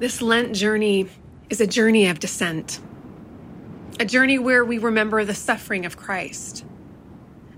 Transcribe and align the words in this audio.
This 0.00 0.22
Lent 0.22 0.54
journey 0.54 1.08
is 1.50 1.60
a 1.60 1.66
journey 1.66 2.06
of 2.06 2.18
descent, 2.18 2.80
a 4.00 4.06
journey 4.06 4.38
where 4.38 4.64
we 4.64 4.78
remember 4.78 5.26
the 5.26 5.34
suffering 5.34 5.84
of 5.84 5.98
Christ, 5.98 6.64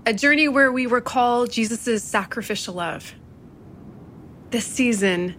a 0.05 0.13
journey 0.13 0.49
where 0.49 0.69
we 0.69 0.85
recall 0.85 1.47
Jesus' 1.47 2.03
sacrificial 2.03 2.73
love. 2.73 3.15
This 4.49 4.65
season, 4.65 5.35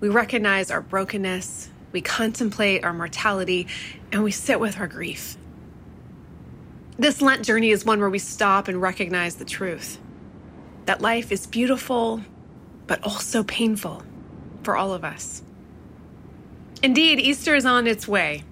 we 0.00 0.08
recognize 0.08 0.70
our 0.70 0.80
brokenness, 0.80 1.68
we 1.92 2.00
contemplate 2.00 2.82
our 2.82 2.94
mortality, 2.94 3.66
and 4.10 4.24
we 4.24 4.30
sit 4.30 4.58
with 4.58 4.80
our 4.80 4.88
grief. 4.88 5.36
This 6.98 7.20
Lent 7.20 7.44
journey 7.44 7.72
is 7.72 7.84
one 7.84 8.00
where 8.00 8.08
we 8.08 8.18
stop 8.18 8.68
and 8.68 8.80
recognize 8.80 9.34
the 9.34 9.44
truth 9.44 9.98
that 10.86 11.02
life 11.02 11.30
is 11.30 11.46
beautiful, 11.46 12.22
but 12.86 13.04
also 13.04 13.44
painful 13.44 14.02
for 14.62 14.78
all 14.78 14.94
of 14.94 15.04
us. 15.04 15.42
Indeed, 16.82 17.20
Easter 17.20 17.54
is 17.54 17.64
on 17.64 17.86
its 17.86 18.08
way, 18.08 18.42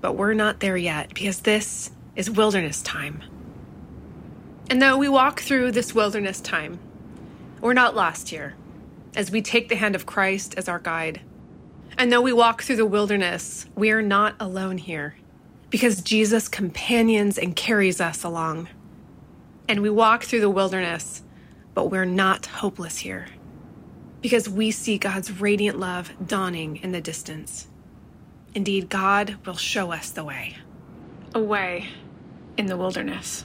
but 0.00 0.14
we're 0.14 0.32
not 0.32 0.60
there 0.60 0.78
yet 0.78 1.12
because 1.12 1.40
this 1.40 1.90
is 2.16 2.30
wilderness 2.30 2.80
time. 2.80 3.22
And 4.70 4.80
though 4.80 4.96
we 4.96 5.08
walk 5.08 5.40
through 5.40 5.72
this 5.72 5.94
wilderness 5.94 6.40
time, 6.40 6.78
we're 7.60 7.74
not 7.74 7.94
lost 7.94 8.30
here 8.30 8.54
as 9.14 9.30
we 9.30 9.42
take 9.42 9.68
the 9.68 9.76
hand 9.76 9.94
of 9.94 10.06
Christ 10.06 10.54
as 10.56 10.66
our 10.66 10.78
guide. 10.78 11.20
And 11.98 12.10
though 12.10 12.22
we 12.22 12.32
walk 12.32 12.62
through 12.62 12.76
the 12.76 12.86
wilderness, 12.86 13.66
we 13.74 13.90
are 13.90 14.02
not 14.02 14.34
alone 14.40 14.78
here 14.78 15.16
because 15.68 16.00
Jesus 16.00 16.48
companions 16.48 17.36
and 17.36 17.54
carries 17.54 18.00
us 18.00 18.24
along. 18.24 18.68
And 19.68 19.82
we 19.82 19.90
walk 19.90 20.24
through 20.24 20.40
the 20.40 20.48
wilderness, 20.48 21.22
but 21.74 21.90
we're 21.90 22.06
not 22.06 22.46
hopeless 22.46 22.98
here 22.98 23.26
because 24.20 24.48
we 24.48 24.70
see 24.70 24.98
God's 24.98 25.40
radiant 25.40 25.78
love 25.78 26.12
dawning 26.26 26.76
in 26.76 26.92
the 26.92 27.00
distance. 27.00 27.68
Indeed, 28.54 28.88
God 28.88 29.36
will 29.46 29.56
show 29.56 29.92
us 29.92 30.10
the 30.10 30.24
way, 30.24 30.56
a 31.34 31.40
way 31.40 31.88
in 32.56 32.66
the 32.66 32.76
wilderness. 32.76 33.44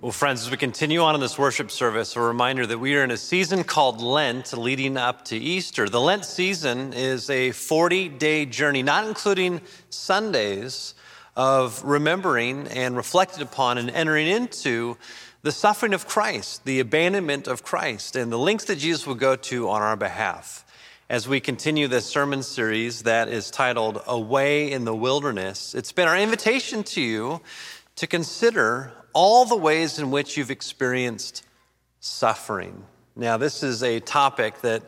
Well, 0.00 0.12
friends, 0.12 0.42
as 0.42 0.50
we 0.50 0.56
continue 0.56 1.00
on 1.00 1.16
in 1.16 1.20
this 1.20 1.36
worship 1.36 1.72
service, 1.72 2.14
a 2.14 2.20
reminder 2.20 2.64
that 2.66 2.78
we 2.78 2.94
are 2.94 3.02
in 3.02 3.10
a 3.10 3.16
season 3.16 3.64
called 3.64 4.00
Lent 4.00 4.56
leading 4.56 4.96
up 4.96 5.24
to 5.26 5.36
Easter. 5.36 5.88
The 5.88 6.00
Lent 6.00 6.24
season 6.24 6.92
is 6.92 7.28
a 7.28 7.50
40 7.50 8.08
day 8.10 8.46
journey, 8.46 8.84
not 8.84 9.08
including 9.08 9.60
Sundays, 9.90 10.94
of 11.38 11.84
remembering 11.84 12.66
and 12.66 12.96
reflecting 12.96 13.42
upon 13.42 13.78
and 13.78 13.88
entering 13.90 14.26
into 14.26 14.96
the 15.42 15.52
suffering 15.52 15.94
of 15.94 16.08
Christ, 16.08 16.64
the 16.64 16.80
abandonment 16.80 17.46
of 17.46 17.62
Christ, 17.62 18.16
and 18.16 18.32
the 18.32 18.36
lengths 18.36 18.64
that 18.64 18.78
Jesus 18.78 19.06
will 19.06 19.14
go 19.14 19.36
to 19.36 19.68
on 19.68 19.80
our 19.80 19.96
behalf. 19.96 20.64
As 21.08 21.28
we 21.28 21.38
continue 21.38 21.86
this 21.86 22.06
sermon 22.06 22.42
series 22.42 23.04
that 23.04 23.28
is 23.28 23.52
titled 23.52 24.02
A 24.08 24.18
Way 24.18 24.72
in 24.72 24.84
the 24.84 24.94
Wilderness, 24.94 25.76
it's 25.76 25.92
been 25.92 26.08
our 26.08 26.18
invitation 26.18 26.82
to 26.82 27.00
you 27.00 27.40
to 27.94 28.08
consider 28.08 28.92
all 29.12 29.44
the 29.44 29.56
ways 29.56 30.00
in 30.00 30.10
which 30.10 30.36
you've 30.36 30.50
experienced 30.50 31.46
suffering. 32.00 32.84
Now, 33.14 33.36
this 33.36 33.62
is 33.62 33.84
a 33.84 34.00
topic 34.00 34.60
that 34.62 34.82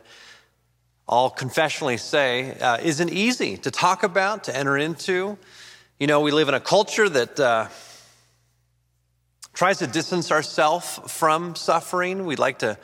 I'll 1.07 1.31
confessionally 1.31 1.97
say 1.97 2.59
uh, 2.59 2.77
isn't 2.83 3.09
easy 3.09 3.55
to 3.57 3.71
talk 3.71 4.03
about, 4.03 4.43
to 4.43 4.55
enter 4.55 4.77
into. 4.77 5.37
You 6.01 6.07
know, 6.07 6.21
we 6.21 6.31
live 6.31 6.47
in 6.47 6.55
a 6.55 6.59
culture 6.59 7.07
that 7.07 7.39
uh, 7.39 7.67
tries 9.53 9.77
to 9.77 9.85
distance 9.85 10.31
ourselves 10.31 10.99
from 11.05 11.53
suffering. 11.55 12.25
We'd 12.25 12.39
like 12.39 12.57
to 12.59 12.79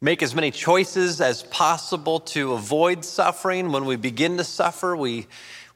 make 0.00 0.22
as 0.22 0.34
many 0.34 0.50
choices 0.50 1.20
as 1.20 1.42
possible 1.42 2.18
to 2.20 2.54
avoid 2.54 3.04
suffering. 3.04 3.72
When 3.72 3.84
we 3.84 3.96
begin 3.96 4.38
to 4.38 4.44
suffer, 4.44 4.96
we, 4.96 5.26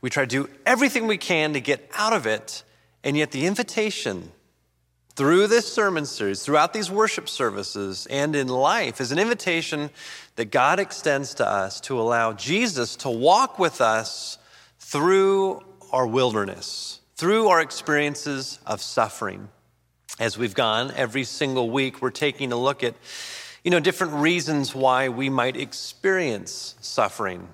we 0.01 0.09
try 0.09 0.23
to 0.23 0.27
do 0.27 0.49
everything 0.65 1.07
we 1.07 1.19
can 1.19 1.53
to 1.53 1.61
get 1.61 1.87
out 1.99 2.15
of 2.15 2.25
it. 2.25 2.65
And 3.05 3.15
yet, 3.15 3.31
the 3.31 3.45
invitation 3.45 4.33
through 5.17 5.49
this 5.49 5.71
sermon 5.71 6.07
series, 6.07 6.43
throughout 6.43 6.73
these 6.73 6.91
worship 6.91 7.29
services, 7.29 8.07
and 8.09 8.35
in 8.35 8.49
life 8.49 9.03
is 9.03 9.13
an 9.13 9.19
invitation 9.19 9.91
that 10.37 10.47
God 10.47 10.81
extends 10.81 11.35
to 11.35 11.47
us 11.47 11.79
to 11.83 12.01
allow 12.01 12.33
Jesus 12.33 12.97
to 12.97 13.11
walk 13.11 13.59
with 13.59 13.83
us 13.83 14.39
through 14.79 15.63
our 15.93 16.07
wilderness, 16.07 17.01
through 17.17 17.49
our 17.49 17.61
experiences 17.61 18.59
of 18.67 18.81
suffering. 18.81 19.49
As 20.19 20.37
we've 20.37 20.55
gone 20.55 20.93
every 20.97 21.25
single 21.25 21.71
week, 21.71 22.03
we're 22.03 22.11
taking 22.11 22.53
a 22.53 22.57
look 22.57 22.83
at 22.83 22.95
you 23.63 23.71
know, 23.71 23.81
different 23.81 24.15
reasons 24.15 24.75
why 24.75 25.09
we 25.11 25.29
might 25.29 25.57
experience 25.57 26.75
suffering. 26.81 27.49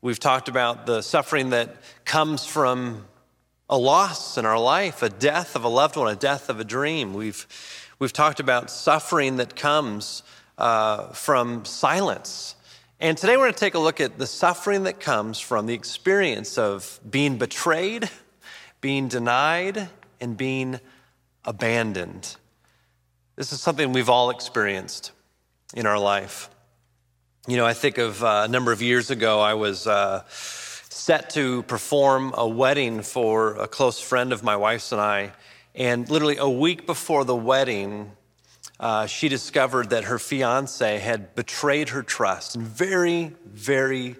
We've 0.00 0.20
talked 0.20 0.48
about 0.48 0.86
the 0.86 1.02
suffering 1.02 1.50
that 1.50 1.76
comes 2.04 2.46
from 2.46 3.06
a 3.68 3.76
loss 3.76 4.38
in 4.38 4.46
our 4.46 4.58
life, 4.58 5.02
a 5.02 5.08
death 5.08 5.56
of 5.56 5.64
a 5.64 5.68
loved 5.68 5.96
one, 5.96 6.12
a 6.12 6.16
death 6.16 6.48
of 6.48 6.60
a 6.60 6.64
dream. 6.64 7.14
We've, 7.14 7.46
we've 7.98 8.12
talked 8.12 8.38
about 8.38 8.70
suffering 8.70 9.36
that 9.36 9.56
comes 9.56 10.22
uh, 10.58 11.08
from 11.08 11.64
silence, 11.64 12.54
and 13.02 13.18
today 13.18 13.36
we're 13.36 13.46
going 13.46 13.54
to 13.54 13.58
take 13.58 13.74
a 13.74 13.80
look 13.80 14.00
at 14.00 14.16
the 14.16 14.28
suffering 14.28 14.84
that 14.84 15.00
comes 15.00 15.40
from 15.40 15.66
the 15.66 15.74
experience 15.74 16.56
of 16.56 17.00
being 17.10 17.36
betrayed, 17.36 18.08
being 18.80 19.08
denied, 19.08 19.88
and 20.20 20.36
being 20.36 20.78
abandoned. 21.44 22.36
This 23.34 23.52
is 23.52 23.60
something 23.60 23.92
we've 23.92 24.08
all 24.08 24.30
experienced 24.30 25.10
in 25.74 25.84
our 25.84 25.98
life. 25.98 26.48
You 27.48 27.56
know, 27.56 27.66
I 27.66 27.72
think 27.72 27.98
of 27.98 28.22
uh, 28.22 28.44
a 28.44 28.48
number 28.48 28.70
of 28.70 28.80
years 28.80 29.10
ago, 29.10 29.40
I 29.40 29.54
was 29.54 29.88
uh, 29.88 30.22
set 30.28 31.30
to 31.30 31.64
perform 31.64 32.32
a 32.36 32.46
wedding 32.46 33.02
for 33.02 33.56
a 33.56 33.66
close 33.66 34.00
friend 34.00 34.32
of 34.32 34.44
my 34.44 34.54
wife's 34.54 34.92
and 34.92 35.00
I. 35.00 35.32
And 35.74 36.08
literally 36.08 36.36
a 36.36 36.48
week 36.48 36.86
before 36.86 37.24
the 37.24 37.34
wedding, 37.34 38.12
uh, 38.82 39.06
she 39.06 39.28
discovered 39.28 39.90
that 39.90 40.04
her 40.04 40.18
fiance 40.18 40.98
had 40.98 41.36
betrayed 41.36 41.90
her 41.90 42.02
trust 42.02 42.56
in 42.56 42.62
very, 42.62 43.32
very 43.46 44.16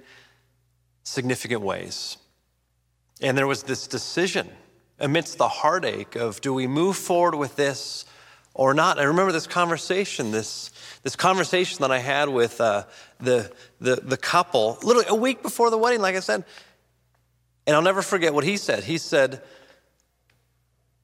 significant 1.03 1.63
ways. 1.63 2.17
And 3.21 3.37
there 3.37 3.49
was 3.49 3.65
this 3.65 3.89
decision 3.89 4.49
amidst 5.01 5.37
the 5.37 5.49
heartache 5.49 6.15
of 6.15 6.41
do 6.41 6.55
we 6.55 6.69
move 6.69 6.97
forward 6.97 7.35
with 7.35 7.57
this 7.57 8.05
or 8.55 8.73
not? 8.73 9.01
I 9.01 9.03
remember 9.03 9.33
this 9.33 9.49
conversation, 9.49 10.31
this, 10.31 10.71
this 11.03 11.17
conversation 11.17 11.79
that 11.81 11.91
I 11.91 11.99
had 11.99 12.29
with 12.29 12.61
uh, 12.61 12.85
the, 13.19 13.51
the, 13.81 13.97
the 13.97 14.17
couple, 14.17 14.79
literally 14.85 15.09
a 15.09 15.17
week 15.17 15.43
before 15.43 15.71
the 15.71 15.79
wedding, 15.79 16.01
like 16.01 16.15
I 16.15 16.21
said. 16.21 16.45
And 17.67 17.75
I'll 17.75 17.83
never 17.83 18.03
forget 18.03 18.33
what 18.33 18.45
he 18.45 18.57
said. 18.57 18.85
He 18.85 18.99
said, 18.99 19.43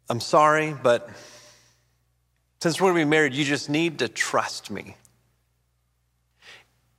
I'm 0.09 0.21
sorry, 0.21 0.77
but 0.81 1.11
since 2.61 2.81
we're 2.81 2.93
going 2.93 3.03
to 3.03 3.07
be 3.07 3.11
married, 3.11 3.35
you 3.35 3.45
just 3.45 3.69
need 3.69 4.01
to 4.01 4.09
trust 4.09 4.71
me. 4.71 4.97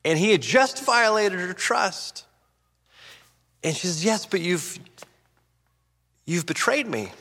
And 0.05 0.17
he 0.17 0.31
had 0.31 0.41
just 0.41 0.83
violated 0.85 1.39
her 1.39 1.53
trust. 1.53 2.25
And 3.63 3.75
she 3.75 3.87
says, 3.87 4.05
Yes, 4.05 4.25
but 4.25 4.41
you've, 4.41 4.79
you've 6.25 6.45
betrayed 6.45 6.87
me. 6.87 7.11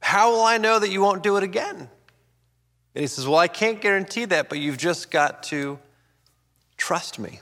How 0.00 0.32
will 0.32 0.42
I 0.42 0.58
know 0.58 0.78
that 0.78 0.90
you 0.90 1.00
won't 1.00 1.22
do 1.22 1.36
it 1.36 1.44
again? 1.44 1.76
And 1.76 3.02
he 3.02 3.06
says, 3.06 3.28
Well, 3.28 3.38
I 3.38 3.46
can't 3.46 3.80
guarantee 3.80 4.24
that, 4.24 4.48
but 4.48 4.58
you've 4.58 4.78
just 4.78 5.10
got 5.10 5.44
to 5.44 5.78
trust 6.76 7.18
me. 7.20 7.40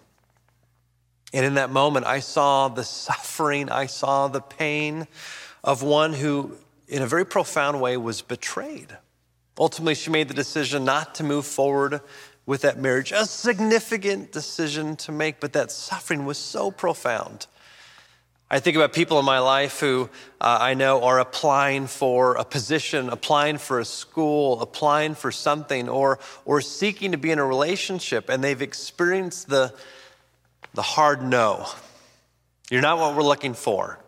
And 1.33 1.45
in 1.45 1.55
that 1.55 1.71
moment, 1.71 2.07
I 2.07 2.21
saw 2.21 2.69
the 2.69 2.85
suffering, 2.85 3.71
I 3.71 3.87
saw 3.87 4.29
the 4.29 4.41
pain 4.41 5.07
of 5.65 5.83
one 5.83 6.13
who, 6.13 6.57
in 6.87 7.03
a 7.03 7.07
very 7.07 7.25
profound 7.25 7.81
way, 7.81 7.97
was 7.97 8.21
betrayed. 8.21 8.97
Ultimately, 9.59 9.95
she 9.95 10.11
made 10.11 10.29
the 10.29 10.35
decision 10.35 10.85
not 10.85 11.17
to 11.17 11.25
move 11.25 11.45
forward 11.45 12.01
with 12.47 12.63
that 12.63 12.79
marriage, 12.79 13.13
a 13.13 13.27
significant 13.27 14.33
decision 14.33 14.97
to 14.97 15.13
make, 15.13 15.41
but 15.41 15.53
that 15.53 15.71
suffering 15.71 16.25
was 16.25 16.39
so 16.39 16.71
profound. 16.71 17.47
I 18.51 18.61
think 18.61 18.77
about 18.77 18.95
people 18.95 19.19
in 19.19 19.27
my 19.27 19.41
life 19.41 19.81
who 19.81 20.09
uh, 20.41 20.57
I 20.59 20.73
know 20.73 21.03
are 21.03 21.19
applying 21.19 21.87
for 21.87 22.37
a 22.37 22.45
position, 22.45 23.11
applying 23.11 23.59
for 23.59 23.79
a 23.79 23.85
school, 23.85 24.63
applying 24.63 25.15
for 25.15 25.31
something, 25.31 25.91
or, 25.91 26.19
or 26.47 26.63
seeking 26.63 27.13
to 27.13 27.19
be 27.19 27.31
in 27.31 27.39
a 27.39 27.45
relationship, 27.45 28.31
and 28.31 28.43
they've 28.43 28.63
experienced 28.63 29.51
the, 29.51 29.75
the 30.73 30.81
hard 30.81 31.23
no. 31.23 31.67
You're 32.71 32.81
not 32.81 32.99
what 32.99 33.15
we're 33.15 33.23
looking 33.23 33.53
for 33.53 33.99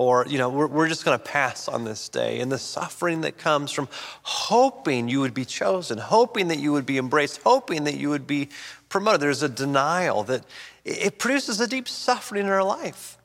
or 0.00 0.26
you 0.28 0.38
know 0.38 0.48
we're, 0.48 0.66
we're 0.66 0.88
just 0.88 1.04
going 1.04 1.18
to 1.18 1.24
pass 1.24 1.68
on 1.68 1.84
this 1.84 2.08
day 2.08 2.40
and 2.40 2.50
the 2.50 2.58
suffering 2.58 3.20
that 3.20 3.36
comes 3.36 3.70
from 3.70 3.88
hoping 4.22 5.08
you 5.08 5.20
would 5.20 5.34
be 5.34 5.44
chosen 5.44 5.98
hoping 5.98 6.48
that 6.48 6.58
you 6.58 6.72
would 6.72 6.86
be 6.86 6.98
embraced 6.98 7.40
hoping 7.44 7.84
that 7.84 7.96
you 7.96 8.08
would 8.08 8.26
be 8.26 8.48
promoted 8.88 9.20
there's 9.20 9.42
a 9.42 9.48
denial 9.48 10.22
that 10.22 10.44
it 10.84 11.18
produces 11.18 11.60
a 11.60 11.66
deep 11.66 11.88
suffering 11.88 12.46
in 12.46 12.50
our 12.50 12.64
life 12.64 13.18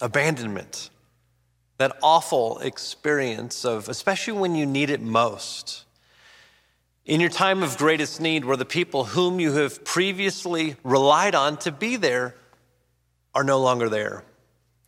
abandonment 0.00 0.90
that 1.82 1.96
awful 2.00 2.58
experience 2.60 3.64
of, 3.64 3.88
especially 3.88 4.34
when 4.34 4.54
you 4.54 4.64
need 4.64 4.88
it 4.88 5.00
most. 5.00 5.84
In 7.04 7.20
your 7.20 7.28
time 7.28 7.64
of 7.64 7.76
greatest 7.76 8.20
need, 8.20 8.44
where 8.44 8.56
the 8.56 8.64
people 8.64 9.02
whom 9.02 9.40
you 9.40 9.54
have 9.54 9.84
previously 9.84 10.76
relied 10.84 11.34
on 11.34 11.56
to 11.58 11.72
be 11.72 11.96
there 11.96 12.36
are 13.34 13.42
no 13.42 13.58
longer 13.58 13.88
there. 13.88 14.22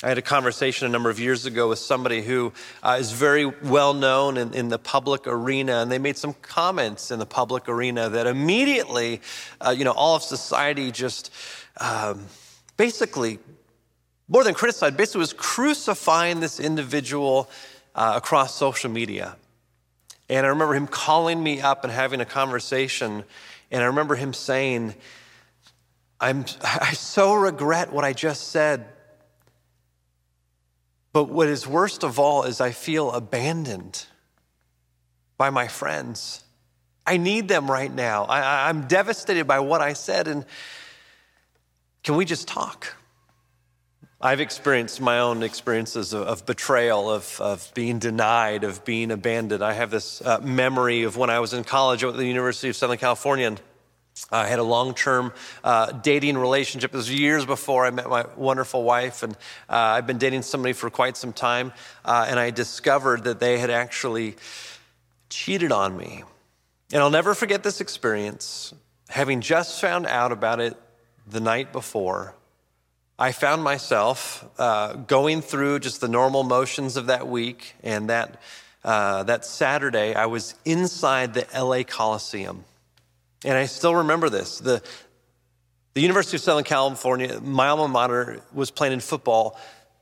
I 0.05 0.09
had 0.09 0.19
a 0.19 0.23
conversation 0.23 0.87
a 0.87 0.91
number 0.91 1.09
of 1.09 1.19
years 1.19 1.47
ago 1.47 1.71
with 1.71 1.79
somebody 1.79 2.21
who 2.21 2.53
uh, 2.83 2.99
is 3.01 3.11
very 3.11 3.47
well 3.47 3.95
known 3.95 4.37
in, 4.37 4.53
in, 4.53 4.69
the 4.69 4.79
public 4.79 5.27
arena, 5.27 5.81
and 5.81 5.91
they 5.91 5.97
made 5.97 6.19
some 6.19 6.35
comments 6.43 7.11
in 7.11 7.19
the 7.19 7.25
public 7.25 7.71
arena 7.71 8.11
that 8.11 8.27
immediately, 8.27 9.23
uh, 9.63 9.75
you 9.75 9.83
know, 9.83 9.93
all 9.93 10.15
of 10.15 10.23
society 10.23 10.93
just 10.93 11.33
um, 11.79 12.27
basically, 12.77 13.39
more 14.29 14.45
than 14.45 14.53
criticized, 14.53 14.95
basically 14.99 15.21
was 15.21 15.33
crucifying 15.33 16.41
this 16.41 16.61
individual 16.61 17.49
uh, 17.95 18.13
across 18.17 18.55
social 18.55 18.91
media. 18.91 19.37
And 20.29 20.45
I 20.45 20.51
remember 20.51 20.75
him 20.75 20.87
calling 20.87 21.43
me 21.43 21.63
up 21.63 21.83
and 21.83 21.91
having 21.91 22.21
a 22.21 22.27
conversation, 22.27 23.25
and 23.71 23.83
I 23.83 23.87
remember 23.87 24.17
him 24.17 24.35
saying, 24.35 24.97
I'm, 26.21 26.45
I 26.63 26.93
so 26.93 27.33
regret 27.33 27.91
what 27.91 28.05
I 28.05 28.13
just 28.13 28.49
said 28.49 28.91
but 31.15 31.31
what 31.31 31.49
is 31.49 31.65
worst 31.65 32.03
of 32.03 32.19
all 32.19 32.43
is 32.43 32.61
I 32.61 32.73
feel 32.73 33.13
abandoned 33.13 34.05
by 35.39 35.49
my 35.49 35.69
friends. 35.69 36.43
I 37.07 37.19
need 37.19 37.47
them 37.47 37.71
right 37.71 37.93
now. 37.93 38.25
I, 38.25 38.69
am 38.69 38.89
devastated 38.89 39.47
by 39.47 39.61
what 39.61 39.81
I 39.81 39.93
said. 39.93 40.27
And 40.27 40.45
can 42.03 42.17
we 42.17 42.25
just 42.25 42.49
talk? 42.49 42.97
I've 44.21 44.41
experienced 44.41 45.01
my 45.01 45.21
own 45.21 45.45
experiences 45.45 46.15
of, 46.15 46.27
of 46.27 46.47
betrayal, 46.47 47.09
of, 47.09 47.41
of, 47.41 47.71
being 47.75 48.01
denied, 48.01 48.65
of 48.65 48.85
being 48.85 49.13
abandoned. 49.13 49.63
I 49.63 49.75
have 49.75 49.93
this 49.93 50.21
uh, 50.21 50.41
memory 50.41 51.05
of 51.05 51.17
when 51.17 51.31
I 51.31 51.39
was 51.39 51.55
in 51.55 51.63
college 51.63 52.03
at 52.03 52.17
the 52.17 52.27
University 52.27 52.71
of 52.71 52.75
Southern 52.75 52.99
California. 52.99 53.47
And 53.47 53.61
I 54.31 54.47
had 54.47 54.61
a 54.61 54.65
long 54.65 54.95
term 54.95 55.33
uh, 55.65 55.91
dating 55.91 56.39
relationship. 56.39 56.95
It 56.95 56.97
was 56.97 57.13
years 57.13 57.45
before 57.45 57.85
I 57.85 57.91
met 57.91 58.09
my 58.09 58.27
wonderful 58.37 58.85
wife, 58.85 59.23
and 59.23 59.35
uh, 59.69 59.77
I've 59.77 60.07
been 60.07 60.19
dating 60.19 60.43
somebody 60.43 60.73
for 60.73 60.89
quite 60.89 61.17
some 61.17 61.33
time. 61.33 61.73
Uh, 62.05 62.27
and 62.29 62.39
I 62.39 62.51
discovered 62.51 63.25
that 63.25 63.41
they 63.41 63.59
had 63.59 63.71
actually 63.71 64.37
cheated 65.31 65.73
on 65.73 65.97
me. 65.97 66.23
And 66.93 67.03
I'll 67.03 67.11
never 67.11 67.35
forget 67.35 67.65
this 67.65 67.81
experience. 67.81 68.73
Having 69.09 69.41
just 69.41 69.81
found 69.81 70.07
out 70.07 70.31
about 70.31 70.61
it 70.61 70.77
the 71.27 71.41
night 71.41 71.73
before, 71.73 72.35
I 73.19 73.33
found 73.33 73.65
myself 73.65 74.45
uh, 74.59 74.95
going 74.95 75.41
through 75.41 75.81
just 75.81 76.01
the 76.01 76.09
normal 76.09 76.45
motions 76.45 76.97
of 76.97 77.07
that 77.07 77.27
week. 77.27 77.75
And 77.83 78.11
that, 78.11 78.41
uh, 78.85 79.25
that 79.25 79.45
Saturday, 79.45 80.15
I 80.15 80.27
was 80.27 80.55
inside 80.65 81.35
the 81.35 81.47
LA 81.53 81.83
Coliseum. 81.83 82.65
And 83.45 83.57
I 83.57 83.67
still 83.67 83.95
remember 83.95 84.31
this. 84.31 84.59
The, 84.59 84.83
the 85.93 86.01
University 86.01 86.37
of 86.37 86.41
Southern 86.41 86.65
California, 86.65 87.41
my 87.41 87.69
alma 87.69 87.89
mater, 87.89 88.41
was 88.53 88.71
playing 88.71 88.95
in 88.95 89.01
football 89.01 89.61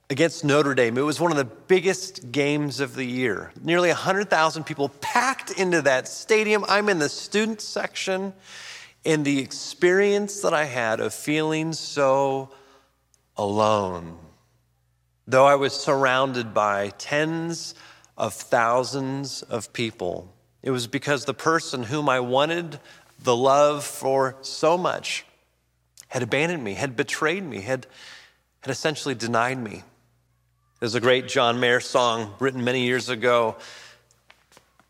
against 0.09 0.45
Notre 0.45 0.75
Dame. 0.75 0.97
It 0.97 1.03
was 1.03 1.21
one 1.21 1.33
of 1.33 1.39
the 1.39 1.45
biggest 1.45 2.31
games 2.31 2.81
of 2.81 2.95
the 2.95 3.05
year. 3.05 3.51
Nearly 3.61 3.89
100,000 3.89 4.65
people 4.65 4.91
packed 5.01 5.51
into 5.51 5.83
that 5.83 6.07
stadium. 6.07 6.65
I'm 6.69 6.89
in 6.89 6.99
the 6.99 7.09
student 7.09 7.61
section, 7.61 8.33
and 9.05 9.25
the 9.25 9.41
experience 9.41 10.43
that 10.43 10.55
I 10.55 10.65
had 10.65 11.01
of 11.01 11.13
feeling 11.13 11.73
so 11.73 12.51
alone, 13.37 14.19
though 15.27 15.47
I 15.47 15.57
was 15.57 15.73
surrounded 15.73 16.55
by 16.55 16.91
tens 16.99 17.75
of 18.17 18.35
thousands 18.35 19.43
of 19.43 19.73
people, 19.73 20.33
it 20.63 20.71
was 20.71 20.87
because 20.87 21.25
the 21.25 21.35
person 21.35 21.83
whom 21.83 22.09
I 22.09 22.21
wanted 22.21 22.79
the 23.23 23.37
love 23.37 23.85
for 23.85 24.37
so 24.43 24.77
much, 24.77 25.25
had 26.09 26.23
abandoned 26.23 26.63
me, 26.63 26.75
had 26.75 26.97
betrayed 26.97 27.45
me, 27.45 27.61
had, 27.61 27.87
had 28.61 28.71
essentially 28.71 29.15
denied 29.15 29.59
me. 29.59 29.83
There's 30.81 30.95
a 30.95 31.01
great 31.01 31.29
John 31.29 31.61
Mayer 31.61 31.81
song 31.81 32.35
written 32.41 32.65
many 32.65 32.83
years 32.83 33.09
ago 33.09 33.57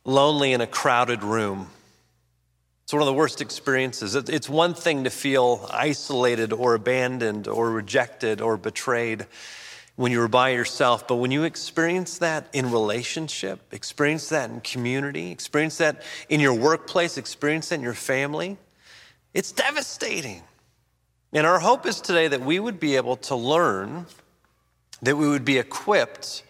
Lonely 0.04 0.52
in 0.52 0.60
a 0.60 0.66
Crowded 0.66 1.22
Room. 1.22 1.68
It's 2.82 2.92
one 2.92 3.02
of 3.02 3.06
the 3.06 3.12
worst 3.12 3.40
experiences. 3.40 4.16
It's 4.16 4.48
one 4.48 4.74
thing 4.74 5.04
to 5.04 5.10
feel 5.10 5.66
isolated 5.70 6.52
or 6.52 6.74
abandoned 6.74 7.46
or 7.46 7.70
rejected 7.70 8.40
or 8.40 8.56
betrayed 8.56 9.26
when 9.96 10.12
you 10.12 10.18
were 10.18 10.28
by 10.28 10.50
yourself. 10.50 11.06
But 11.06 11.16
when 11.16 11.30
you 11.30 11.44
experience 11.44 12.18
that 12.18 12.48
in 12.52 12.70
relationship, 12.70 13.60
experience 13.72 14.28
that 14.30 14.50
in 14.50 14.60
community, 14.60 15.30
experience 15.30 15.78
that 15.78 16.02
in 16.28 16.40
your 16.40 16.54
workplace, 16.54 17.18
experience 17.18 17.68
that 17.68 17.76
in 17.76 17.82
your 17.82 17.94
family, 17.94 18.56
it's 19.34 19.52
devastating. 19.52 20.42
And 21.32 21.46
our 21.46 21.58
hope 21.58 21.86
is 21.86 22.00
today 22.00 22.28
that 22.28 22.40
we 22.40 22.58
would 22.58 22.78
be 22.78 22.96
able 22.96 23.16
to 23.16 23.34
learn, 23.34 24.06
that 25.02 25.16
we 25.16 25.28
would 25.28 25.44
be 25.44 25.58
equipped, 25.58 26.42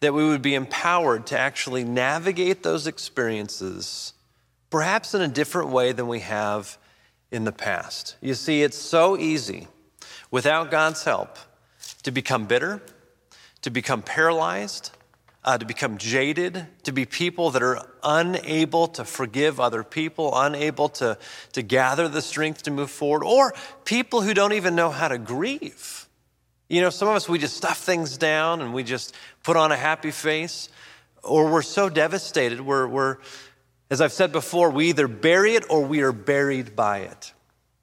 that 0.00 0.14
we 0.14 0.26
would 0.26 0.42
be 0.42 0.54
empowered 0.54 1.26
to 1.26 1.38
actually 1.38 1.84
navigate 1.84 2.62
those 2.62 2.86
experiences, 2.86 4.14
perhaps 4.70 5.14
in 5.14 5.20
a 5.20 5.28
different 5.28 5.68
way 5.68 5.92
than 5.92 6.08
we 6.08 6.20
have 6.20 6.78
in 7.30 7.44
the 7.44 7.52
past. 7.52 8.16
You 8.20 8.34
see, 8.34 8.62
it's 8.62 8.78
so 8.78 9.16
easy 9.16 9.68
without 10.30 10.70
God's 10.70 11.04
help 11.04 11.38
to 12.02 12.10
become 12.10 12.46
bitter, 12.46 12.82
to 13.62 13.70
become 13.70 14.02
paralyzed, 14.02 14.90
uh, 15.44 15.56
to 15.56 15.64
become 15.64 15.96
jaded, 15.98 16.66
to 16.82 16.92
be 16.92 17.06
people 17.06 17.50
that 17.50 17.62
are 17.62 17.88
unable 18.02 18.88
to 18.88 19.04
forgive 19.04 19.58
other 19.58 19.82
people, 19.82 20.32
unable 20.34 20.88
to, 20.88 21.16
to 21.52 21.62
gather 21.62 22.08
the 22.08 22.20
strength 22.20 22.62
to 22.64 22.70
move 22.70 22.90
forward, 22.90 23.24
or 23.24 23.54
people 23.84 24.20
who 24.20 24.34
don't 24.34 24.52
even 24.52 24.74
know 24.74 24.90
how 24.90 25.08
to 25.08 25.18
grieve. 25.18 26.06
You 26.68 26.82
know, 26.82 26.90
some 26.90 27.08
of 27.08 27.14
us, 27.14 27.28
we 27.28 27.38
just 27.38 27.56
stuff 27.56 27.78
things 27.78 28.16
down 28.16 28.60
and 28.60 28.74
we 28.74 28.82
just 28.82 29.14
put 29.42 29.56
on 29.56 29.72
a 29.72 29.76
happy 29.76 30.10
face, 30.10 30.68
or 31.22 31.50
we're 31.50 31.62
so 31.62 31.88
devastated, 31.88 32.60
we're, 32.60 32.86
we're 32.86 33.18
as 33.90 34.00
I've 34.00 34.12
said 34.12 34.30
before, 34.30 34.70
we 34.70 34.90
either 34.90 35.08
bury 35.08 35.56
it 35.56 35.64
or 35.68 35.84
we 35.84 36.02
are 36.02 36.12
buried 36.12 36.76
by 36.76 36.98
it. 37.00 37.32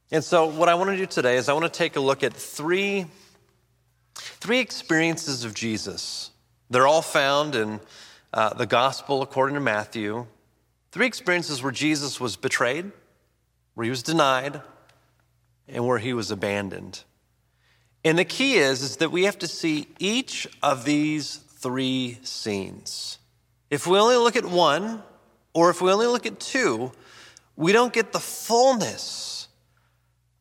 And 0.10 0.24
so, 0.24 0.46
what 0.46 0.70
I 0.70 0.76
want 0.76 0.92
to 0.92 0.98
do 0.98 1.06
today 1.06 1.36
is 1.36 1.50
I 1.50 1.54
want 1.54 1.66
to 1.66 1.78
take 1.78 1.98
a 1.98 2.00
look 2.00 2.24
at 2.24 2.34
three 2.34 3.08
Three 4.18 4.60
experiences 4.60 5.44
of 5.44 5.54
Jesus. 5.54 6.32
They're 6.70 6.88
all 6.88 7.02
found 7.02 7.56
in 7.56 7.80
uh, 8.34 8.54
the 8.54 8.66
gospel 8.66 9.22
according 9.22 9.56
to 9.56 9.62
Matthew. 9.62 10.26
Three 10.92 11.06
experiences 11.06 11.64
where 11.64 11.72
Jesus 11.72 12.20
was 12.20 12.36
betrayed, 12.36 12.92
where 13.74 13.86
he 13.86 13.90
was 13.90 14.04
denied, 14.04 14.62
and 15.68 15.86
where 15.86 16.00
he 16.00 16.14
was 16.14 16.32
abandoned. 16.32 17.04
And 18.04 18.18
the 18.18 18.26
key 18.26 18.56
is, 18.56 18.82
is 18.82 18.98
that 18.98 19.12
we 19.12 19.24
have 19.24 19.40
to 19.40 19.48
see 19.48 19.88
each 20.00 20.48
of 20.64 20.86
these 20.86 21.38
three 21.58 22.20
scenes. 22.24 23.20
If 23.70 23.86
we 23.86 23.98
only 23.98 24.16
look 24.16 24.36
at 24.36 24.46
one, 24.46 25.04
or 25.54 25.70
if 25.70 25.82
we 25.82 25.92
only 25.92 26.08
look 26.08 26.26
at 26.26 26.40
two, 26.40 26.92
we 27.56 27.74
don't 27.74 27.92
get 27.92 28.14
the 28.14 28.20
fullness 28.20 29.48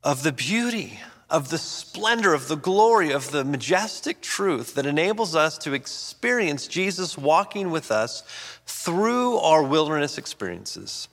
of 0.05 0.23
the 0.23 0.33
beauty 0.33 1.01
of 1.29 1.51
the 1.51 1.59
splendor, 1.59 2.35
of 2.35 2.49
the 2.49 2.57
glory, 2.57 3.11
of 3.11 3.31
the 3.33 3.45
majestic 3.45 4.21
truth 4.21 4.75
that 4.75 4.87
enables 4.87 5.35
us 5.35 5.59
to 5.59 5.75
experience 5.75 6.69
Jesus 6.69 7.19
walking 7.19 7.71
with 7.71 7.91
us 7.91 8.23
through 8.67 9.39
our 9.39 9.63
wilderness 9.63 10.19
experiences. 10.19 11.09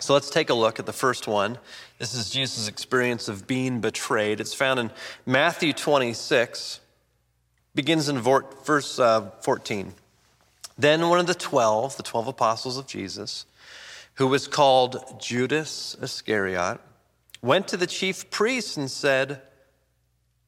So 0.00 0.14
let's 0.14 0.30
take 0.30 0.50
a 0.50 0.54
look 0.54 0.78
at 0.78 0.86
the 0.86 0.92
first 0.92 1.26
one. 1.26 1.58
This 1.98 2.14
is 2.14 2.30
Jesus' 2.30 2.68
experience 2.68 3.28
of 3.28 3.46
being 3.46 3.80
betrayed. 3.80 4.40
It's 4.40 4.54
found 4.54 4.78
in 4.78 4.90
Matthew 5.24 5.72
26, 5.72 6.80
begins 7.74 8.08
in 8.08 8.18
verse 8.18 8.98
uh, 8.98 9.30
14. 9.40 9.94
Then 10.78 11.08
one 11.08 11.18
of 11.18 11.26
the 11.26 11.34
twelve, 11.34 11.96
the 11.96 12.02
twelve 12.02 12.26
apostles 12.26 12.76
of 12.76 12.86
Jesus, 12.86 13.46
who 14.14 14.26
was 14.26 14.46
called 14.46 15.18
Judas 15.20 15.96
Iscariot, 16.02 16.78
went 17.46 17.68
to 17.68 17.76
the 17.76 17.86
chief 17.86 18.28
priests 18.30 18.76
and 18.76 18.90
said, 18.90 19.40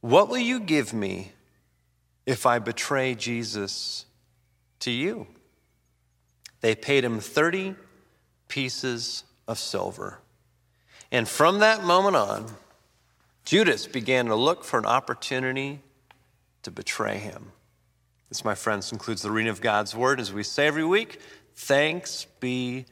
What 0.00 0.28
will 0.28 0.38
you 0.38 0.58
give 0.58 0.92
me 0.92 1.32
if 2.26 2.44
I 2.44 2.58
betray 2.58 3.14
Jesus 3.14 4.04
to 4.80 4.90
you? 4.90 5.28
They 6.60 6.74
paid 6.74 7.04
him 7.04 7.20
30 7.20 7.76
pieces 8.48 9.22
of 9.46 9.58
silver. 9.58 10.18
And 11.12 11.28
from 11.28 11.60
that 11.60 11.84
moment 11.84 12.16
on, 12.16 12.46
Judas 13.44 13.86
began 13.86 14.26
to 14.26 14.34
look 14.34 14.64
for 14.64 14.78
an 14.78 14.84
opportunity 14.84 15.80
to 16.64 16.70
betray 16.70 17.16
him. 17.16 17.52
This, 18.28 18.44
my 18.44 18.54
friends, 18.54 18.90
concludes 18.90 19.22
the 19.22 19.30
reading 19.30 19.50
of 19.50 19.60
God's 19.60 19.94
word. 19.94 20.20
As 20.20 20.32
we 20.32 20.42
say 20.42 20.66
every 20.66 20.84
week, 20.84 21.20
thanks 21.54 22.26
be 22.40 22.84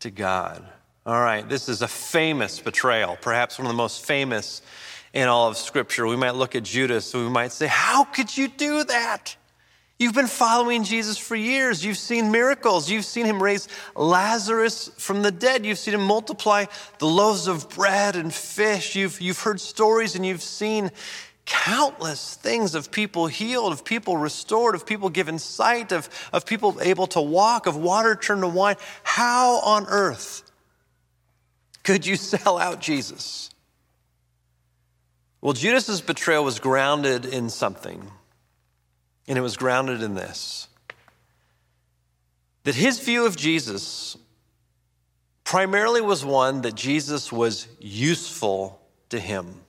to 0.00 0.10
God. 0.10 0.66
All 1.04 1.20
right, 1.20 1.48
this 1.48 1.68
is 1.68 1.82
a 1.82 1.88
famous 1.88 2.60
betrayal, 2.60 3.18
perhaps 3.20 3.58
one 3.58 3.66
of 3.66 3.72
the 3.72 3.76
most 3.76 4.06
famous 4.06 4.62
in 5.12 5.26
all 5.26 5.48
of 5.48 5.56
Scripture. 5.56 6.06
We 6.06 6.14
might 6.14 6.36
look 6.36 6.54
at 6.54 6.62
Judas 6.62 7.12
we 7.12 7.28
might 7.28 7.50
say, 7.50 7.66
How 7.66 8.04
could 8.04 8.36
you 8.36 8.46
do 8.46 8.84
that? 8.84 9.34
You've 9.98 10.14
been 10.14 10.28
following 10.28 10.84
Jesus 10.84 11.18
for 11.18 11.34
years. 11.34 11.84
You've 11.84 11.98
seen 11.98 12.30
miracles. 12.30 12.88
You've 12.88 13.04
seen 13.04 13.26
him 13.26 13.42
raise 13.42 13.66
Lazarus 13.96 14.92
from 14.96 15.22
the 15.22 15.32
dead. 15.32 15.66
You've 15.66 15.78
seen 15.78 15.94
him 15.94 16.02
multiply 16.02 16.66
the 16.98 17.06
loaves 17.06 17.48
of 17.48 17.68
bread 17.70 18.14
and 18.14 18.32
fish. 18.32 18.94
You've, 18.94 19.20
you've 19.20 19.40
heard 19.40 19.60
stories 19.60 20.14
and 20.14 20.24
you've 20.24 20.42
seen 20.42 20.92
countless 21.46 22.36
things 22.36 22.76
of 22.76 22.92
people 22.92 23.26
healed, 23.26 23.72
of 23.72 23.84
people 23.84 24.16
restored, 24.16 24.76
of 24.76 24.86
people 24.86 25.08
given 25.08 25.40
sight, 25.40 25.90
of, 25.90 26.08
of 26.32 26.46
people 26.46 26.78
able 26.80 27.08
to 27.08 27.20
walk, 27.20 27.66
of 27.66 27.76
water 27.76 28.14
turned 28.14 28.42
to 28.42 28.48
wine. 28.48 28.76
How 29.02 29.60
on 29.60 29.86
earth 29.88 30.51
could 31.82 32.06
you 32.06 32.16
sell 32.16 32.58
out 32.58 32.80
Jesus? 32.80 33.50
Well, 35.40 35.52
Judas's 35.52 36.00
betrayal 36.00 36.44
was 36.44 36.60
grounded 36.60 37.24
in 37.24 37.50
something. 37.50 38.10
And 39.28 39.38
it 39.38 39.40
was 39.40 39.56
grounded 39.56 40.02
in 40.02 40.14
this 40.14 40.68
that 42.64 42.74
his 42.76 43.00
view 43.00 43.26
of 43.26 43.36
Jesus 43.36 44.16
primarily 45.42 46.00
was 46.00 46.24
one 46.24 46.62
that 46.62 46.76
Jesus 46.76 47.32
was 47.32 47.66
useful 47.80 48.80
to 49.08 49.18
him. 49.18 49.60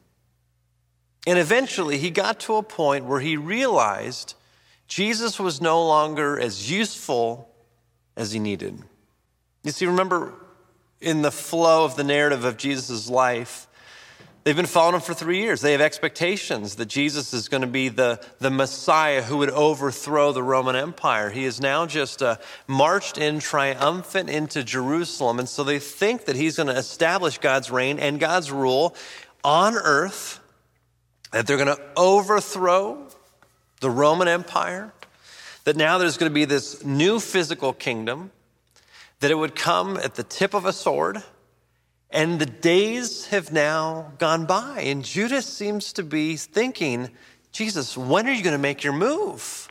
And 1.26 1.40
eventually 1.40 1.98
he 1.98 2.12
got 2.12 2.40
to 2.42 2.58
a 2.58 2.64
point 2.64 3.06
where 3.06 3.20
he 3.20 3.36
realized 3.36 4.36
Jesus 4.88 5.40
was 5.40 5.60
no 5.60 5.84
longer 5.88 6.40
as 6.40 6.70
useful 6.70 7.50
as 8.16 8.32
he 8.32 8.38
needed. 8.38 8.80
You 9.64 9.72
see, 9.72 9.88
remember 9.88 10.34
in 11.04 11.22
the 11.22 11.32
flow 11.32 11.86
of 11.86 11.96
the 11.96 12.04
narrative 12.04 12.46
of 12.46 12.58
Jesus' 12.58 13.10
life, 13.10 13.68
They've 14.44 14.56
been 14.56 14.66
following 14.66 14.96
him 14.96 15.02
for 15.02 15.14
three 15.14 15.40
years. 15.40 15.62
They 15.62 15.72
have 15.72 15.80
expectations 15.80 16.76
that 16.76 16.88
Jesus 16.88 17.34
is 17.34 17.48
going 17.48 17.62
to 17.62 17.68
be 17.68 17.88
the, 17.88 18.22
the 18.40 18.52
Messiah 18.52 19.22
who 19.22 19.38
would 19.38 19.50
overthrow 19.50 20.34
the 20.34 20.44
Roman 20.44 20.76
Empire. 20.76 21.30
He 21.30 21.46
is 21.46 21.62
now 21.62 21.86
just 21.86 22.22
uh, 22.22 22.36
marched 22.68 23.18
in 23.18 23.40
triumphant 23.40 24.30
into 24.30 24.62
Jerusalem. 24.62 25.40
And 25.40 25.48
so 25.48 25.64
they 25.64 25.80
think 25.80 26.26
that 26.26 26.36
he's 26.36 26.58
going 26.58 26.68
to 26.68 26.76
establish 26.76 27.38
God's 27.38 27.72
reign 27.72 28.00
and 28.00 28.20
God's 28.20 28.52
rule 28.52 28.98
on 29.46 29.76
earth, 29.76 30.42
that 31.32 31.48
they're 31.48 31.56
going 31.56 31.74
to 31.74 31.82
overthrow 31.96 33.08
the 33.80 33.90
Roman 33.90 34.28
Empire, 34.28 34.92
that 35.64 35.78
now 35.78 35.98
there's 35.98 36.18
going 36.18 36.30
to 36.30 36.34
be 36.34 36.44
this 36.44 36.84
new 36.84 37.22
physical 37.22 37.72
kingdom, 37.72 38.30
that 39.20 39.32
it 39.32 39.36
would 39.36 39.56
come 39.56 39.98
at 39.98 40.16
the 40.16 40.24
tip 40.24 40.54
of 40.54 40.66
a 40.66 40.74
sword 40.74 41.24
and 42.14 42.38
the 42.38 42.46
days 42.46 43.26
have 43.28 43.52
now 43.52 44.14
gone 44.20 44.46
by, 44.46 44.82
and 44.82 45.04
Judas 45.04 45.48
seems 45.48 45.94
to 45.94 46.04
be 46.04 46.38
thinking, 46.38 47.10
Jesus, 47.52 47.98
when 47.98 48.28
are 48.28 48.32
you 48.32 48.44
going 48.44 48.54
to 48.54 48.62
make 48.62 48.84
your 48.84 48.94
move? 48.94 49.68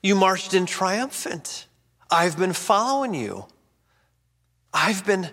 You 0.00 0.14
marched 0.14 0.54
in 0.54 0.66
triumphant. 0.66 1.66
I've 2.08 2.38
been 2.38 2.52
following 2.52 3.12
you. 3.12 3.44
I've 4.72 5.04
been, 5.04 5.28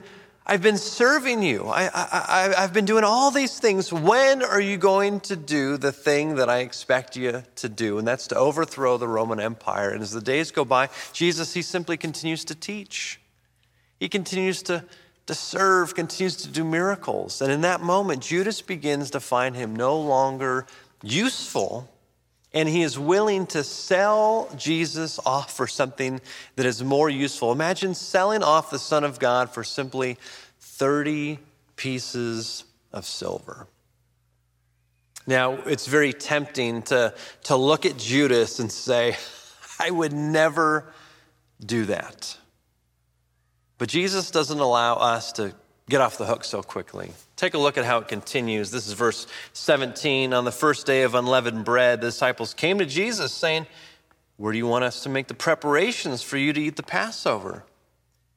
I've 0.47 0.63
been 0.63 0.77
serving 0.77 1.43
you. 1.43 1.67
I, 1.67 1.91
I, 1.93 2.53
I've 2.57 2.73
been 2.73 2.85
doing 2.85 3.03
all 3.03 3.29
these 3.29 3.59
things. 3.59 3.93
When 3.93 4.41
are 4.41 4.59
you 4.59 4.77
going 4.77 5.19
to 5.21 5.35
do 5.35 5.77
the 5.77 5.91
thing 5.91 6.35
that 6.35 6.49
I 6.49 6.59
expect 6.59 7.15
you 7.15 7.43
to 7.57 7.69
do? 7.69 7.99
And 7.99 8.07
that's 8.07 8.25
to 8.27 8.35
overthrow 8.35 8.97
the 8.97 9.07
Roman 9.07 9.39
Empire. 9.39 9.91
And 9.91 10.01
as 10.01 10.11
the 10.11 10.21
days 10.21 10.49
go 10.49 10.65
by, 10.65 10.89
Jesus, 11.13 11.53
he 11.53 11.61
simply 11.61 11.97
continues 11.97 12.43
to 12.45 12.55
teach. 12.55 13.19
He 13.99 14.09
continues 14.09 14.63
to 14.63 14.83
to 15.27 15.35
serve, 15.35 15.93
continues 15.93 16.37
to 16.37 16.47
do 16.47 16.63
miracles. 16.63 17.41
And 17.41 17.51
in 17.51 17.61
that 17.61 17.81
moment, 17.81 18.23
Judas 18.23 18.61
begins 18.61 19.11
to 19.11 19.19
find 19.19 19.55
him 19.55 19.75
no 19.75 19.99
longer 19.99 20.65
useful, 21.03 21.89
and 22.53 22.67
he 22.67 22.81
is 22.81 22.97
willing 22.97 23.45
to 23.47 23.63
sell 23.63 24.49
Jesus 24.57 25.19
off 25.25 25.55
for 25.55 25.67
something 25.67 26.21
that 26.55 26.65
is 26.65 26.81
more 26.81 27.09
useful. 27.09 27.51
Imagine 27.51 27.93
selling 27.93 28.41
off 28.41 28.71
the 28.71 28.79
Son 28.79 29.03
of 29.03 29.19
God 29.19 29.49
for 29.49 29.63
simply 29.63 30.17
30 30.59 31.39
pieces 31.75 32.63
of 32.93 33.05
silver. 33.05 33.67
Now, 35.27 35.55
it's 35.65 35.87
very 35.87 36.13
tempting 36.13 36.83
to, 36.83 37.13
to 37.43 37.55
look 37.57 37.85
at 37.85 37.97
Judas 37.97 38.59
and 38.59 38.71
say, 38.71 39.17
I 39.79 39.91
would 39.91 40.13
never 40.13 40.85
do 41.59 41.85
that. 41.85 42.37
But 43.77 43.89
Jesus 43.89 44.31
doesn't 44.31 44.59
allow 44.59 44.95
us 44.95 45.31
to 45.33 45.53
get 45.89 46.01
off 46.01 46.17
the 46.17 46.25
hook 46.25 46.43
so 46.43 46.61
quickly. 46.61 47.11
Take 47.35 47.53
a 47.53 47.57
look 47.57 47.77
at 47.77 47.85
how 47.85 47.99
it 47.99 48.07
continues. 48.07 48.71
This 48.71 48.87
is 48.87 48.93
verse 48.93 49.27
17. 49.53 50.33
On 50.33 50.45
the 50.45 50.51
first 50.51 50.85
day 50.85 51.03
of 51.03 51.15
unleavened 51.15 51.63
bread, 51.63 52.01
the 52.01 52.07
disciples 52.07 52.53
came 52.53 52.79
to 52.79 52.85
Jesus 52.85 53.31
saying, 53.31 53.67
Where 54.37 54.51
do 54.51 54.57
you 54.57 54.67
want 54.67 54.83
us 54.83 55.03
to 55.03 55.09
make 55.09 55.27
the 55.27 55.33
preparations 55.33 56.23
for 56.23 56.37
you 56.37 56.53
to 56.53 56.61
eat 56.61 56.75
the 56.75 56.83
Passover? 56.83 57.63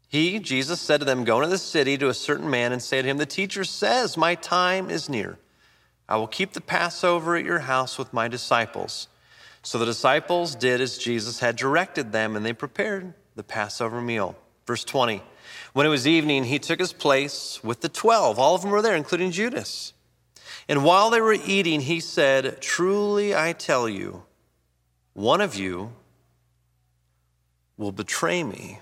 He, 0.09 0.40
Jesus, 0.40 0.80
said 0.80 1.00
to 1.00 1.06
them, 1.06 1.25
Go 1.25 1.38
into 1.38 1.49
the 1.49 1.59
city 1.59 1.97
to 1.99 2.09
a 2.09 2.14
certain 2.14 2.50
man 2.50 2.73
and 2.73 2.82
say 2.82 3.00
to 3.00 3.09
him, 3.09 3.16
The 3.16 3.26
teacher 3.26 3.64
says, 3.64 4.16
My 4.16 4.35
time 4.35 4.90
is 4.90 5.09
near. 5.09 5.38
I 6.09 6.16
will 6.16 6.26
keep 6.26 6.52
the 6.52 6.61
Passover 6.61 7.37
at 7.37 7.44
your 7.44 7.61
house 7.61 7.97
with 7.97 8.12
my 8.12 8.26
disciples. 8.26 9.06
So 9.62 9.78
the 9.78 9.87
disciples 9.87 10.54
did 10.54 10.80
as 10.80 10.99
Jesus 10.99 11.38
had 11.38 11.54
directed 11.54 12.11
them, 12.11 12.35
and 12.35 12.44
they 12.44 12.52
prepared 12.52 13.14
the 13.37 13.44
Passover 13.44 14.00
meal. 14.00 14.37
Verse 14.71 14.85
20 14.85 15.21
When 15.73 15.85
it 15.85 15.89
was 15.89 16.07
evening, 16.07 16.45
he 16.45 16.61
took 16.61 16.79
his 16.79 16.93
place 16.93 17.59
with 17.65 17.81
the 17.81 17.89
twelve. 17.89 18.39
All 18.39 18.55
of 18.55 18.62
them 18.62 18.71
were 18.71 18.81
there, 18.81 18.95
including 18.95 19.33
Judas. 19.33 19.95
And 20.69 20.85
while 20.85 21.11
they 21.11 21.21
were 21.21 21.33
eating, 21.45 21.81
he 21.81 21.99
said, 21.99 22.62
Truly 22.62 23.35
I 23.35 23.53
tell 23.53 23.89
you, 23.89 24.23
one 25.12 25.41
of 25.41 25.57
you 25.57 25.91
will 27.77 27.91
betray 27.91 28.45
me. 28.45 28.79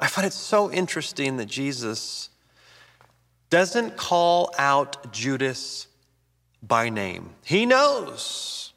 I 0.00 0.08
find 0.08 0.26
it 0.26 0.32
so 0.32 0.68
interesting 0.68 1.36
that 1.36 1.46
Jesus 1.46 2.30
doesn't 3.50 3.96
call 3.96 4.52
out 4.58 5.12
Judas 5.12 5.86
by 6.60 6.88
name. 6.88 7.36
He 7.44 7.66
knows 7.66 8.72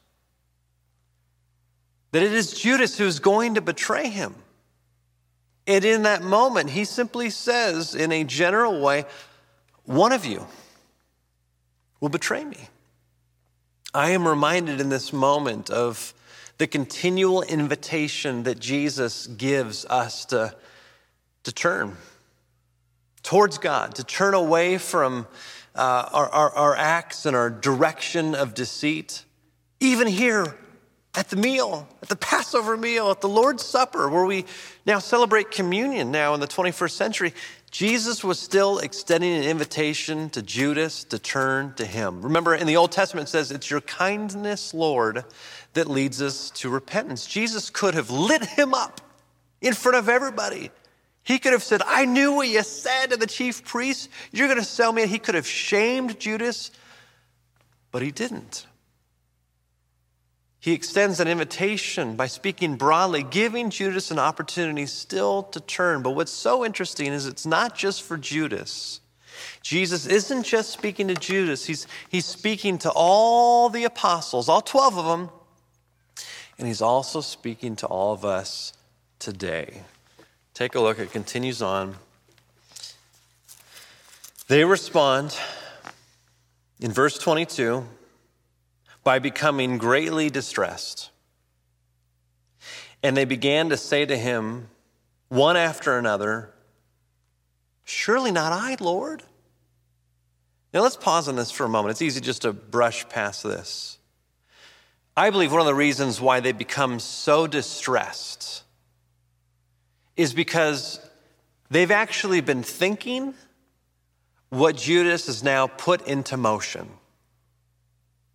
that 2.12 2.22
it 2.22 2.32
is 2.32 2.52
Judas 2.52 2.96
who's 2.96 3.18
going 3.18 3.56
to 3.56 3.60
betray 3.60 4.08
him. 4.08 4.36
And 5.72 5.86
in 5.86 6.02
that 6.02 6.22
moment, 6.22 6.68
he 6.68 6.84
simply 6.84 7.30
says, 7.30 7.94
in 7.94 8.12
a 8.12 8.24
general 8.24 8.82
way, 8.82 9.06
one 9.84 10.12
of 10.12 10.26
you 10.26 10.46
will 11.98 12.10
betray 12.10 12.44
me. 12.44 12.68
I 13.94 14.10
am 14.10 14.28
reminded 14.28 14.82
in 14.82 14.90
this 14.90 15.14
moment 15.14 15.70
of 15.70 16.12
the 16.58 16.66
continual 16.66 17.40
invitation 17.40 18.42
that 18.42 18.60
Jesus 18.60 19.26
gives 19.26 19.86
us 19.86 20.26
to, 20.26 20.54
to 21.44 21.52
turn 21.52 21.96
towards 23.22 23.56
God, 23.56 23.94
to 23.94 24.04
turn 24.04 24.34
away 24.34 24.76
from 24.76 25.26
uh, 25.74 26.06
our, 26.12 26.28
our, 26.28 26.50
our 26.50 26.76
acts 26.76 27.24
and 27.24 27.34
our 27.34 27.48
direction 27.48 28.34
of 28.34 28.52
deceit. 28.52 29.24
Even 29.80 30.06
here, 30.06 30.54
at 31.14 31.28
the 31.28 31.36
meal, 31.36 31.86
at 32.00 32.08
the 32.08 32.16
Passover 32.16 32.76
meal, 32.76 33.10
at 33.10 33.20
the 33.20 33.28
Lord's 33.28 33.62
Supper, 33.62 34.08
where 34.08 34.24
we 34.24 34.46
now 34.86 34.98
celebrate 34.98 35.50
communion 35.50 36.10
now 36.10 36.32
in 36.32 36.40
the 36.40 36.46
21st 36.46 36.90
century, 36.92 37.34
Jesus 37.70 38.24
was 38.24 38.38
still 38.38 38.78
extending 38.78 39.34
an 39.34 39.44
invitation 39.44 40.30
to 40.30 40.42
Judas 40.42 41.04
to 41.04 41.18
turn 41.18 41.74
to 41.74 41.84
him. 41.84 42.22
Remember, 42.22 42.54
in 42.54 42.66
the 42.66 42.76
Old 42.76 42.92
Testament, 42.92 43.28
it 43.28 43.30
says, 43.30 43.50
It's 43.50 43.70
your 43.70 43.82
kindness, 43.82 44.72
Lord, 44.72 45.24
that 45.74 45.88
leads 45.88 46.22
us 46.22 46.50
to 46.50 46.70
repentance. 46.70 47.26
Jesus 47.26 47.68
could 47.68 47.94
have 47.94 48.10
lit 48.10 48.44
him 48.44 48.72
up 48.72 49.00
in 49.60 49.74
front 49.74 49.96
of 49.96 50.08
everybody. 50.08 50.70
He 51.24 51.38
could 51.38 51.52
have 51.52 51.62
said, 51.62 51.82
I 51.86 52.06
knew 52.06 52.32
what 52.32 52.48
you 52.48 52.62
said 52.62 53.10
to 53.10 53.16
the 53.16 53.26
chief 53.26 53.64
priests. 53.64 54.08
You're 54.32 54.48
going 54.48 54.58
to 54.58 54.64
sell 54.64 54.92
me. 54.92 55.06
He 55.06 55.18
could 55.18 55.34
have 55.34 55.46
shamed 55.46 56.18
Judas, 56.18 56.70
but 57.90 58.02
he 58.02 58.10
didn't. 58.10 58.66
He 60.62 60.74
extends 60.74 61.18
an 61.18 61.26
invitation 61.26 62.14
by 62.14 62.28
speaking 62.28 62.76
broadly, 62.76 63.24
giving 63.24 63.68
Judas 63.68 64.12
an 64.12 64.20
opportunity 64.20 64.86
still 64.86 65.42
to 65.42 65.58
turn. 65.58 66.02
But 66.02 66.12
what's 66.12 66.30
so 66.30 66.64
interesting 66.64 67.08
is 67.08 67.26
it's 67.26 67.44
not 67.44 67.76
just 67.76 68.04
for 68.04 68.16
Judas. 68.16 69.00
Jesus 69.60 70.06
isn't 70.06 70.44
just 70.44 70.70
speaking 70.70 71.08
to 71.08 71.16
Judas, 71.16 71.66
he's, 71.66 71.88
he's 72.08 72.26
speaking 72.26 72.78
to 72.78 72.92
all 72.94 73.70
the 73.70 73.82
apostles, 73.82 74.48
all 74.48 74.60
12 74.60 74.98
of 74.98 75.04
them, 75.04 75.30
and 76.58 76.68
he's 76.68 76.80
also 76.80 77.20
speaking 77.20 77.74
to 77.76 77.86
all 77.88 78.12
of 78.12 78.24
us 78.24 78.72
today. 79.18 79.80
Take 80.54 80.76
a 80.76 80.80
look, 80.80 81.00
it 81.00 81.10
continues 81.10 81.60
on. 81.60 81.96
They 84.46 84.64
respond 84.64 85.36
in 86.78 86.92
verse 86.92 87.18
22 87.18 87.84
by 89.04 89.18
becoming 89.18 89.78
greatly 89.78 90.30
distressed. 90.30 91.10
And 93.02 93.16
they 93.16 93.24
began 93.24 93.70
to 93.70 93.76
say 93.76 94.06
to 94.06 94.16
him, 94.16 94.68
one 95.28 95.56
after 95.56 95.98
another, 95.98 96.52
Surely 97.84 98.30
not 98.30 98.52
I, 98.52 98.76
Lord. 98.80 99.22
Now 100.72 100.80
let's 100.80 100.96
pause 100.96 101.28
on 101.28 101.36
this 101.36 101.50
for 101.50 101.64
a 101.64 101.68
moment. 101.68 101.90
It's 101.90 102.02
easy 102.02 102.20
just 102.20 102.42
to 102.42 102.52
brush 102.52 103.08
past 103.08 103.42
this. 103.42 103.98
I 105.16 105.30
believe 105.30 105.52
one 105.52 105.60
of 105.60 105.66
the 105.66 105.74
reasons 105.74 106.20
why 106.20 106.40
they 106.40 106.52
become 106.52 106.98
so 106.98 107.46
distressed 107.46 108.62
is 110.16 110.32
because 110.32 111.00
they've 111.70 111.90
actually 111.90 112.40
been 112.40 112.62
thinking 112.62 113.34
what 114.48 114.76
Judas 114.76 115.26
has 115.26 115.42
now 115.42 115.66
put 115.66 116.06
into 116.06 116.36
motion. 116.36 116.88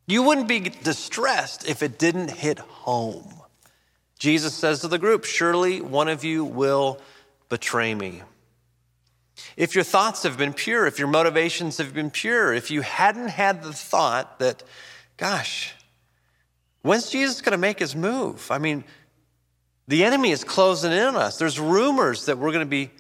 You 0.08 0.24
wouldn't 0.24 0.48
be 0.48 0.62
distressed 0.62 1.68
if 1.68 1.84
it 1.84 2.00
didn't 2.00 2.32
hit 2.32 2.60
home. 2.60 3.34
Jesus 4.18 4.54
says 4.54 4.80
to 4.82 4.88
the 4.88 4.98
group, 4.98 5.26
Surely 5.26 5.82
one 5.82 6.08
of 6.08 6.24
you 6.24 6.46
will 6.46 7.00
betray 7.50 7.94
me. 7.94 8.24
If 9.56 9.76
your 9.76 9.84
thoughts 9.84 10.24
have 10.24 10.38
been 10.38 10.54
pure, 10.54 10.88
if 10.88 10.98
your 10.98 11.10
motivations 11.10 11.78
have 11.78 11.94
been 11.94 12.10
pure, 12.10 12.54
if 12.54 12.72
you 12.72 12.82
hadn't 12.82 13.28
had 13.28 13.62
the 13.62 13.74
thought 13.74 14.40
that, 14.40 14.64
gosh, 15.18 15.76
when's 16.82 17.10
Jesus 17.10 17.42
going 17.42 17.52
to 17.52 17.58
make 17.58 17.80
his 17.80 17.96
move? 17.96 18.50
I 18.50 18.58
mean, 18.58 18.84
the 19.88 20.04
enemy 20.04 20.32
is 20.32 20.44
closing 20.44 20.92
in 20.92 21.00
on 21.00 21.16
us. 21.16 21.38
There's 21.38 21.60
rumors 21.60 22.26
that 22.26 22.38
we're 22.38 22.52
going 22.52 22.66
to 22.66 22.70
be 22.70 22.92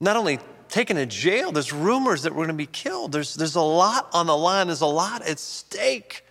not 0.00 0.16
only 0.16 0.38
taken 0.70 0.96
to 0.96 1.06
jail, 1.06 1.52
there's 1.52 1.72
rumors 1.72 2.22
that 2.22 2.32
we're 2.32 2.46
going 2.46 2.48
to 2.48 2.54
be 2.54 2.66
killed. 2.66 3.12
There's, 3.12 3.34
there's 3.34 3.56
a 3.56 3.60
lot 3.60 4.08
on 4.12 4.26
the 4.26 4.36
line, 4.36 4.68
there's 4.68 4.80
a 4.80 4.86
lot 4.86 5.22
at 5.22 5.38
stake. 5.38 6.24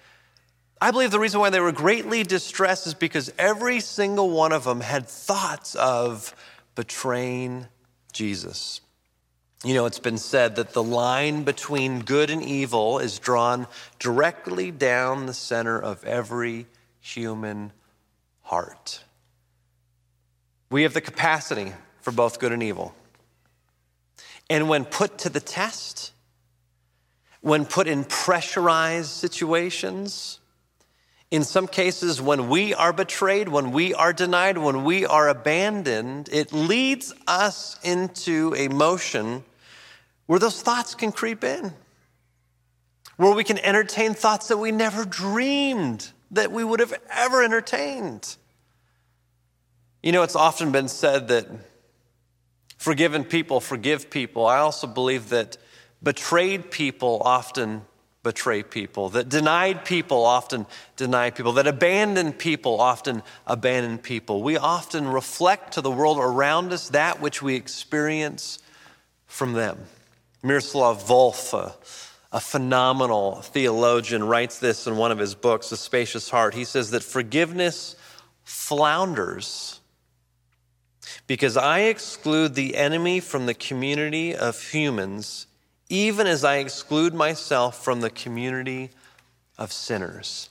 I 0.82 0.92
believe 0.92 1.12
the 1.12 1.20
reason 1.20 1.40
why 1.40 1.50
they 1.50 1.60
were 1.60 1.74
greatly 1.74 2.24
distressed 2.24 2.88
is 2.88 2.94
because 2.94 3.32
every 3.38 3.82
single 3.82 4.30
one 4.30 4.54
of 4.54 4.64
them 4.64 4.80
had 4.80 5.08
thoughts 5.08 5.76
of 5.76 6.34
betraying 6.76 7.68
Jesus. 8.14 8.80
You 9.66 9.74
know, 9.74 9.86
it's 9.86 10.00
been 10.00 10.18
said 10.18 10.56
that 10.56 10.72
the 10.72 10.84
line 10.84 11.44
between 11.44 12.00
good 12.00 12.30
and 12.30 12.42
evil 12.42 13.00
is 13.00 13.20
drawn 13.20 13.68
directly 14.00 14.72
down 14.72 15.26
the 15.26 15.34
center 15.34 15.78
of 15.78 16.02
every 16.06 16.66
human 17.02 17.74
heart. 18.44 19.04
We 20.72 20.84
have 20.84 20.94
the 20.94 21.02
capacity 21.02 21.74
for 22.00 22.12
both 22.12 22.40
good 22.40 22.54
and 22.54 22.64
evil. 22.64 22.96
And 24.50 24.68
when 24.68 24.86
put 24.86 25.20
to 25.20 25.30
the 25.30 25.40
test, 25.40 26.12
when 27.42 27.66
put 27.66 27.88
in 27.88 28.04
pressurized 28.04 29.10
situations, 29.10 30.40
in 31.32 31.44
some 31.44 31.68
cases, 31.68 32.20
when 32.20 32.50
we 32.50 32.74
are 32.74 32.92
betrayed, 32.92 33.50
when 33.50 33.72
we 33.72 33.94
are 33.94 34.12
denied, 34.12 34.58
when 34.58 34.84
we 34.84 35.06
are 35.06 35.30
abandoned, 35.30 36.28
it 36.32 36.52
leads 36.52 37.14
us 37.28 37.80
into 37.84 38.56
a 38.58 38.68
motion 38.68 39.44
where 40.26 40.40
those 40.40 40.62
thoughts 40.62 40.96
can 40.96 41.12
creep 41.12 41.44
in, 41.44 41.72
where 43.18 43.36
we 43.36 43.44
can 43.44 43.60
entertain 43.60 44.16
thoughts 44.16 44.48
that 44.48 44.58
we 44.58 44.72
never 44.72 45.06
dreamed 45.06 46.12
that 46.32 46.52
we 46.52 46.64
would 46.64 46.80
have 46.80 46.94
ever 47.12 47.44
entertained. 47.44 48.36
You 50.02 50.12
know, 50.12 50.24
it's 50.24 50.36
often 50.36 50.72
been 50.72 50.88
said 50.88 51.28
that 51.28 51.48
forgiven 52.80 53.26
people 53.26 53.60
forgive 53.60 54.10
people. 54.10 54.48
I 54.48 54.58
also 54.58 54.88
believe 54.88 55.30
that 55.30 55.58
betrayed 56.02 56.72
people 56.72 57.22
often 57.24 57.84
betray 58.24 58.64
people, 58.64 59.10
that 59.10 59.30
denied 59.30 59.86
people 59.86 60.26
often 60.26 60.66
deny 60.96 61.30
people, 61.30 61.54
that 61.54 61.68
abandoned 61.68 62.38
people 62.38 62.82
often 62.82 63.22
abandon 63.46 63.98
people. 63.98 64.42
We 64.42 64.58
often 64.58 65.08
reflect 65.08 65.74
to 65.74 65.82
the 65.82 65.92
world 65.92 66.18
around 66.20 66.74
us 66.74 66.90
that 66.90 67.22
which 67.22 67.42
we 67.42 67.56
experience 67.56 68.60
from 69.26 69.54
them. 69.54 69.78
Miroslav 70.42 71.04
Volf, 71.04 71.54
a, 71.54 71.76
a 72.36 72.40
phenomenal 72.40 73.36
theologian, 73.42 74.24
writes 74.24 74.60
this 74.60 74.88
in 74.88 74.98
one 74.98 75.12
of 75.12 75.18
his 75.18 75.36
books, 75.36 75.72
A 75.72 75.78
Spacious 75.78 76.30
Heart. 76.30 76.54
He 76.54 76.66
says 76.66 76.92
that 76.92 77.04
forgiveness 77.04 77.96
flounders 78.44 79.79
because 81.30 81.58
I 81.58 81.82
exclude 81.82 82.56
the 82.56 82.76
enemy 82.76 83.20
from 83.20 83.46
the 83.46 83.54
community 83.54 84.36
of 84.36 84.60
humans 84.60 85.46
even 85.88 86.26
as 86.26 86.44
I 86.44 86.58
exclude 86.58 87.14
myself 87.14 87.84
from 87.84 88.02
the 88.02 88.10
community 88.10 88.90
of 89.60 89.72
sinners. 89.72 90.50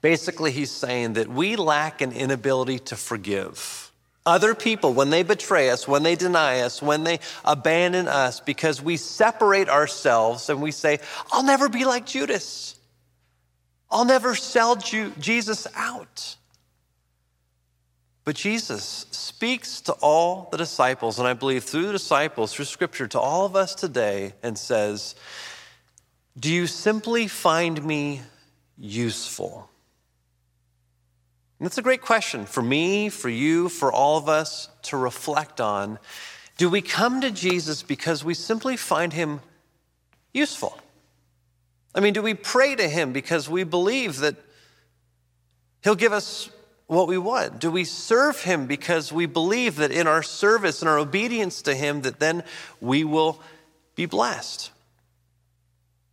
Basically, 0.00 0.52
he's 0.52 0.70
saying 0.70 1.14
that 1.14 1.28
we 1.28 1.56
lack 1.56 2.00
an 2.00 2.12
inability 2.12 2.78
to 2.80 2.96
forgive 2.96 3.90
other 4.24 4.54
people 4.54 4.92
when 4.92 5.10
they 5.10 5.24
betray 5.24 5.70
us, 5.70 5.88
when 5.88 6.04
they 6.04 6.14
deny 6.14 6.60
us, 6.60 6.80
when 6.80 7.02
they 7.02 7.18
abandon 7.44 8.06
us, 8.06 8.38
because 8.38 8.80
we 8.80 8.96
separate 8.96 9.68
ourselves 9.68 10.48
and 10.48 10.62
we 10.62 10.70
say, 10.70 11.00
I'll 11.32 11.42
never 11.42 11.68
be 11.68 11.84
like 11.84 12.06
Judas. 12.06 12.76
I'll 13.90 14.04
never 14.04 14.36
sell 14.36 14.76
Jesus 14.76 15.66
out. 15.74 16.36
But 18.24 18.36
Jesus 18.36 19.06
speaks 19.10 19.80
to 19.82 19.92
all 19.94 20.48
the 20.52 20.56
disciples, 20.56 21.18
and 21.18 21.26
I 21.26 21.32
believe 21.32 21.64
through 21.64 21.86
the 21.86 21.92
disciples, 21.92 22.54
through 22.54 22.66
scripture, 22.66 23.08
to 23.08 23.20
all 23.20 23.44
of 23.44 23.56
us 23.56 23.74
today, 23.74 24.34
and 24.42 24.56
says, 24.56 25.16
Do 26.38 26.52
you 26.52 26.68
simply 26.68 27.26
find 27.26 27.84
me 27.84 28.22
useful? 28.78 29.68
And 31.58 31.66
that's 31.66 31.78
a 31.78 31.82
great 31.82 32.02
question 32.02 32.46
for 32.46 32.62
me, 32.62 33.08
for 33.08 33.28
you, 33.28 33.68
for 33.68 33.92
all 33.92 34.18
of 34.18 34.28
us 34.28 34.68
to 34.82 34.96
reflect 34.96 35.60
on. 35.60 35.98
Do 36.58 36.68
we 36.68 36.82
come 36.82 37.20
to 37.22 37.30
Jesus 37.30 37.82
because 37.82 38.24
we 38.24 38.34
simply 38.34 38.76
find 38.76 39.12
him 39.12 39.40
useful? 40.32 40.78
I 41.94 42.00
mean, 42.00 42.14
do 42.14 42.22
we 42.22 42.34
pray 42.34 42.74
to 42.76 42.88
him 42.88 43.12
because 43.12 43.48
we 43.48 43.64
believe 43.64 44.18
that 44.18 44.36
he'll 45.82 45.94
give 45.94 46.12
us 46.12 46.50
what 46.92 47.08
we 47.08 47.18
want? 47.18 47.58
Do 47.58 47.70
we 47.70 47.84
serve 47.84 48.42
him 48.42 48.66
because 48.66 49.12
we 49.12 49.26
believe 49.26 49.76
that 49.76 49.90
in 49.90 50.06
our 50.06 50.22
service 50.22 50.82
and 50.82 50.88
our 50.88 50.98
obedience 50.98 51.62
to 51.62 51.74
him 51.74 52.02
that 52.02 52.20
then 52.20 52.44
we 52.80 53.02
will 53.02 53.40
be 53.94 54.06
blessed? 54.06 54.70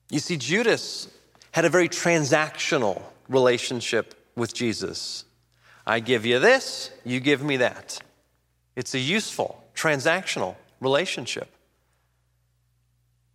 You 0.09 0.19
see 0.19 0.37
Judas 0.37 1.07
had 1.51 1.65
a 1.65 1.69
very 1.69 1.89
transactional 1.89 3.01
relationship 3.27 4.15
with 4.35 4.53
Jesus. 4.53 5.25
I 5.85 5.99
give 5.99 6.25
you 6.25 6.39
this, 6.39 6.91
you 7.03 7.19
give 7.19 7.43
me 7.43 7.57
that. 7.57 7.99
It's 8.75 8.93
a 8.93 8.99
useful 8.99 9.63
transactional 9.75 10.55
relationship. 10.79 11.49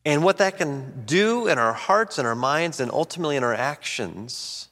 And 0.07 0.23
what 0.23 0.39
that 0.39 0.59
can 0.59 1.05
do 1.05 1.47
in 1.47 1.59
our 1.59 1.73
hearts 1.73 2.19
and 2.19 2.27
our 2.27 2.35
minds 2.35 2.81
and 2.81 2.91
ultimately 2.91 3.37
in 3.37 3.45
our 3.45 3.55
actions 3.55 4.69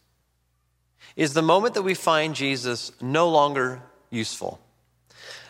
is 1.16 1.35
the 1.35 1.42
moment 1.42 1.75
that 1.75 1.83
we 1.83 1.94
find 1.94 2.35
Jesus 2.35 2.92
no 3.01 3.29
longer 3.29 3.83
useful. 4.11 4.61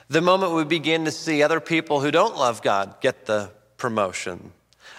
The 0.09 0.21
moment 0.21 0.53
we 0.53 0.65
begin 0.65 1.05
to 1.05 1.11
see 1.11 1.43
other 1.43 1.61
people 1.61 2.01
who 2.01 2.11
don't 2.11 2.37
love 2.37 2.63
God 2.63 3.01
get 3.01 3.27
the 3.27 3.51
promotion. 3.77 4.53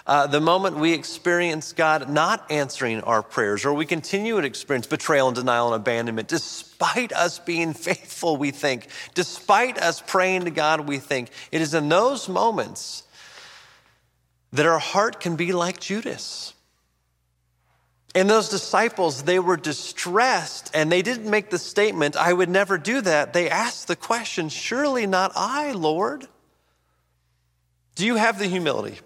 Uh, 0.06 0.26
the 0.26 0.40
moment 0.40 0.76
we 0.76 0.92
experience 0.92 1.72
God 1.72 2.10
not 2.10 2.50
answering 2.50 3.00
our 3.02 3.22
prayers, 3.22 3.64
or 3.64 3.72
we 3.72 3.86
continue 3.86 4.38
to 4.38 4.46
experience 4.46 4.86
betrayal 4.86 5.28
and 5.28 5.36
denial 5.36 5.72
and 5.72 5.80
abandonment, 5.80 6.28
despite 6.28 7.12
us 7.12 7.38
being 7.38 7.72
faithful, 7.74 8.36
we 8.36 8.50
think, 8.50 8.88
despite 9.14 9.78
us 9.78 10.02
praying 10.06 10.44
to 10.44 10.50
God, 10.50 10.80
we 10.88 10.98
think, 10.98 11.30
it 11.52 11.62
is 11.62 11.74
in 11.74 11.88
those 11.88 12.28
moments 12.28 13.04
that 14.52 14.66
our 14.66 14.78
heart 14.78 15.20
can 15.20 15.36
be 15.36 15.52
like 15.52 15.80
Judas. 15.80 16.53
And 18.14 18.30
those 18.30 18.48
disciples, 18.48 19.24
they 19.24 19.40
were 19.40 19.56
distressed 19.56 20.70
and 20.72 20.90
they 20.90 21.02
didn't 21.02 21.28
make 21.28 21.50
the 21.50 21.58
statement, 21.58 22.16
I 22.16 22.32
would 22.32 22.48
never 22.48 22.78
do 22.78 23.00
that. 23.00 23.32
They 23.32 23.50
asked 23.50 23.88
the 23.88 23.96
question, 23.96 24.48
Surely 24.48 25.06
not 25.06 25.32
I, 25.34 25.72
Lord. 25.72 26.28
Do 27.96 28.06
you 28.06 28.14
have 28.14 28.38
the 28.38 28.46
humility? 28.46 29.00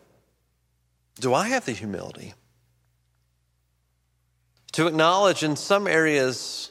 Do 1.21 1.33
I 1.33 1.49
have 1.49 1.65
the 1.65 1.73
humility? 1.73 2.35
To 4.73 4.87
acknowledge 4.87 5.43
in 5.43 5.57
some 5.57 5.87
areas 5.87 6.71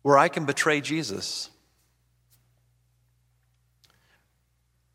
where 0.00 0.16
I 0.16 0.28
can 0.28 0.46
betray 0.46 0.80
Jesus, 0.80 1.50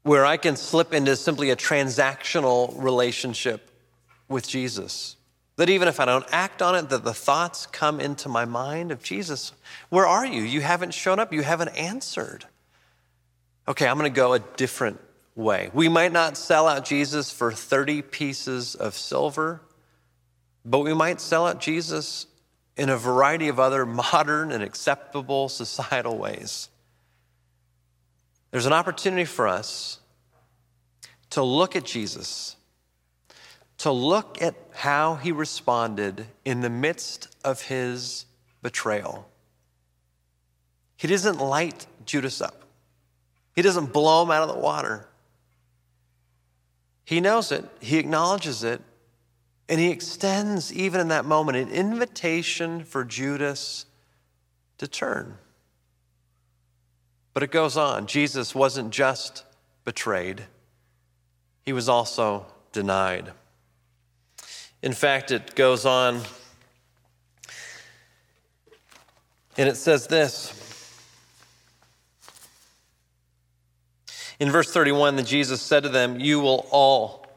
where 0.01 0.25
I 0.25 0.37
can 0.37 0.55
slip 0.55 0.93
into 0.93 1.15
simply 1.15 1.51
a 1.51 1.55
transactional 1.55 2.73
relationship 2.81 3.69
with 4.27 4.47
Jesus. 4.47 5.16
That 5.57 5.69
even 5.69 5.87
if 5.87 5.99
I 5.99 6.05
don't 6.05 6.25
act 6.31 6.61
on 6.61 6.75
it, 6.75 6.89
that 6.89 7.03
the 7.03 7.13
thoughts 7.13 7.65
come 7.67 7.99
into 7.99 8.29
my 8.29 8.45
mind 8.45 8.91
of 8.91 9.03
Jesus, 9.03 9.51
where 9.89 10.05
are 10.05 10.25
you? 10.25 10.41
You 10.41 10.61
haven't 10.61 10.93
shown 10.93 11.19
up, 11.19 11.33
you 11.33 11.41
haven't 11.41 11.69
answered. 11.69 12.45
Okay, 13.67 13.87
I'm 13.87 13.97
gonna 13.97 14.09
go 14.09 14.33
a 14.33 14.39
different 14.39 14.99
way. 15.35 15.69
We 15.73 15.89
might 15.89 16.11
not 16.11 16.37
sell 16.37 16.67
out 16.67 16.85
Jesus 16.85 17.31
for 17.31 17.51
30 17.51 18.01
pieces 18.03 18.75
of 18.75 18.93
silver, 18.93 19.61
but 20.63 20.79
we 20.79 20.93
might 20.93 21.21
sell 21.21 21.47
out 21.47 21.59
Jesus 21.59 22.27
in 22.75 22.89
a 22.89 22.97
variety 22.97 23.47
of 23.47 23.59
other 23.59 23.85
modern 24.13 24.51
and 24.51 24.63
acceptable 24.63 25.49
societal 25.49 26.17
ways. 26.17 26.69
There's 28.51 28.65
an 28.65 28.73
opportunity 28.73 29.25
for 29.25 29.47
us 29.47 29.99
to 31.31 31.41
look 31.41 31.75
at 31.75 31.83
Jesus 31.83 32.56
to 33.79 33.91
look 33.91 34.41
at 34.41 34.55
how 34.73 35.15
he 35.15 35.31
responded 35.31 36.25
in 36.43 36.61
the 36.61 36.69
midst 36.69 37.35
of 37.43 37.61
his 37.61 38.25
betrayal. 38.61 39.29
He 40.97 41.07
doesn't 41.07 41.39
light 41.39 41.85
Judas 42.05 42.41
up, 42.41 42.63
he 43.55 43.61
doesn't 43.61 43.93
blow 43.93 44.23
him 44.23 44.31
out 44.31 44.47
of 44.47 44.55
the 44.55 44.61
water. 44.61 45.07
He 47.05 47.21
knows 47.21 47.53
it, 47.53 47.63
he 47.79 47.97
acknowledges 47.97 48.65
it, 48.65 48.81
and 49.69 49.79
he 49.79 49.91
extends, 49.91 50.73
even 50.73 50.99
in 50.99 51.07
that 51.07 51.23
moment, 51.23 51.57
an 51.57 51.69
invitation 51.69 52.83
for 52.83 53.05
Judas 53.05 53.85
to 54.77 54.87
turn. 54.89 55.37
But 57.33 57.43
it 57.43 57.51
goes 57.51 57.77
on. 57.77 58.07
Jesus 58.07 58.53
wasn't 58.53 58.91
just 58.91 59.45
betrayed, 59.85 60.45
he 61.65 61.71
was 61.71 61.87
also 61.87 62.45
denied. 62.73 63.31
In 64.87 64.93
fact, 64.93 65.31
it 65.31 65.53
goes 65.53 65.85
on 65.85 66.21
and 69.57 69.67
it 69.67 69.75
says 69.75 70.07
this. 70.07 70.53
In 74.39 74.49
verse 74.49 74.71
31, 74.71 75.17
that 75.17 75.25
Jesus 75.25 75.61
said 75.61 75.83
to 75.83 75.89
them, 75.89 76.21
You 76.21 76.39
will 76.39 76.65
all 76.71 77.27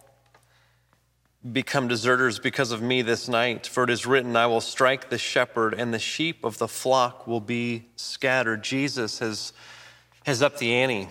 become 1.53 1.89
deserters 1.89 2.39
because 2.39 2.71
of 2.71 2.83
me 2.83 3.03
this 3.03 3.29
night. 3.29 3.67
For 3.67 3.83
it 3.83 3.91
is 3.91 4.07
written, 4.07 4.37
I 4.37 4.47
will 4.47 4.61
strike 4.61 5.11
the 5.11 5.19
shepherd, 5.19 5.75
and 5.75 5.93
the 5.93 5.99
sheep 5.99 6.45
of 6.45 6.59
the 6.59 6.69
flock 6.69 7.27
will 7.27 7.41
be 7.41 7.89
scattered. 7.97 8.63
Jesus 8.63 9.19
has, 9.19 9.53
has 10.25 10.41
upped 10.41 10.61
the 10.61 10.73
ante. 10.73 11.09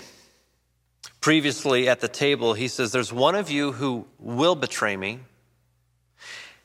Previously 1.20 1.90
at 1.90 2.00
the 2.00 2.08
table, 2.08 2.54
he 2.54 2.70
says, 2.70 2.94
There's 2.94 3.12
one 3.12 3.36
of 3.36 3.52
you 3.52 3.74
who 3.74 4.08
will 4.20 4.56
betray 4.56 4.96
me. 4.96 5.20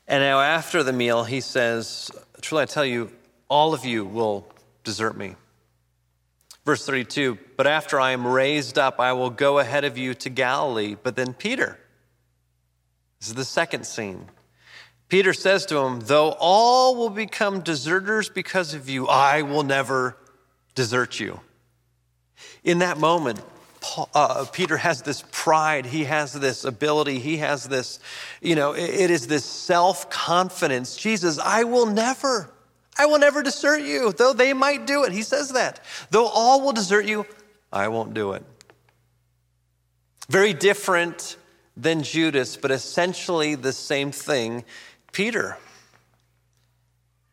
And 0.06 0.22
now, 0.22 0.40
after 0.40 0.82
the 0.82 0.92
meal, 0.92 1.24
he 1.24 1.40
says, 1.40 2.10
Truly 2.40 2.62
I 2.62 2.66
tell 2.66 2.84
you, 2.84 3.10
all 3.48 3.72
of 3.72 3.84
you 3.84 4.04
will 4.04 4.46
desert 4.82 5.16
me. 5.16 5.36
Verse 6.64 6.84
32 6.84 7.38
But 7.56 7.66
after 7.66 8.00
I 8.00 8.12
am 8.12 8.26
raised 8.26 8.78
up, 8.78 9.00
I 9.00 9.12
will 9.12 9.30
go 9.30 9.58
ahead 9.58 9.84
of 9.84 9.96
you 9.96 10.14
to 10.14 10.30
Galilee. 10.30 10.96
But 11.02 11.16
then 11.16 11.32
Peter, 11.32 11.78
this 13.20 13.28
is 13.28 13.34
the 13.34 13.44
second 13.44 13.86
scene. 13.86 14.26
Peter 15.08 15.32
says 15.32 15.66
to 15.66 15.78
him, 15.78 16.00
Though 16.00 16.34
all 16.38 16.96
will 16.96 17.10
become 17.10 17.60
deserters 17.60 18.28
because 18.28 18.74
of 18.74 18.88
you, 18.88 19.06
I 19.06 19.42
will 19.42 19.62
never 19.62 20.16
desert 20.74 21.20
you. 21.20 21.40
In 22.62 22.78
that 22.78 22.98
moment, 22.98 23.40
Paul, 23.84 24.08
uh, 24.14 24.46
Peter 24.50 24.78
has 24.78 25.02
this 25.02 25.22
pride, 25.30 25.84
he 25.84 26.04
has 26.04 26.32
this 26.32 26.64
ability, 26.64 27.18
he 27.18 27.36
has 27.36 27.68
this, 27.68 27.98
you 28.40 28.56
know, 28.56 28.72
it, 28.72 28.88
it 28.88 29.10
is 29.10 29.26
this 29.26 29.44
self 29.44 30.08
confidence. 30.08 30.96
Jesus, 30.96 31.38
I 31.38 31.64
will 31.64 31.84
never, 31.84 32.50
I 32.96 33.04
will 33.04 33.18
never 33.18 33.42
desert 33.42 33.82
you, 33.82 34.12
though 34.12 34.32
they 34.32 34.54
might 34.54 34.86
do 34.86 35.04
it. 35.04 35.12
He 35.12 35.20
says 35.20 35.50
that. 35.50 35.84
Though 36.10 36.26
all 36.26 36.62
will 36.62 36.72
desert 36.72 37.04
you, 37.04 37.26
I 37.70 37.88
won't 37.88 38.14
do 38.14 38.32
it. 38.32 38.42
Very 40.30 40.54
different 40.54 41.36
than 41.76 42.02
Judas, 42.04 42.56
but 42.56 42.70
essentially 42.70 43.54
the 43.54 43.74
same 43.74 44.12
thing. 44.12 44.64
Peter 45.12 45.58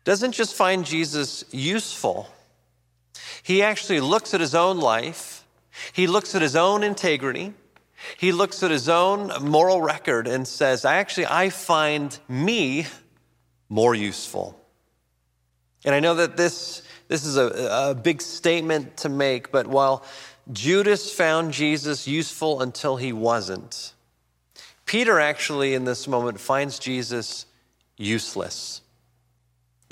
doesn't 0.04 0.32
just 0.32 0.54
find 0.54 0.84
Jesus 0.84 1.46
useful, 1.50 2.28
he 3.42 3.62
actually 3.62 4.00
looks 4.00 4.34
at 4.34 4.40
his 4.40 4.54
own 4.54 4.80
life, 4.80 5.41
he 5.92 6.06
looks 6.06 6.34
at 6.34 6.42
his 6.42 6.56
own 6.56 6.82
integrity. 6.82 7.54
He 8.18 8.32
looks 8.32 8.62
at 8.62 8.70
his 8.70 8.88
own 8.88 9.30
moral 9.42 9.80
record 9.80 10.26
and 10.26 10.46
says, 10.46 10.84
Actually, 10.84 11.26
I 11.26 11.50
find 11.50 12.18
me 12.28 12.86
more 13.68 13.94
useful. 13.94 14.58
And 15.84 15.94
I 15.94 16.00
know 16.00 16.14
that 16.16 16.36
this, 16.36 16.82
this 17.08 17.24
is 17.24 17.36
a, 17.36 17.90
a 17.90 17.94
big 17.94 18.20
statement 18.20 18.98
to 18.98 19.08
make, 19.08 19.50
but 19.50 19.66
while 19.66 20.04
Judas 20.50 21.12
found 21.12 21.52
Jesus 21.52 22.06
useful 22.06 22.60
until 22.60 22.96
he 22.96 23.12
wasn't, 23.12 23.94
Peter 24.84 25.18
actually, 25.18 25.74
in 25.74 25.84
this 25.84 26.06
moment, 26.06 26.38
finds 26.38 26.78
Jesus 26.78 27.46
useless. 27.96 28.82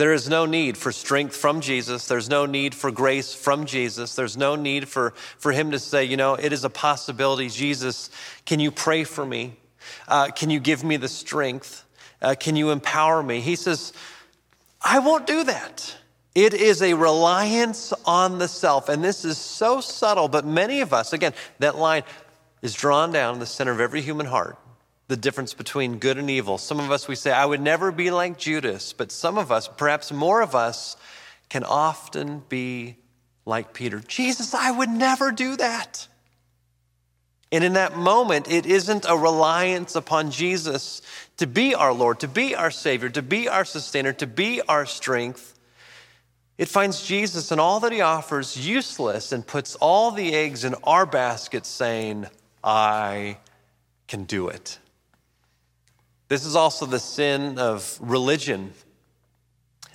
There 0.00 0.14
is 0.14 0.30
no 0.30 0.46
need 0.46 0.78
for 0.78 0.92
strength 0.92 1.36
from 1.36 1.60
Jesus. 1.60 2.06
There's 2.06 2.30
no 2.30 2.46
need 2.46 2.74
for 2.74 2.90
grace 2.90 3.34
from 3.34 3.66
Jesus. 3.66 4.14
There's 4.14 4.34
no 4.34 4.56
need 4.56 4.88
for, 4.88 5.10
for 5.36 5.52
him 5.52 5.72
to 5.72 5.78
say, 5.78 6.06
you 6.06 6.16
know, 6.16 6.36
it 6.36 6.54
is 6.54 6.64
a 6.64 6.70
possibility. 6.70 7.50
Jesus, 7.50 8.08
can 8.46 8.60
you 8.60 8.70
pray 8.70 9.04
for 9.04 9.26
me? 9.26 9.56
Uh, 10.08 10.28
can 10.28 10.48
you 10.48 10.58
give 10.58 10.82
me 10.82 10.96
the 10.96 11.06
strength? 11.06 11.84
Uh, 12.22 12.34
can 12.34 12.56
you 12.56 12.70
empower 12.70 13.22
me? 13.22 13.40
He 13.40 13.56
says, 13.56 13.92
I 14.80 15.00
won't 15.00 15.26
do 15.26 15.44
that. 15.44 15.94
It 16.34 16.54
is 16.54 16.80
a 16.80 16.94
reliance 16.94 17.92
on 18.06 18.38
the 18.38 18.48
self. 18.48 18.88
And 18.88 19.04
this 19.04 19.26
is 19.26 19.36
so 19.36 19.82
subtle, 19.82 20.28
but 20.28 20.46
many 20.46 20.80
of 20.80 20.94
us, 20.94 21.12
again, 21.12 21.34
that 21.58 21.76
line 21.76 22.04
is 22.62 22.72
drawn 22.72 23.12
down 23.12 23.34
in 23.34 23.40
the 23.40 23.44
center 23.44 23.72
of 23.72 23.80
every 23.80 24.00
human 24.00 24.24
heart 24.24 24.56
the 25.10 25.16
difference 25.16 25.54
between 25.54 25.98
good 25.98 26.18
and 26.18 26.30
evil. 26.30 26.56
Some 26.56 26.78
of 26.78 26.92
us, 26.92 27.08
we 27.08 27.16
say, 27.16 27.32
I 27.32 27.44
would 27.44 27.60
never 27.60 27.90
be 27.90 28.12
like 28.12 28.38
Judas, 28.38 28.92
but 28.92 29.10
some 29.10 29.38
of 29.38 29.50
us, 29.50 29.66
perhaps 29.66 30.12
more 30.12 30.40
of 30.40 30.54
us, 30.54 30.96
can 31.48 31.64
often 31.64 32.44
be 32.48 32.96
like 33.44 33.74
Peter. 33.74 33.98
Jesus, 33.98 34.54
I 34.54 34.70
would 34.70 34.88
never 34.88 35.32
do 35.32 35.56
that. 35.56 36.06
And 37.50 37.64
in 37.64 37.72
that 37.72 37.96
moment, 37.96 38.48
it 38.48 38.66
isn't 38.66 39.04
a 39.08 39.16
reliance 39.16 39.96
upon 39.96 40.30
Jesus 40.30 41.02
to 41.38 41.48
be 41.48 41.74
our 41.74 41.92
Lord, 41.92 42.20
to 42.20 42.28
be 42.28 42.54
our 42.54 42.70
Savior, 42.70 43.08
to 43.08 43.22
be 43.22 43.48
our 43.48 43.64
sustainer, 43.64 44.12
to 44.12 44.28
be 44.28 44.60
our 44.68 44.86
strength. 44.86 45.58
It 46.56 46.68
finds 46.68 47.02
Jesus 47.02 47.50
and 47.50 47.60
all 47.60 47.80
that 47.80 47.90
he 47.90 48.00
offers 48.00 48.56
useless 48.56 49.32
and 49.32 49.44
puts 49.44 49.74
all 49.74 50.12
the 50.12 50.36
eggs 50.36 50.62
in 50.62 50.76
our 50.84 51.04
basket, 51.04 51.66
saying, 51.66 52.26
I 52.62 53.38
can 54.06 54.22
do 54.22 54.46
it. 54.46 54.78
This 56.30 56.46
is 56.46 56.54
also 56.54 56.86
the 56.86 57.00
sin 57.00 57.58
of 57.58 57.98
religion 58.00 58.72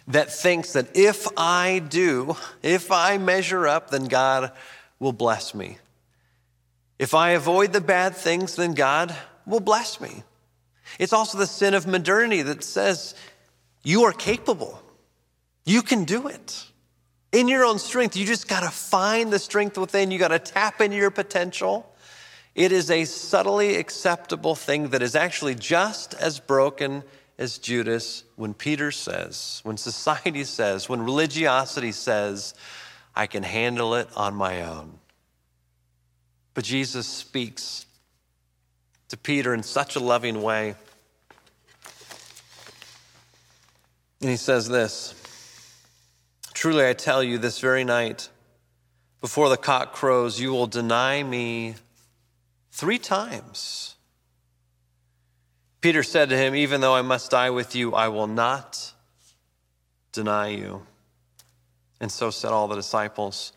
that 0.05 0.33
thinks 0.33 0.73
that 0.73 0.93
if 0.93 1.29
I 1.37 1.79
do, 1.79 2.35
if 2.61 2.91
I 2.91 3.17
measure 3.17 3.65
up, 3.65 3.89
then 3.89 4.09
God 4.09 4.51
will 4.99 5.13
bless 5.13 5.55
me. 5.55 5.77
If 6.99 7.13
I 7.13 7.31
avoid 7.31 7.71
the 7.71 7.79
bad 7.79 8.17
things, 8.17 8.57
then 8.57 8.73
God 8.73 9.15
will 9.45 9.61
bless 9.61 10.01
me. 10.01 10.23
It's 10.99 11.13
also 11.13 11.37
the 11.37 11.47
sin 11.47 11.73
of 11.73 11.87
modernity 11.87 12.41
that 12.41 12.65
says 12.65 13.15
you 13.81 14.03
are 14.03 14.11
capable, 14.11 14.83
you 15.63 15.81
can 15.81 16.03
do 16.03 16.27
it. 16.27 16.65
In 17.31 17.47
your 17.47 17.63
own 17.63 17.79
strength, 17.79 18.17
you 18.17 18.25
just 18.25 18.49
got 18.49 18.63
to 18.63 18.69
find 18.69 19.31
the 19.31 19.39
strength 19.39 19.77
within, 19.77 20.11
you 20.11 20.19
got 20.19 20.29
to 20.29 20.39
tap 20.39 20.81
into 20.81 20.97
your 20.97 21.11
potential. 21.11 21.94
It 22.55 22.71
is 22.71 22.89
a 22.89 23.03
subtly 23.03 23.75
acceptable 23.75 24.55
thing 24.55 24.89
that 24.89 25.01
is 25.01 25.13
actually 25.13 25.55
just 25.55 26.13
as 26.13 26.39
broken 26.39 27.03
as 27.37 27.57
Judas 27.57 28.23
when 28.37 28.53
Peter 28.53 28.91
says, 28.91 29.59
when 29.63 29.75
society 29.75 30.43
says, 30.45 30.87
when 30.87 31.01
religiosity 31.01 31.91
says, 31.91 32.53
I 33.13 33.27
can 33.27 33.43
handle 33.43 33.95
it 33.95 34.09
on 34.15 34.35
my 34.35 34.63
own. 34.63 34.99
But 36.53 36.63
Jesus 36.63 37.07
speaks 37.07 37.85
to 39.09 39.17
Peter 39.17 39.53
in 39.53 39.61
such 39.61 39.97
a 39.97 39.99
loving 39.99 40.41
way. 40.41 40.75
And 44.21 44.29
he 44.29 44.37
says 44.37 44.67
this 44.69 45.13
Truly 46.53 46.87
I 46.87 46.93
tell 46.93 47.21
you, 47.21 47.37
this 47.37 47.59
very 47.59 47.83
night, 47.83 48.29
before 49.19 49.49
the 49.49 49.57
cock 49.57 49.93
crows, 49.93 50.39
you 50.39 50.51
will 50.51 50.67
deny 50.67 51.21
me 51.21 51.75
three 52.75 52.99
times. 52.99 53.95
Peter 55.79 56.03
said 56.03 56.29
to 56.29 56.37
him, 56.37 56.55
Even 56.55 56.81
though 56.81 56.93
I 56.93 57.01
must 57.01 57.31
die 57.31 57.49
with 57.49 57.73
you, 57.73 57.93
I 57.93 58.09
will 58.09 58.27
not 58.27 58.91
deny 60.11 60.49
you. 60.49 60.85
And 62.01 62.11
so 62.11 62.29
said 62.29 62.51
all 62.51 62.67
the 62.67 62.75
disciples. 62.75 63.53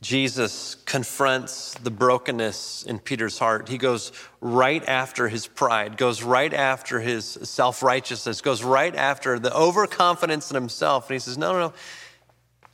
Jesus 0.00 0.76
confronts 0.76 1.74
the 1.74 1.90
brokenness 1.90 2.84
in 2.84 2.98
Peter's 2.98 3.38
heart. 3.38 3.68
He 3.68 3.76
goes 3.76 4.12
right 4.40 4.82
after 4.88 5.28
his 5.28 5.46
pride, 5.46 5.96
goes 5.96 6.22
right 6.22 6.54
after 6.54 7.00
his 7.00 7.26
self 7.26 7.82
righteousness, 7.82 8.40
goes 8.40 8.62
right 8.62 8.94
after 8.94 9.38
the 9.38 9.54
overconfidence 9.54 10.50
in 10.50 10.54
himself. 10.54 11.10
And 11.10 11.14
he 11.14 11.18
says, 11.18 11.36
No, 11.36 11.52
no, 11.52 11.58
no. 11.58 11.72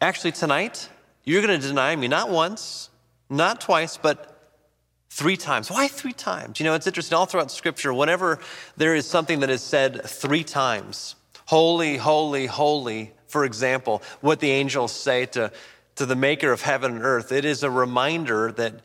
Actually, 0.00 0.32
tonight, 0.32 0.88
you're 1.24 1.42
going 1.42 1.58
to 1.60 1.66
deny 1.66 1.96
me 1.96 2.06
not 2.06 2.30
once, 2.30 2.90
not 3.30 3.60
twice, 3.60 3.96
but 3.96 4.33
Three 5.14 5.36
times. 5.36 5.70
Why 5.70 5.86
three 5.86 6.12
times? 6.12 6.58
You 6.58 6.64
know, 6.64 6.74
it's 6.74 6.88
interesting. 6.88 7.16
All 7.16 7.24
throughout 7.24 7.52
Scripture, 7.52 7.94
whenever 7.94 8.40
there 8.76 8.96
is 8.96 9.06
something 9.06 9.38
that 9.40 9.48
is 9.48 9.62
said 9.62 10.02
three 10.02 10.42
times, 10.42 11.14
holy, 11.46 11.96
holy, 11.96 12.46
holy, 12.46 13.12
for 13.28 13.44
example, 13.44 14.02
what 14.22 14.40
the 14.40 14.50
angels 14.50 14.90
say 14.90 15.26
to, 15.26 15.52
to 15.94 16.04
the 16.04 16.16
maker 16.16 16.50
of 16.50 16.62
heaven 16.62 16.96
and 16.96 17.04
earth, 17.04 17.30
it 17.30 17.44
is 17.44 17.62
a 17.62 17.70
reminder 17.70 18.50
that 18.50 18.80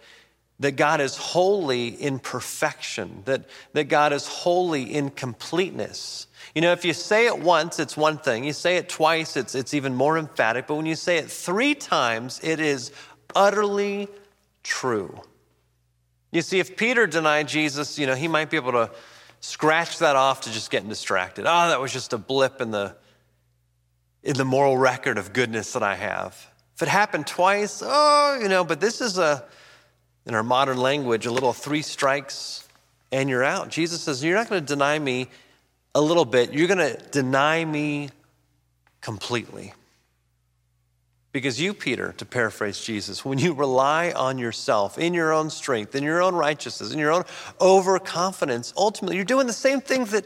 that 0.60 0.76
God 0.76 1.02
is 1.02 1.18
holy 1.18 1.88
in 1.88 2.20
perfection, 2.20 3.24
that, 3.26 3.46
that 3.74 3.86
God 3.86 4.13
is 4.13 4.28
holy 4.28 4.84
in 4.84 5.10
completeness. 5.10 6.28
You 6.54 6.62
know, 6.62 6.74
if 6.74 6.86
you 6.86 6.94
say 6.94 7.26
it 7.26 7.39
once, 7.39 7.80
it's 7.80 7.98
one 7.98 8.20
thing. 8.20 8.44
You 8.44 8.54
say 8.54 8.78
it 8.78 8.88
twice, 8.88 9.36
it's, 9.36 9.56
it's 9.56 9.74
even 9.74 9.96
more 9.96 10.15
emphatic. 10.15 10.68
But 10.68 10.76
when 10.76 10.86
you 10.86 10.96
say 10.96 11.18
it 11.18 11.32
three 11.32 11.74
times, 11.74 12.39
it 12.44 12.60
is 12.60 12.92
utterly 13.36 14.10
true. 14.62 15.24
You 16.32 16.42
see, 16.42 16.60
if 16.60 16.78
Peter 16.78 17.08
denied 17.08 17.48
Jesus, 17.48 17.98
you 17.98 18.06
know, 18.06 18.15
he 18.15 18.28
might 18.28 18.50
be 18.50 18.58
able 18.58 18.74
to 18.74 18.92
scratch 19.39 20.00
that 20.00 20.15
off 20.15 20.42
to 20.42 20.52
just 20.52 20.70
getting 20.70 20.89
distracted. 20.89 21.46
Oh, 21.48 21.70
that 21.70 21.80
was 21.80 21.92
just 21.92 22.13
a 22.13 22.18
blip 22.18 22.62
in 22.62 22.72
the, 22.72 22.96
in 24.24 24.36
the 24.36 24.46
moral 24.46 24.78
record 24.78 25.18
of 25.18 25.34
goodness 25.34 25.74
that 25.74 25.84
I 25.84 25.96
have. 25.96 26.52
If 26.76 26.84
it 26.84 26.88
happened 26.88 27.26
twice, 27.28 27.82
oh, 27.86 28.39
you 28.42 28.48
know, 28.48 28.63
but 28.63 28.80
this 28.80 29.02
is 29.02 29.18
a, 29.18 29.44
in 30.26 30.36
our 30.36 30.44
modern 30.44 30.78
language, 30.78 31.26
a 31.26 31.32
little 31.32 31.54
three 31.54 31.82
strikes 31.82 32.68
and 33.12 33.30
you're 33.30 33.44
out. 33.44 33.70
Jesus 33.70 34.02
says, 34.02 34.24
You're 34.24 34.38
not 34.38 34.50
going 34.50 34.62
to 34.62 34.68
deny 34.68 35.00
me 35.00 35.28
a 35.96 36.02
little 36.02 36.26
bit, 36.26 36.54
you're 36.54 36.68
going 36.68 36.78
to 36.78 36.98
deny 37.10 37.65
me 37.65 38.10
completely. 39.02 39.74
Because 41.32 41.62
you, 41.62 41.76
Peter, 41.76 42.13
to 42.18 42.26
paraphrase 42.26 42.80
Jesus, 42.80 43.24
when 43.24 43.38
you 43.38 43.54
rely 43.54 44.12
on 44.12 44.39
yourself, 44.39 44.98
in 44.98 45.13
your 45.13 45.32
own 45.32 45.50
strength, 45.52 45.94
in 45.94 46.04
your 46.04 46.24
own 46.24 46.34
righteousness, 46.34 46.92
in 46.92 46.98
your 46.98 47.12
own 47.12 47.24
overconfidence, 47.62 48.74
ultimately 48.76 49.15
you're 49.15 49.26
doing 49.26 49.46
the 49.46 49.54
same 49.54 49.80
thing 49.80 50.06
that, 50.06 50.26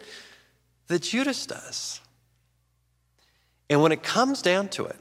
that 0.87 1.01
Judas 1.01 1.45
does. 1.45 1.99
And 3.69 3.81
when 3.81 3.91
it 3.91 4.01
comes 4.01 4.41
down 4.41 4.69
to 4.69 4.85
it, 4.85 4.95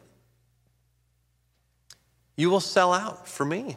you 2.37 2.51
will 2.51 2.61
sell 2.61 2.93
out 2.93 3.29
for 3.29 3.45
me. 3.45 3.77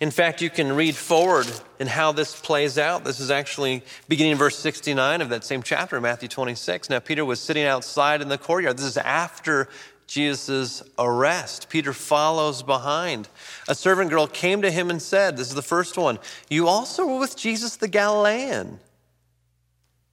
In 0.00 0.10
fact, 0.10 0.42
you 0.42 0.50
can 0.50 0.74
read 0.74 0.96
forward 0.96 1.46
in 1.78 1.86
how 1.86 2.10
this 2.10 2.38
plays 2.38 2.76
out. 2.76 3.04
This 3.04 3.20
is 3.20 3.30
actually 3.30 3.82
beginning 4.08 4.32
in 4.32 4.38
verse 4.38 4.58
69 4.58 5.20
of 5.20 5.28
that 5.28 5.44
same 5.44 5.62
chapter, 5.62 6.00
Matthew 6.00 6.28
26. 6.28 6.90
Now, 6.90 6.98
Peter 6.98 7.24
was 7.24 7.38
sitting 7.38 7.64
outside 7.64 8.20
in 8.20 8.28
the 8.28 8.38
courtyard. 8.38 8.78
This 8.78 8.86
is 8.86 8.96
after 8.96 9.68
Jesus' 10.10 10.82
arrest. 10.98 11.68
Peter 11.68 11.92
follows 11.92 12.64
behind. 12.64 13.28
A 13.68 13.76
servant 13.76 14.10
girl 14.10 14.26
came 14.26 14.60
to 14.62 14.70
him 14.70 14.90
and 14.90 15.00
said, 15.00 15.36
This 15.36 15.46
is 15.46 15.54
the 15.54 15.62
first 15.62 15.96
one, 15.96 16.18
You 16.48 16.66
also 16.66 17.06
were 17.06 17.20
with 17.20 17.36
Jesus 17.36 17.76
the 17.76 17.86
Galilean. 17.86 18.80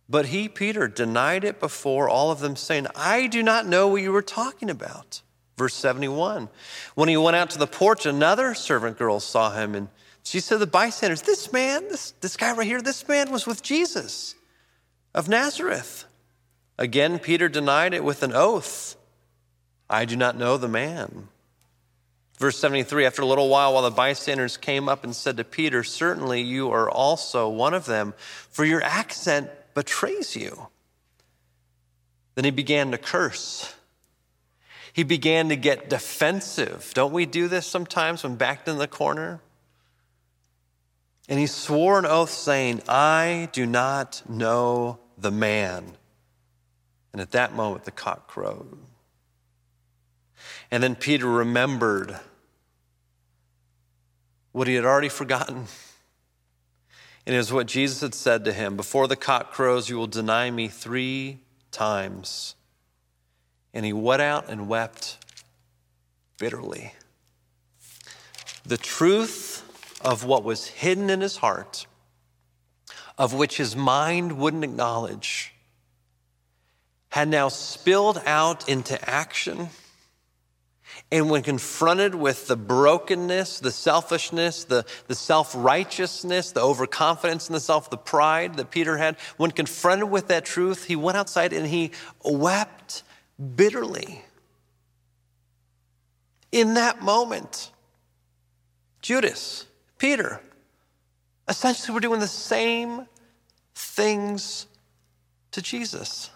But 0.07 0.27
he, 0.27 0.49
Peter, 0.49 0.87
denied 0.87 1.43
it 1.43 1.59
before 1.59 2.07
all 2.07 2.29
of 2.29 2.41
them, 2.41 2.55
saying, 2.55 2.85
I 2.95 3.25
do 3.25 3.41
not 3.41 3.65
know 3.65 3.87
what 3.87 4.03
you 4.03 4.11
were 4.11 4.21
talking 4.21 4.69
about. 4.69 5.23
Verse 5.57 5.73
71. 5.73 6.47
When 6.93 7.09
he 7.09 7.17
went 7.17 7.35
out 7.35 7.49
to 7.49 7.57
the 7.57 7.65
porch, 7.65 8.05
another 8.05 8.53
servant 8.53 8.99
girl 8.99 9.19
saw 9.19 9.49
him, 9.49 9.73
and 9.73 9.87
she 10.21 10.39
said 10.41 10.55
to 10.55 10.59
the 10.59 10.67
bystanders, 10.67 11.23
This 11.23 11.51
man, 11.51 11.87
this, 11.87 12.11
this 12.21 12.37
guy 12.37 12.53
right 12.53 12.67
here, 12.67 12.83
this 12.83 13.07
man 13.07 13.31
was 13.31 13.47
with 13.47 13.63
Jesus 13.63 14.35
of 15.15 15.27
Nazareth. 15.27 16.05
Again, 16.77 17.17
Peter 17.17 17.49
denied 17.49 17.95
it 17.95 18.03
with 18.03 18.21
an 18.21 18.33
oath 18.33 18.96
I 19.89 20.05
do 20.05 20.15
not 20.15 20.37
know 20.37 20.57
the 20.57 20.67
man. 20.67 21.29
Verse 22.37 22.57
73 22.59 23.05
After 23.05 23.21
a 23.21 23.25
little 23.25 23.49
while, 23.49 23.73
while 23.73 23.83
the 23.83 23.91
bystanders 23.91 24.57
came 24.57 24.89
up 24.89 25.03
and 25.03 25.15
said 25.15 25.37
to 25.37 25.43
Peter, 25.43 25.83
Certainly 25.83 26.41
you 26.41 26.71
are 26.71 26.89
also 26.89 27.49
one 27.49 27.73
of 27.73 27.85
them, 27.85 28.13
for 28.49 28.65
your 28.65 28.83
accent 28.83 29.49
betrays 29.73 30.35
you. 30.35 30.67
Then 32.35 32.45
he 32.45 32.51
began 32.51 32.91
to 32.91 32.97
curse 32.97 33.73
he 34.97 35.03
began 35.03 35.49
to 35.49 35.55
get 35.55 35.91
defensive. 35.91 36.89
Don't 36.95 37.13
we 37.13 37.27
do 37.27 37.47
this 37.47 37.67
sometimes 37.67 38.23
when 38.23 38.35
backed 38.35 38.67
in 38.67 38.79
the 38.79 38.87
corner? 38.87 39.39
And 41.29 41.37
he 41.37 41.45
swore 41.45 41.99
an 41.99 42.07
oath, 42.07 42.31
saying, 42.31 42.81
I 42.89 43.49
do 43.51 43.67
not 43.67 44.23
know 44.27 44.97
the 45.15 45.29
man. 45.29 45.95
And 47.13 47.21
at 47.21 47.29
that 47.33 47.53
moment, 47.53 47.85
the 47.85 47.91
cock 47.91 48.27
crowed. 48.27 48.75
And 50.69 50.83
then 50.83 50.95
Peter 50.95 51.27
remembered 51.27 52.19
what 54.51 54.67
he 54.67 54.75
had 54.75 54.85
already 54.85 55.09
forgotten. 55.09 55.67
And 57.25 57.35
it 57.35 57.37
was 57.37 57.51
what 57.51 57.67
Jesus 57.67 58.01
had 58.01 58.15
said 58.15 58.45
to 58.45 58.53
him 58.53 58.75
Before 58.75 59.07
the 59.07 59.15
cock 59.15 59.51
crows, 59.51 59.89
you 59.89 59.97
will 59.97 60.07
deny 60.07 60.49
me 60.49 60.67
three 60.67 61.39
times. 61.71 62.55
And 63.73 63.85
he 63.85 63.93
went 63.93 64.21
out 64.21 64.49
and 64.49 64.67
wept 64.67 65.17
bitterly. 66.37 66.93
The 68.65 68.77
truth 68.77 69.63
of 70.03 70.23
what 70.23 70.43
was 70.43 70.67
hidden 70.67 71.09
in 71.09 71.21
his 71.21 71.37
heart, 71.37 71.85
of 73.17 73.33
which 73.33 73.57
his 73.57 73.75
mind 73.75 74.37
wouldn't 74.37 74.63
acknowledge, 74.63 75.53
had 77.09 77.27
now 77.27 77.49
spilled 77.49 78.21
out 78.25 78.67
into 78.67 79.09
action. 79.09 79.69
And 81.09 81.29
when 81.29 81.41
confronted 81.41 82.15
with 82.15 82.47
the 82.47 82.57
brokenness, 82.57 83.59
the 83.59 83.71
selfishness, 83.71 84.65
the, 84.65 84.85
the 85.07 85.15
self 85.15 85.53
righteousness, 85.55 86.51
the 86.51 86.61
overconfidence 86.61 87.47
and 87.47 87.55
the 87.55 87.61
self, 87.61 87.89
the 87.89 87.97
pride 87.97 88.55
that 88.55 88.71
Peter 88.71 88.97
had, 88.97 89.17
when 89.37 89.51
confronted 89.51 90.09
with 90.09 90.27
that 90.27 90.43
truth, 90.43 90.83
he 90.83 90.97
went 90.97 91.17
outside 91.17 91.53
and 91.53 91.65
he 91.65 91.91
wept 92.25 93.03
bitterly. 93.55 94.25
In 96.51 96.73
that 96.73 97.01
moment, 97.01 97.71
Judas, 99.01 99.65
Peter, 99.97 100.41
essentially 101.47 101.93
were 101.93 102.01
doing 102.01 102.19
the 102.19 102.27
same 102.27 103.07
things 103.75 104.67
to 105.51 105.61
Jesus. 105.61 106.31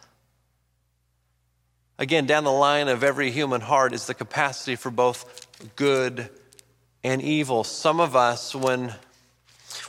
Again, 2.02 2.26
down 2.26 2.46
the 2.46 2.52
line 2.52 2.88
of 2.88 3.04
every 3.04 3.30
human 3.30 3.62
heart 3.62 3.94
is 3.94 4.08
the 4.08 4.16
capacity 4.16 4.76
for 4.76 4.90
both 4.90 5.48
good 5.76 6.32
and 7.04 7.22
evil. 7.22 7.64
Some 7.64 8.00
of 8.00 8.16
us, 8.16 8.56
when, 8.56 8.96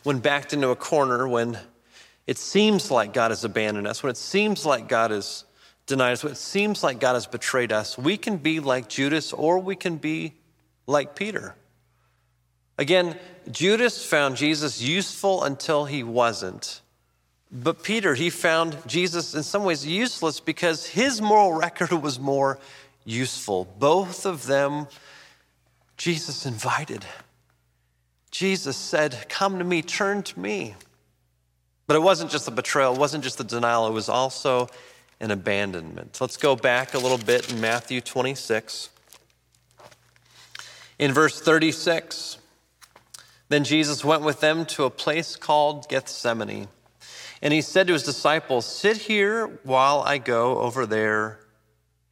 when 0.03 0.19
backed 0.19 0.53
into 0.53 0.69
a 0.69 0.77
corner, 0.77 1.27
when 1.27 1.59
it 2.27 2.37
seems 2.37 2.91
like 2.91 3.15
God 3.15 3.31
has 3.31 3.45
abandoned 3.45 3.87
us, 3.87 4.03
when 4.03 4.11
it 4.11 4.19
seems 4.19 4.67
like 4.67 4.89
God 4.89 5.11
has 5.11 5.45
denied 5.87 6.13
us, 6.13 6.23
when 6.23 6.35
it 6.35 6.37
seems 6.37 6.83
like 6.83 7.01
God 7.01 7.15
has 7.15 7.27
betrayed 7.27 7.73
us, 7.73 7.97
we 7.97 8.19
can 8.19 8.37
be 8.37 8.61
like 8.61 8.91
Judas 8.91 9.33
or 9.33 9.59
we 9.59 9.75
can 9.75 9.97
be 9.97 10.35
like 10.87 11.17
Peter. 11.17 11.55
Again, 12.77 13.19
Judas 13.51 14.05
found 14.05 14.37
Jesus 14.37 14.83
useful 14.83 15.45
until 15.45 15.87
he 15.87 16.03
wasn't. 16.03 16.82
But 17.53 17.83
Peter, 17.83 18.15
he 18.15 18.31
found 18.31 18.79
Jesus 18.87 19.35
in 19.35 19.43
some 19.43 19.65
ways 19.65 19.85
useless 19.87 20.41
because 20.41 20.87
his 20.87 21.21
moral 21.21 21.53
record 21.53 21.93
was 22.03 22.19
more 22.19 22.59
useful. 23.05 23.69
Both 23.79 24.25
of 24.25 24.47
them, 24.47 24.87
Jesus 25.99 26.47
invited. 26.47 27.05
Jesus 28.31 28.77
said, 28.77 29.27
Come 29.29 29.59
to 29.59 29.65
me, 29.65 29.83
turn 29.83 30.23
to 30.23 30.41
me. 30.41 30.75
But 31.87 31.97
it 31.97 32.03
wasn't 32.03 32.31
just 32.31 32.47
the 32.47 32.51
betrayal, 32.51 32.95
it 32.95 32.99
wasn't 32.99 33.23
just 33.23 33.37
the 33.37 33.45
denial, 33.45 33.87
it 33.87 33.93
was 33.93 34.09
also 34.09 34.69
an 35.21 35.31
abandonment. 35.31 36.19
Let's 36.21 36.39
go 36.39 36.57
back 36.57 36.95
a 36.95 36.99
little 36.99 37.19
bit 37.19 37.53
in 37.53 37.61
Matthew 37.61 38.01
26. 38.01 38.89
In 40.99 41.13
verse 41.13 41.41
36, 41.41 42.39
then 43.49 43.65
Jesus 43.65 44.05
went 44.05 44.23
with 44.23 44.41
them 44.41 44.65
to 44.67 44.85
a 44.85 44.91
place 44.91 45.37
called 45.37 45.89
Gethsemane. 45.89 46.69
And 47.43 47.53
he 47.53 47.61
said 47.61 47.89
to 47.89 47.93
his 47.93 48.05
disciples, 48.05 48.65
Sit 48.65 48.97
here 48.97 49.47
while 49.65 50.01
I 50.01 50.19
go 50.19 50.61
over 50.61 50.87
there 50.87 51.41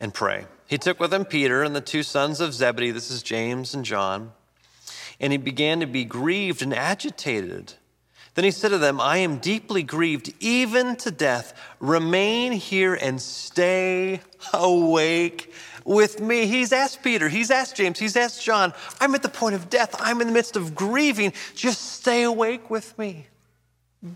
and 0.01 0.13
pray. 0.13 0.47
He 0.67 0.77
took 0.77 0.99
with 0.99 1.15
him 1.15 1.25
Peter 1.25 1.63
and 1.63 1.75
the 1.75 1.81
two 1.81 2.03
sons 2.03 2.41
of 2.41 2.53
Zebedee, 2.53 2.91
this 2.91 3.11
is 3.11 3.23
James 3.23 3.73
and 3.73 3.85
John, 3.85 4.33
and 5.21 5.33
he 5.33 5.39
began 5.39 5.81
to 5.81 5.87
be 5.87 6.05
grieved 6.05 6.63
and 6.63 6.75
agitated. 6.75 7.75
Then 8.35 8.45
he 8.45 8.51
said 8.51 8.71
to 8.71 8.79
them, 8.79 9.01
I 9.01 9.19
am 9.19 9.39
deeply 9.39 9.83
grieved, 9.83 10.33
even 10.41 10.97
to 10.97 11.11
death. 11.11 11.53
Remain 11.81 12.53
here 12.53 12.95
and 12.95 13.21
stay 13.21 14.21
awake 14.53 15.53
with 15.85 16.21
me. 16.21 16.47
He's 16.47 16.73
asked 16.73 17.03
Peter, 17.03 17.29
he's 17.29 17.51
asked 17.51 17.77
James, 17.77 17.99
he's 17.99 18.17
asked 18.17 18.45
John, 18.45 18.73
I'm 19.01 19.15
at 19.15 19.23
the 19.23 19.29
point 19.29 19.57
of 19.57 19.69
death. 19.69 19.95
I'm 19.99 20.21
in 20.21 20.29
the 20.29 20.33
midst 20.33 20.57
of 20.57 20.75
grieving. 20.75 21.33
Just 21.55 21.95
stay 21.95 22.23
awake 22.23 22.71
with 22.71 22.97
me. 22.99 23.27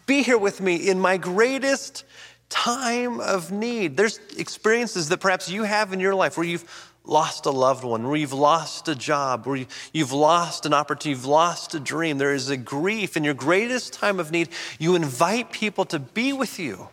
Be 0.07 0.23
here 0.23 0.39
with 0.39 0.61
me 0.61 0.89
in 0.89 0.99
my 0.99 1.17
greatest 1.19 2.05
time 2.49 3.21
of 3.21 3.53
need. 3.53 3.97
There's 3.97 4.19
experiences 4.39 5.09
that 5.11 5.21
perhaps 5.21 5.51
you 5.51 5.65
have 5.65 5.93
in 5.93 6.01
your 6.01 6.15
life 6.15 6.37
where 6.37 6.47
you've 6.47 6.93
lost 7.05 7.45
a 7.45 7.51
loved 7.51 7.85
one, 7.85 8.09
where 8.09 8.17
you've 8.17 8.33
lost 8.33 8.89
a 8.89 8.95
job, 8.95 9.47
where 9.47 9.67
you've 9.93 10.13
lost 10.13 10.65
an 10.65 10.73
opportunity, 10.73 11.11
you've 11.11 11.27
lost 11.27 11.75
a 11.75 11.81
dream. 11.81 12.17
There 12.17 12.33
is 12.33 12.49
a 12.49 12.57
grief 12.57 13.17
in 13.17 13.25
your 13.25 13.35
greatest 13.35 13.93
time 13.93 14.19
of 14.19 14.31
need. 14.31 14.49
You 14.79 14.95
invite 14.95 15.53
people 15.53 15.85
to 15.87 15.99
be 15.99 16.33
with 16.33 16.59
you. 16.59 16.89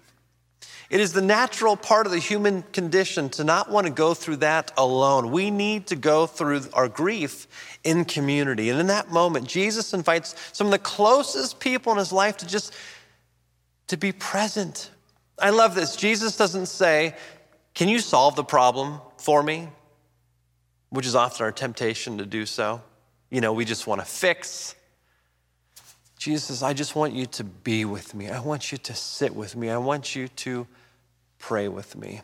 It 0.92 1.00
is 1.00 1.14
the 1.14 1.22
natural 1.22 1.78
part 1.78 2.06
of 2.06 2.12
the 2.12 2.20
human 2.20 2.64
condition 2.74 3.30
to 3.30 3.46
not 3.46 3.72
want 3.72 3.88
to 3.88 3.94
go 3.94 4.14
through 4.14 4.36
that 4.38 4.74
alone. 4.76 5.32
We 5.32 5.50
need 5.50 5.88
to 5.88 5.96
go 5.96 6.28
through 6.28 6.64
our 6.74 6.90
grief 6.90 7.48
in 7.86 8.04
community. 8.04 8.70
And 8.70 8.78
in 8.78 8.88
that 8.88 9.10
moment, 9.10 9.48
Jesus 9.48 9.94
invites 9.94 10.36
some 10.52 10.68
of 10.68 10.72
the 10.72 10.80
closest 10.80 11.62
people 11.62 11.94
in 11.94 11.98
his 11.98 12.12
life 12.12 12.36
to 12.38 12.46
just 12.46 12.74
to 13.88 13.96
be 13.96 14.12
present. 14.12 14.92
I 15.40 15.52
love 15.52 15.76
this. 15.76 15.96
Jesus 15.96 16.36
doesn't 16.36 16.66
say, 16.66 17.16
"Can 17.74 17.88
you 17.88 18.00
solve 18.00 18.36
the 18.36 18.44
problem 18.44 19.00
for 19.18 19.42
me?" 19.42 19.70
which 20.90 21.06
is 21.06 21.16
often 21.16 21.46
our 21.46 21.54
temptation 21.54 22.18
to 22.18 22.26
do 22.26 22.46
so. 22.46 22.82
You 23.30 23.40
know, 23.40 23.54
we 23.54 23.64
just 23.64 23.88
want 23.88 24.02
to 24.02 24.06
fix. 24.06 24.76
Jesus 26.18 26.62
I 26.62 26.74
just 26.74 26.98
want 26.98 27.14
you 27.14 27.28
to 27.28 27.46
be 27.46 27.86
with 27.86 28.14
me. 28.14 28.30
I 28.30 28.42
want 28.42 28.74
you 28.74 28.78
to 28.78 28.94
sit 28.94 29.34
with 29.34 29.56
me. 29.56 29.70
I 29.70 29.78
want 29.78 30.18
you 30.18 30.28
to 30.28 30.68
pray 31.42 31.68
with 31.68 31.98
me. 31.98 32.22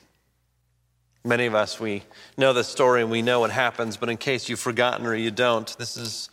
Many 1.26 1.48
of 1.48 1.56
us, 1.56 1.80
we 1.80 2.04
know 2.38 2.54
the 2.54 2.64
story 2.64 3.02
and 3.02 3.12
we 3.12 3.22
know 3.22 3.42
what 3.42 3.52
happens, 3.52 3.98
but 3.98 4.08
in 4.08 4.16
case 4.16 4.48
you've 4.48 4.60
forgotten 4.60 5.06
or 5.06 5.16
you 5.16 5.32
don't, 5.32 5.78
this 5.78 5.98
is 5.98 6.30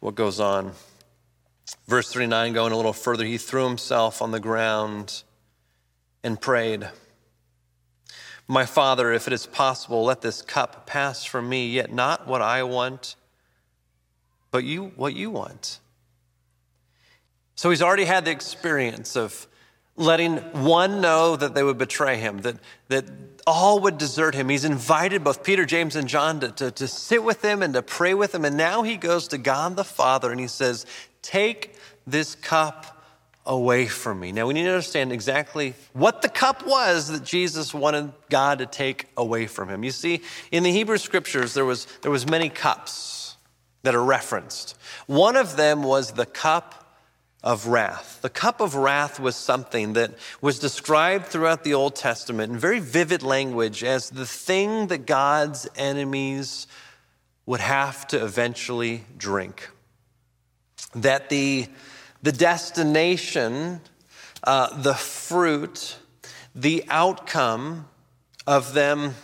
what 0.00 0.14
goes 0.14 0.40
on. 0.40 0.72
Verse 1.88 2.12
39, 2.12 2.52
going 2.52 2.72
a 2.72 2.76
little 2.76 2.92
further, 2.92 3.24
he 3.24 3.38
threw 3.38 3.66
himself 3.66 4.20
on 4.20 4.32
the 4.32 4.40
ground 4.40 5.22
and 6.22 6.38
prayed. 6.38 6.88
My 8.46 8.66
Father, 8.66 9.12
if 9.12 9.26
it 9.26 9.32
is 9.32 9.46
possible, 9.46 10.04
let 10.04 10.20
this 10.20 10.42
cup 10.42 10.86
pass 10.86 11.24
from 11.24 11.48
me, 11.48 11.68
yet 11.68 11.92
not 11.92 12.26
what 12.26 12.42
I 12.42 12.64
want, 12.64 13.16
but 14.50 14.64
you, 14.64 14.92
what 14.96 15.14
you 15.14 15.30
want. 15.30 15.80
So 17.54 17.70
he's 17.70 17.82
already 17.82 18.04
had 18.04 18.24
the 18.24 18.30
experience 18.32 19.16
of 19.16 19.46
letting 19.96 20.36
one 20.52 21.00
know 21.00 21.36
that 21.36 21.54
they 21.54 21.62
would 21.62 21.78
betray 21.78 22.16
him, 22.16 22.38
that, 22.38 22.56
that 22.88 23.04
all 23.46 23.80
would 23.80 23.98
desert 23.98 24.34
him. 24.34 24.48
He's 24.48 24.64
invited 24.64 25.24
both 25.24 25.42
Peter, 25.42 25.64
James, 25.64 25.96
and 25.96 26.08
John 26.08 26.40
to, 26.40 26.50
to, 26.52 26.70
to 26.70 26.88
sit 26.88 27.22
with 27.22 27.42
him 27.42 27.62
and 27.62 27.74
to 27.74 27.82
pray 27.82 28.14
with 28.14 28.34
him. 28.34 28.44
And 28.44 28.56
now 28.56 28.82
he 28.82 28.96
goes 28.96 29.28
to 29.28 29.38
God 29.38 29.76
the 29.76 29.84
Father 29.84 30.30
and 30.30 30.40
he 30.40 30.48
says, 30.48 30.84
Take 31.22 31.74
this 32.06 32.34
cup 32.34 33.04
away 33.46 33.86
from 33.86 34.20
me. 34.20 34.32
Now 34.32 34.46
we 34.46 34.54
need 34.54 34.64
to 34.64 34.70
understand 34.70 35.12
exactly 35.12 35.74
what 35.92 36.20
the 36.22 36.28
cup 36.28 36.66
was 36.66 37.08
that 37.08 37.24
Jesus 37.24 37.72
wanted 37.72 38.12
God 38.28 38.58
to 38.58 38.66
take 38.66 39.06
away 39.16 39.46
from 39.46 39.68
him. 39.68 39.84
You 39.84 39.92
see, 39.92 40.22
in 40.50 40.62
the 40.62 40.72
Hebrew 40.72 40.98
scriptures, 40.98 41.54
there 41.54 41.64
was, 41.64 41.86
there 42.02 42.10
was 42.10 42.28
many 42.28 42.48
cups 42.48 43.36
that 43.82 43.94
are 43.94 44.04
referenced. 44.04 44.76
One 45.06 45.36
of 45.36 45.56
them 45.56 45.84
was 45.84 46.12
the 46.12 46.26
cup 46.26 46.85
of 47.46 47.68
wrath. 47.68 48.18
The 48.22 48.28
cup 48.28 48.60
of 48.60 48.74
wrath 48.74 49.20
was 49.20 49.36
something 49.36 49.92
that 49.92 50.10
was 50.40 50.58
described 50.58 51.26
throughout 51.26 51.62
the 51.62 51.74
Old 51.74 51.94
Testament 51.94 52.52
in 52.52 52.58
very 52.58 52.80
vivid 52.80 53.22
language 53.22 53.84
as 53.84 54.10
the 54.10 54.26
thing 54.26 54.88
that 54.88 55.06
God's 55.06 55.68
enemies 55.76 56.66
would 57.46 57.60
have 57.60 58.04
to 58.08 58.22
eventually 58.22 59.04
drink. 59.16 59.70
That 60.96 61.28
the, 61.28 61.68
the 62.20 62.32
destination, 62.32 63.80
uh, 64.42 64.76
the 64.82 64.94
fruit, 64.94 65.98
the 66.52 66.82
outcome 66.88 67.86
of 68.44 68.74
them 68.74 69.14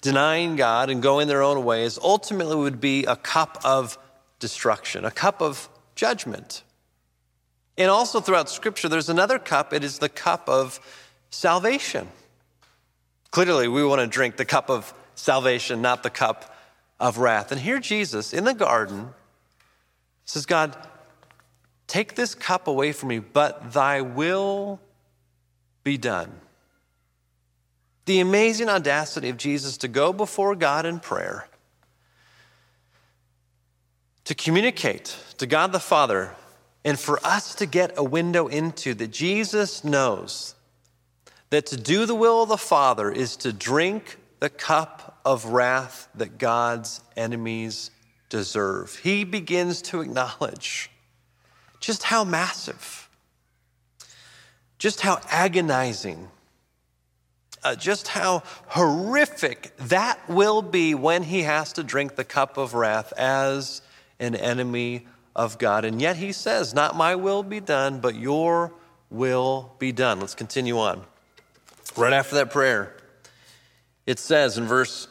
denying 0.00 0.56
God 0.56 0.90
and 0.90 1.00
going 1.00 1.28
their 1.28 1.42
own 1.42 1.64
ways 1.64 2.00
ultimately 2.02 2.56
would 2.56 2.80
be 2.80 3.04
a 3.04 3.14
cup 3.14 3.60
of 3.64 3.96
destruction, 4.40 5.04
a 5.04 5.12
cup 5.12 5.40
of 5.40 5.68
judgment. 5.94 6.64
And 7.80 7.88
also 7.88 8.20
throughout 8.20 8.50
Scripture, 8.50 8.90
there's 8.90 9.08
another 9.08 9.38
cup. 9.38 9.72
It 9.72 9.82
is 9.82 10.00
the 10.00 10.10
cup 10.10 10.50
of 10.50 10.78
salvation. 11.30 12.08
Clearly, 13.30 13.68
we 13.68 13.82
want 13.82 14.02
to 14.02 14.06
drink 14.06 14.36
the 14.36 14.44
cup 14.44 14.68
of 14.68 14.92
salvation, 15.14 15.80
not 15.80 16.02
the 16.02 16.10
cup 16.10 16.54
of 17.00 17.16
wrath. 17.16 17.50
And 17.50 17.58
here, 17.58 17.80
Jesus 17.80 18.34
in 18.34 18.44
the 18.44 18.52
garden 18.52 19.14
says, 20.26 20.44
God, 20.44 20.76
take 21.86 22.16
this 22.16 22.34
cup 22.34 22.66
away 22.66 22.92
from 22.92 23.08
me, 23.08 23.18
but 23.18 23.72
thy 23.72 24.02
will 24.02 24.78
be 25.82 25.96
done. 25.96 26.30
The 28.04 28.20
amazing 28.20 28.68
audacity 28.68 29.30
of 29.30 29.38
Jesus 29.38 29.78
to 29.78 29.88
go 29.88 30.12
before 30.12 30.54
God 30.54 30.84
in 30.84 31.00
prayer, 31.00 31.48
to 34.24 34.34
communicate 34.34 35.16
to 35.38 35.46
God 35.46 35.72
the 35.72 35.80
Father 35.80 36.34
and 36.84 36.98
for 36.98 37.18
us 37.24 37.54
to 37.56 37.66
get 37.66 37.92
a 37.96 38.04
window 38.04 38.46
into 38.46 38.94
that 38.94 39.10
Jesus 39.10 39.84
knows 39.84 40.54
that 41.50 41.66
to 41.66 41.76
do 41.76 42.06
the 42.06 42.14
will 42.14 42.42
of 42.42 42.48
the 42.48 42.56
Father 42.56 43.10
is 43.10 43.36
to 43.36 43.52
drink 43.52 44.16
the 44.38 44.48
cup 44.48 45.20
of 45.24 45.46
wrath 45.46 46.08
that 46.14 46.38
God's 46.38 47.00
enemies 47.16 47.90
deserve. 48.28 48.96
He 48.96 49.24
begins 49.24 49.82
to 49.82 50.00
acknowledge 50.00 50.90
just 51.80 52.04
how 52.04 52.24
massive, 52.24 53.08
just 54.78 55.00
how 55.00 55.20
agonizing, 55.30 56.28
uh, 57.62 57.74
just 57.74 58.08
how 58.08 58.42
horrific 58.68 59.76
that 59.76 60.18
will 60.28 60.62
be 60.62 60.94
when 60.94 61.22
he 61.22 61.42
has 61.42 61.74
to 61.74 61.82
drink 61.82 62.16
the 62.16 62.24
cup 62.24 62.56
of 62.56 62.72
wrath 62.74 63.12
as 63.18 63.82
an 64.18 64.34
enemy 64.34 65.06
of 65.40 65.56
God. 65.56 65.86
And 65.86 66.02
yet 66.02 66.16
he 66.16 66.32
says, 66.32 66.74
Not 66.74 66.94
my 66.94 67.14
will 67.14 67.42
be 67.42 67.60
done, 67.60 68.00
but 68.00 68.14
your 68.14 68.72
will 69.08 69.74
be 69.78 69.90
done. 69.90 70.20
Let's 70.20 70.34
continue 70.34 70.78
on. 70.78 71.02
Right 71.96 72.12
after 72.12 72.36
that 72.36 72.50
prayer, 72.50 72.94
it 74.06 74.18
says 74.18 74.58
in 74.58 74.66
verse 74.66 75.08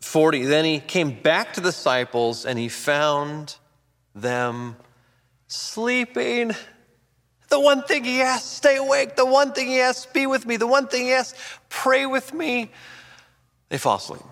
40 0.00 0.46
Then 0.46 0.64
he 0.64 0.80
came 0.80 1.22
back 1.22 1.54
to 1.54 1.60
the 1.60 1.68
disciples 1.68 2.44
and 2.44 2.58
he 2.58 2.68
found 2.68 3.56
them 4.16 4.74
sleeping. 5.46 6.56
The 7.48 7.60
one 7.60 7.84
thing 7.84 8.02
he 8.02 8.20
asked, 8.20 8.52
stay 8.52 8.76
awake. 8.76 9.14
The 9.14 9.24
one 9.24 9.52
thing 9.52 9.68
he 9.68 9.80
asked, 9.80 10.12
be 10.12 10.26
with 10.26 10.44
me. 10.44 10.56
The 10.56 10.66
one 10.66 10.88
thing 10.88 11.06
he 11.06 11.12
asked, 11.12 11.36
pray 11.68 12.04
with 12.04 12.34
me. 12.34 12.72
They 13.68 13.78
fall 13.78 13.96
asleep. 13.96 14.22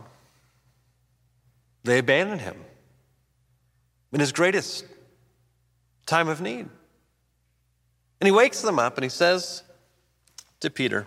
They 1.85 1.99
abandon 1.99 2.41
him 2.41 2.57
in 4.13 4.19
his 4.19 4.33
greatest 4.33 4.85
time 6.07 6.29
of 6.29 6.41
need. 6.41 6.69
And 8.21 8.27
he 8.27 8.33
wakes 8.33 8.63
them 8.63 8.79
up 8.79 8.97
and 8.97 9.05
he 9.05 9.11
says 9.11 9.63
to 10.61 10.71
Peter, 10.71 11.07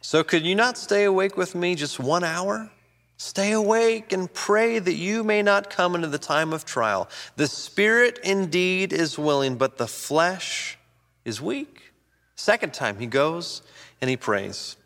So 0.00 0.24
could 0.24 0.44
you 0.44 0.54
not 0.54 0.76
stay 0.76 1.04
awake 1.04 1.36
with 1.36 1.54
me 1.54 1.74
just 1.74 2.00
one 2.00 2.24
hour? 2.24 2.70
Stay 3.18 3.52
awake 3.52 4.12
and 4.12 4.32
pray 4.32 4.78
that 4.78 4.94
you 4.94 5.24
may 5.24 5.42
not 5.42 5.70
come 5.70 5.94
into 5.94 6.08
the 6.08 6.18
time 6.18 6.52
of 6.52 6.64
trial. 6.64 7.08
The 7.36 7.46
spirit 7.46 8.18
indeed 8.22 8.92
is 8.92 9.18
willing, 9.18 9.56
but 9.56 9.78
the 9.78 9.86
flesh 9.86 10.76
is 11.24 11.40
weak. 11.40 11.92
Second 12.34 12.74
time 12.74 12.98
he 12.98 13.06
goes 13.06 13.62
and 14.02 14.10
he 14.10 14.16
prays. 14.16 14.76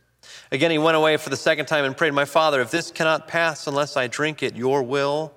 Again, 0.53 0.70
he 0.70 0.79
went 0.79 0.96
away 0.96 1.16
for 1.16 1.31
the 1.31 1.37
second 1.37 1.66
time 1.66 1.85
and 1.85 1.96
prayed, 1.96 2.12
My 2.12 2.25
Father, 2.25 2.61
if 2.61 2.70
this 2.70 2.92
cannot 2.92 3.27
pass 3.27 3.66
unless 3.66 3.96
I 3.96 4.07
drink 4.07 4.42
it, 4.42 4.55
your 4.55 4.83
will 4.83 5.33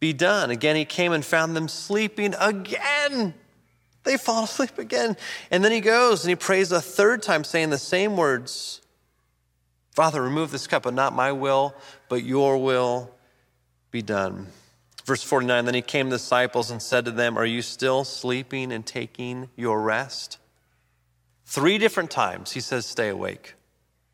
be 0.00 0.12
done. 0.12 0.50
Again, 0.50 0.76
he 0.76 0.84
came 0.84 1.12
and 1.12 1.24
found 1.24 1.56
them 1.56 1.68
sleeping 1.68 2.34
again. 2.38 3.34
They 4.04 4.16
fall 4.16 4.44
asleep 4.44 4.78
again. 4.78 5.16
And 5.50 5.64
then 5.64 5.72
he 5.72 5.80
goes 5.80 6.24
and 6.24 6.30
he 6.30 6.36
prays 6.36 6.72
a 6.72 6.80
third 6.80 7.22
time, 7.22 7.44
saying 7.44 7.70
the 7.70 7.78
same 7.78 8.16
words 8.16 8.80
Father, 9.92 10.22
remove 10.22 10.52
this 10.52 10.68
cup, 10.68 10.84
but 10.84 10.94
not 10.94 11.12
my 11.12 11.32
will, 11.32 11.74
but 12.08 12.22
your 12.22 12.56
will 12.56 13.10
be 13.90 14.00
done. 14.00 14.46
Verse 15.04 15.24
49 15.24 15.64
Then 15.64 15.74
he 15.74 15.82
came 15.82 16.06
to 16.06 16.10
the 16.10 16.18
disciples 16.18 16.70
and 16.70 16.80
said 16.80 17.04
to 17.06 17.10
them, 17.10 17.36
Are 17.36 17.44
you 17.44 17.62
still 17.62 18.04
sleeping 18.04 18.70
and 18.70 18.86
taking 18.86 19.48
your 19.56 19.82
rest? 19.82 20.38
Three 21.46 21.78
different 21.78 22.12
times 22.12 22.52
he 22.52 22.60
says, 22.60 22.86
Stay 22.86 23.08
awake. 23.08 23.54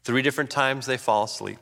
Three 0.05 0.23
different 0.23 0.51
times 0.51 0.87
they 0.87 0.97
fall 0.97 1.25
asleep. 1.25 1.59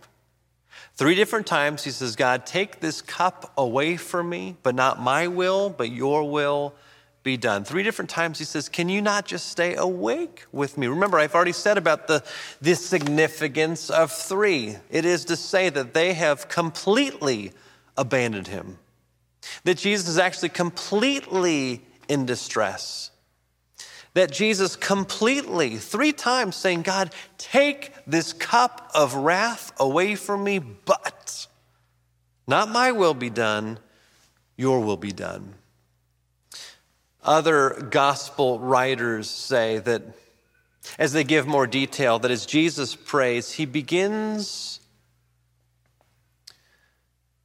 Three 0.94 1.14
different 1.14 1.46
times 1.46 1.84
he 1.84 1.90
says, 1.90 2.16
God, 2.16 2.44
take 2.44 2.80
this 2.80 3.00
cup 3.00 3.52
away 3.56 3.96
from 3.96 4.28
me, 4.28 4.56
but 4.62 4.74
not 4.74 5.00
my 5.00 5.26
will, 5.26 5.70
but 5.70 5.90
your 5.90 6.30
will 6.30 6.74
be 7.22 7.36
done. 7.36 7.64
Three 7.64 7.82
different 7.82 8.10
times 8.10 8.38
he 8.38 8.44
says, 8.44 8.68
Can 8.68 8.88
you 8.88 9.00
not 9.00 9.24
just 9.24 9.48
stay 9.48 9.74
awake 9.74 10.44
with 10.52 10.76
me? 10.76 10.88
Remember, 10.88 11.18
I've 11.18 11.34
already 11.34 11.52
said 11.52 11.78
about 11.78 12.08
the, 12.08 12.22
the 12.60 12.74
significance 12.74 13.90
of 13.90 14.10
three. 14.10 14.76
It 14.90 15.04
is 15.04 15.24
to 15.26 15.36
say 15.36 15.70
that 15.70 15.94
they 15.94 16.12
have 16.14 16.48
completely 16.48 17.52
abandoned 17.96 18.48
him, 18.48 18.78
that 19.64 19.78
Jesus 19.78 20.08
is 20.08 20.18
actually 20.18 20.48
completely 20.50 21.82
in 22.08 22.26
distress 22.26 23.11
that 24.14 24.30
Jesus 24.30 24.76
completely, 24.76 25.76
three 25.76 26.12
times, 26.12 26.56
saying, 26.56 26.82
God, 26.82 27.12
take 27.38 27.92
this 28.06 28.32
cup 28.32 28.90
of 28.94 29.14
wrath 29.14 29.72
away 29.78 30.14
from 30.14 30.44
me, 30.44 30.58
but 30.58 31.46
not 32.46 32.68
my 32.68 32.92
will 32.92 33.14
be 33.14 33.30
done, 33.30 33.78
your 34.56 34.80
will 34.80 34.96
be 34.96 35.12
done. 35.12 35.54
Other 37.22 37.86
gospel 37.90 38.58
writers 38.58 39.30
say 39.30 39.78
that 39.78 40.02
as 40.98 41.12
they 41.12 41.22
give 41.22 41.46
more 41.46 41.68
detail 41.68 42.18
that 42.18 42.30
as 42.30 42.44
Jesus 42.44 42.96
prays, 42.96 43.52
he 43.52 43.64
begins 43.64 44.80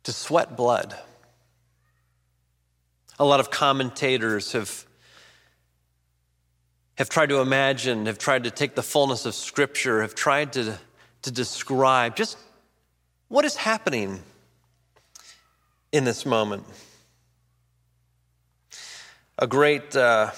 to 0.03 0.11
sweat 0.11 0.57
blood. 0.57 0.97
A 3.19 3.25
lot 3.25 3.39
of 3.39 3.51
commentators 3.51 4.53
have, 4.53 4.86
have 6.97 7.09
tried 7.09 7.29
to 7.29 7.39
imagine, 7.39 8.07
have 8.07 8.17
tried 8.17 8.43
to 8.43 8.51
take 8.51 8.75
the 8.75 8.83
fullness 8.83 9.25
of 9.25 9.35
Scripture, 9.35 10.01
have 10.01 10.15
tried 10.15 10.53
to, 10.53 10.77
to 11.21 11.31
describe 11.31 12.15
just 12.15 12.37
what 13.27 13.45
is 13.45 13.55
happening 13.55 14.19
in 15.91 16.03
this 16.03 16.25
moment. 16.25 16.63
A 19.37 19.45
great 19.45 19.95
uh, 19.95 20.31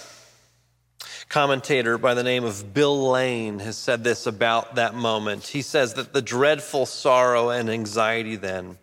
commentator 1.29 1.97
by 1.97 2.13
the 2.13 2.23
name 2.23 2.43
of 2.43 2.73
Bill 2.73 3.09
Lane 3.09 3.59
has 3.59 3.77
said 3.77 4.03
this 4.03 4.27
about 4.27 4.75
that 4.75 4.93
moment. 4.93 5.47
He 5.47 5.61
says 5.61 5.93
that 5.93 6.11
the 6.11 6.21
dreadful 6.21 6.85
sorrow 6.85 7.49
and 7.49 7.69
anxiety 7.69 8.35
then 8.35 8.77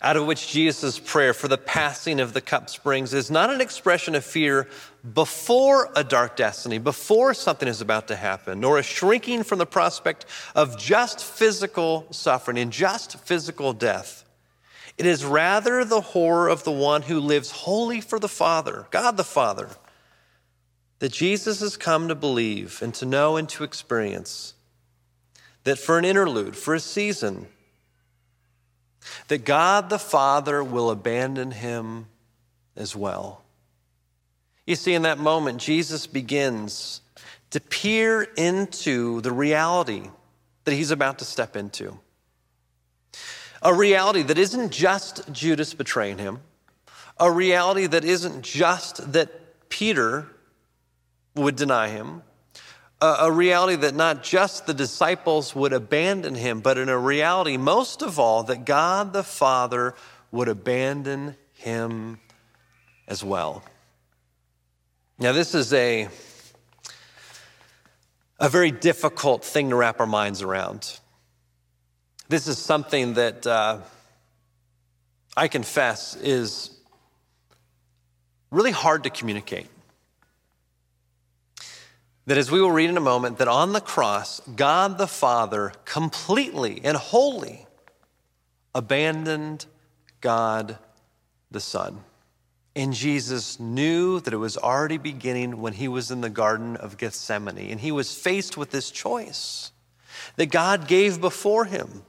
out 0.00 0.16
of 0.16 0.26
which 0.26 0.48
Jesus' 0.48 0.98
prayer 0.98 1.34
for 1.34 1.48
the 1.48 1.58
passing 1.58 2.20
of 2.20 2.32
the 2.32 2.40
cup 2.40 2.70
springs 2.70 3.12
is 3.12 3.30
not 3.30 3.50
an 3.50 3.60
expression 3.60 4.14
of 4.14 4.24
fear 4.24 4.68
before 5.12 5.90
a 5.96 6.04
dark 6.04 6.36
destiny, 6.36 6.78
before 6.78 7.34
something 7.34 7.68
is 7.68 7.80
about 7.80 8.08
to 8.08 8.16
happen, 8.16 8.60
nor 8.60 8.78
a 8.78 8.82
shrinking 8.82 9.42
from 9.42 9.58
the 9.58 9.66
prospect 9.66 10.24
of 10.54 10.78
just 10.78 11.24
physical 11.24 12.06
suffering 12.10 12.58
and 12.58 12.72
just 12.72 13.18
physical 13.20 13.72
death. 13.72 14.24
It 14.96 15.06
is 15.06 15.24
rather 15.24 15.84
the 15.84 16.00
horror 16.00 16.48
of 16.48 16.64
the 16.64 16.72
one 16.72 17.02
who 17.02 17.20
lives 17.20 17.50
wholly 17.50 18.00
for 18.00 18.18
the 18.18 18.28
Father, 18.28 18.86
God 18.90 19.16
the 19.16 19.24
Father, 19.24 19.70
that 20.98 21.12
Jesus 21.12 21.60
has 21.60 21.76
come 21.76 22.08
to 22.08 22.14
believe 22.14 22.82
and 22.82 22.92
to 22.94 23.06
know 23.06 23.36
and 23.36 23.48
to 23.50 23.64
experience. 23.64 24.54
That 25.64 25.78
for 25.78 25.98
an 25.98 26.04
interlude, 26.04 26.56
for 26.56 26.74
a 26.74 26.80
season, 26.80 27.46
that 29.28 29.44
God 29.44 29.90
the 29.90 29.98
Father 29.98 30.62
will 30.62 30.90
abandon 30.90 31.50
him 31.50 32.06
as 32.76 32.94
well. 32.94 33.44
You 34.66 34.76
see, 34.76 34.94
in 34.94 35.02
that 35.02 35.18
moment, 35.18 35.60
Jesus 35.60 36.06
begins 36.06 37.00
to 37.50 37.60
peer 37.60 38.22
into 38.36 39.20
the 39.22 39.32
reality 39.32 40.10
that 40.64 40.74
he's 40.74 40.90
about 40.90 41.18
to 41.20 41.24
step 41.24 41.56
into. 41.56 41.98
A 43.62 43.74
reality 43.74 44.22
that 44.22 44.38
isn't 44.38 44.70
just 44.70 45.32
Judas 45.32 45.74
betraying 45.74 46.18
him, 46.18 46.40
a 47.18 47.30
reality 47.30 47.86
that 47.86 48.04
isn't 48.04 48.42
just 48.42 49.12
that 49.12 49.68
Peter 49.68 50.28
would 51.34 51.56
deny 51.56 51.88
him, 51.88 52.22
a, 53.00 53.30
reality 53.30 53.76
that 53.76 53.94
not 53.94 54.22
just 54.22 54.66
the 54.66 54.74
disciples 54.74 55.54
would 55.54 55.72
abandon 55.72 56.34
him, 56.34 56.60
but 56.60 56.78
in 56.78 56.88
a 56.88 56.98
reality, 56.98 57.56
most 57.56 58.02
of 58.02 58.18
all, 58.18 58.42
that 58.44 58.64
God 58.64 59.12
the 59.12 59.22
Father 59.22 59.94
would 60.32 60.48
abandon 60.48 61.36
him 61.54 62.18
as 63.06 63.22
well. 63.22 63.62
Now, 65.18 65.32
this 65.32 65.54
is 65.54 65.72
a, 65.72 66.08
a 68.38 68.48
very 68.48 68.70
difficult 68.70 69.44
thing 69.44 69.70
to 69.70 69.76
wrap 69.76 70.00
our 70.00 70.06
minds 70.06 70.42
around. 70.42 70.98
This 72.28 72.46
is 72.46 72.58
something 72.58 73.14
that 73.14 73.46
uh, 73.46 73.78
I 75.36 75.48
confess 75.48 76.14
is 76.16 76.70
really 78.50 78.70
hard 78.70 79.04
to 79.04 79.10
communicate 79.10 79.68
that 82.28 82.36
as 82.36 82.50
we 82.50 82.60
will 82.60 82.70
read 82.70 82.90
in 82.90 82.98
a 82.98 83.00
moment, 83.00 83.38
that 83.38 83.48
on 83.48 83.72
the 83.72 83.80
cross, 83.80 84.40
God 84.54 84.98
the 84.98 85.06
Father 85.06 85.72
completely 85.86 86.78
and 86.84 86.94
wholly 86.94 87.66
abandoned 88.74 89.64
God 90.20 90.76
the 91.50 91.58
Son. 91.58 92.04
And 92.76 92.92
Jesus 92.92 93.58
knew 93.58 94.20
that 94.20 94.34
it 94.34 94.36
was 94.36 94.58
already 94.58 94.98
beginning 94.98 95.62
when 95.62 95.72
he 95.72 95.88
was 95.88 96.10
in 96.10 96.20
the 96.20 96.28
Garden 96.28 96.76
of 96.76 96.98
Gethsemane. 96.98 97.70
And 97.70 97.80
he 97.80 97.90
was 97.90 98.14
faced 98.14 98.58
with 98.58 98.72
this 98.72 98.90
choice 98.90 99.72
that 100.36 100.50
God 100.50 100.86
gave 100.86 101.22
before 101.22 101.64
him. 101.64 102.02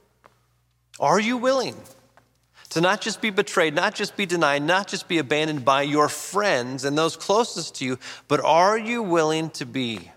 Are 1.00 1.18
you 1.18 1.38
willing 1.38 1.76
to 2.70 2.80
not 2.80 3.00
just 3.00 3.20
be 3.20 3.30
betrayed, 3.30 3.74
not 3.74 3.94
just 3.94 4.16
be 4.16 4.26
denied, 4.26 4.62
not 4.62 4.86
just 4.88 5.08
be 5.08 5.18
abandoned 5.18 5.64
by 5.64 5.82
your 5.82 6.08
friends 6.08 6.84
and 6.84 6.96
those 6.96 7.16
closest 7.16 7.76
to 7.76 7.84
you, 7.84 7.98
but 8.28 8.40
are 8.40 8.78
you 8.78 9.02
willing 9.02 9.50
to 9.50 9.66
be 9.66 10.10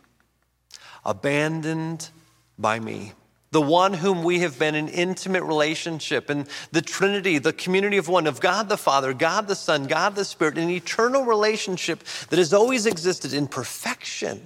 abandoned 1.04 2.10
by 2.58 2.80
me? 2.80 3.14
The 3.52 3.62
one 3.62 3.94
whom 3.94 4.24
we 4.24 4.40
have 4.40 4.58
been 4.58 4.74
in 4.74 4.88
intimate 4.88 5.44
relationship, 5.44 6.30
and 6.30 6.48
the 6.72 6.82
Trinity, 6.82 7.38
the 7.38 7.54
community 7.54 7.98
of 7.98 8.08
one, 8.08 8.26
of 8.26 8.40
God 8.40 8.68
the 8.68 8.78
Father, 8.78 9.14
God 9.14 9.48
the 9.48 9.56
Son, 9.56 9.86
God 9.86 10.16
the 10.16 10.26
Spirit, 10.26 10.58
an 10.58 10.70
eternal 10.70 11.24
relationship 11.24 12.04
that 12.30 12.40
has 12.40 12.52
always 12.52 12.88
existed 12.88 13.32
in 13.32 13.48
perfection, 13.48 14.42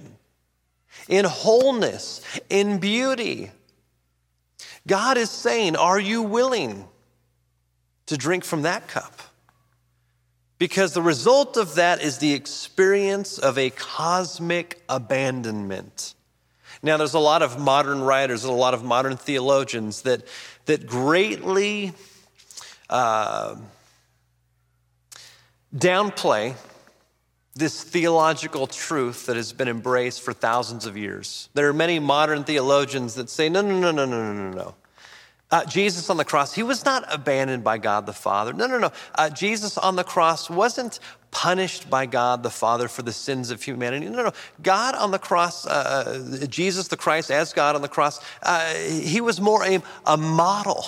in 1.08 1.24
wholeness, 1.24 2.20
in 2.50 2.78
beauty. 2.78 3.50
God 4.86 5.16
is 5.16 5.30
saying, 5.30 5.76
Are 5.76 6.00
you 6.00 6.22
willing? 6.22 6.86
To 8.08 8.16
drink 8.16 8.44
from 8.44 8.62
that 8.62 8.88
cup. 8.88 9.20
Because 10.58 10.92
the 10.92 11.02
result 11.02 11.56
of 11.56 11.76
that 11.76 12.02
is 12.02 12.18
the 12.18 12.34
experience 12.34 13.38
of 13.38 13.56
a 13.56 13.70
cosmic 13.70 14.82
abandonment. 14.88 16.14
Now, 16.82 16.96
there's 16.96 17.14
a 17.14 17.20
lot 17.20 17.42
of 17.42 17.60
modern 17.60 18.00
writers, 18.00 18.44
and 18.44 18.52
a 18.52 18.56
lot 18.56 18.74
of 18.74 18.82
modern 18.82 19.16
theologians 19.16 20.02
that, 20.02 20.22
that 20.66 20.86
greatly 20.86 21.92
uh, 22.90 23.56
downplay 25.74 26.54
this 27.54 27.82
theological 27.82 28.66
truth 28.66 29.26
that 29.26 29.36
has 29.36 29.52
been 29.52 29.68
embraced 29.68 30.22
for 30.22 30.32
thousands 30.32 30.86
of 30.86 30.96
years. 30.96 31.48
There 31.54 31.68
are 31.68 31.72
many 31.72 31.98
modern 31.98 32.44
theologians 32.44 33.14
that 33.16 33.28
say, 33.28 33.48
no, 33.48 33.60
no, 33.60 33.78
no, 33.78 33.90
no, 33.90 34.06
no, 34.06 34.32
no, 34.32 34.50
no, 34.50 34.56
no. 34.56 34.74
Uh, 35.50 35.64
Jesus 35.64 36.10
on 36.10 36.18
the 36.18 36.24
cross, 36.26 36.54
he 36.54 36.62
was 36.62 36.84
not 36.84 37.04
abandoned 37.12 37.64
by 37.64 37.78
God 37.78 38.04
the 38.04 38.12
Father. 38.12 38.52
No, 38.52 38.66
no, 38.66 38.78
no. 38.78 38.92
Uh, 39.14 39.30
Jesus 39.30 39.78
on 39.78 39.96
the 39.96 40.04
cross 40.04 40.50
wasn't 40.50 41.00
punished 41.30 41.88
by 41.88 42.04
God 42.04 42.42
the 42.42 42.50
Father 42.50 42.86
for 42.86 43.00
the 43.00 43.12
sins 43.12 43.50
of 43.50 43.62
humanity. 43.62 44.08
No, 44.10 44.24
no. 44.24 44.32
God 44.62 44.94
on 44.94 45.10
the 45.10 45.18
cross, 45.18 45.66
uh, 45.66 46.40
uh 46.42 46.46
Jesus 46.46 46.88
the 46.88 46.98
Christ 46.98 47.30
as 47.30 47.54
God 47.54 47.76
on 47.76 47.82
the 47.82 47.88
cross, 47.88 48.20
uh, 48.42 48.74
he 48.74 49.22
was 49.22 49.40
more 49.40 49.64
a, 49.64 49.82
a 50.04 50.18
model 50.18 50.84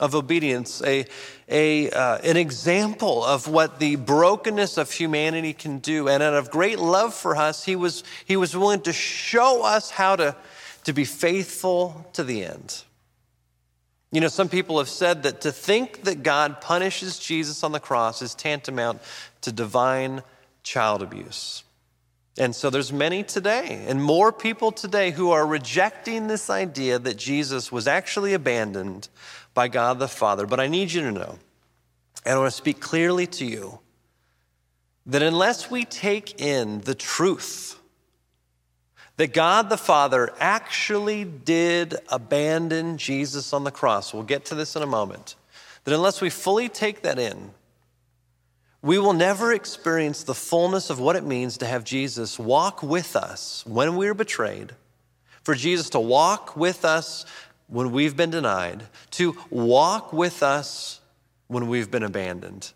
of 0.00 0.14
obedience, 0.14 0.80
a, 0.82 1.04
a, 1.48 1.90
uh, 1.90 2.18
an 2.18 2.36
example 2.36 3.24
of 3.24 3.48
what 3.48 3.80
the 3.80 3.96
brokenness 3.96 4.78
of 4.78 4.90
humanity 4.90 5.52
can 5.52 5.78
do. 5.78 6.08
And 6.08 6.22
out 6.22 6.34
of 6.34 6.50
great 6.50 6.78
love 6.78 7.12
for 7.12 7.36
us, 7.36 7.64
he 7.64 7.76
was, 7.76 8.04
he 8.24 8.36
was 8.36 8.56
willing 8.56 8.80
to 8.82 8.92
show 8.92 9.62
us 9.64 9.90
how 9.90 10.16
to, 10.16 10.36
to 10.84 10.92
be 10.94 11.04
faithful 11.04 12.06
to 12.14 12.24
the 12.24 12.44
end. 12.44 12.84
You 14.10 14.22
know, 14.22 14.28
some 14.28 14.48
people 14.48 14.78
have 14.78 14.88
said 14.88 15.24
that 15.24 15.42
to 15.42 15.52
think 15.52 16.04
that 16.04 16.22
God 16.22 16.60
punishes 16.60 17.18
Jesus 17.18 17.62
on 17.62 17.72
the 17.72 17.80
cross 17.80 18.22
is 18.22 18.34
tantamount 18.34 19.02
to 19.42 19.52
divine 19.52 20.22
child 20.62 21.02
abuse. 21.02 21.62
And 22.38 22.54
so 22.54 22.70
there's 22.70 22.92
many 22.92 23.22
today 23.22 23.84
and 23.88 24.02
more 24.02 24.32
people 24.32 24.70
today 24.70 25.10
who 25.10 25.32
are 25.32 25.46
rejecting 25.46 26.28
this 26.28 26.48
idea 26.48 26.98
that 26.98 27.16
Jesus 27.16 27.72
was 27.72 27.86
actually 27.86 28.32
abandoned 28.32 29.08
by 29.54 29.68
God 29.68 29.98
the 29.98 30.08
Father. 30.08 30.46
But 30.46 30.60
I 30.60 30.68
need 30.68 30.92
you 30.92 31.02
to 31.02 31.12
know, 31.12 31.38
and 32.24 32.34
I 32.34 32.38
want 32.38 32.50
to 32.50 32.56
speak 32.56 32.80
clearly 32.80 33.26
to 33.26 33.44
you, 33.44 33.80
that 35.04 35.22
unless 35.22 35.70
we 35.70 35.84
take 35.84 36.40
in 36.40 36.80
the 36.82 36.94
truth 36.94 37.77
that 39.18 39.32
God 39.34 39.68
the 39.68 39.76
Father 39.76 40.32
actually 40.38 41.24
did 41.24 41.96
abandon 42.08 42.98
Jesus 42.98 43.52
on 43.52 43.64
the 43.64 43.70
cross. 43.72 44.14
We'll 44.14 44.22
get 44.22 44.46
to 44.46 44.54
this 44.54 44.76
in 44.76 44.82
a 44.82 44.86
moment. 44.86 45.34
That 45.84 45.92
unless 45.92 46.20
we 46.20 46.30
fully 46.30 46.68
take 46.68 47.02
that 47.02 47.18
in, 47.18 47.50
we 48.80 48.96
will 48.96 49.12
never 49.12 49.52
experience 49.52 50.22
the 50.22 50.34
fullness 50.34 50.88
of 50.88 51.00
what 51.00 51.16
it 51.16 51.24
means 51.24 51.58
to 51.58 51.66
have 51.66 51.82
Jesus 51.82 52.38
walk 52.38 52.80
with 52.80 53.16
us 53.16 53.64
when 53.66 53.96
we 53.96 54.06
are 54.06 54.14
betrayed, 54.14 54.72
for 55.42 55.56
Jesus 55.56 55.90
to 55.90 56.00
walk 56.00 56.56
with 56.56 56.84
us 56.84 57.26
when 57.66 57.90
we've 57.90 58.16
been 58.16 58.30
denied, 58.30 58.84
to 59.10 59.36
walk 59.50 60.12
with 60.12 60.44
us 60.44 61.00
when 61.48 61.66
we've 61.66 61.90
been 61.90 62.04
abandoned. 62.04 62.72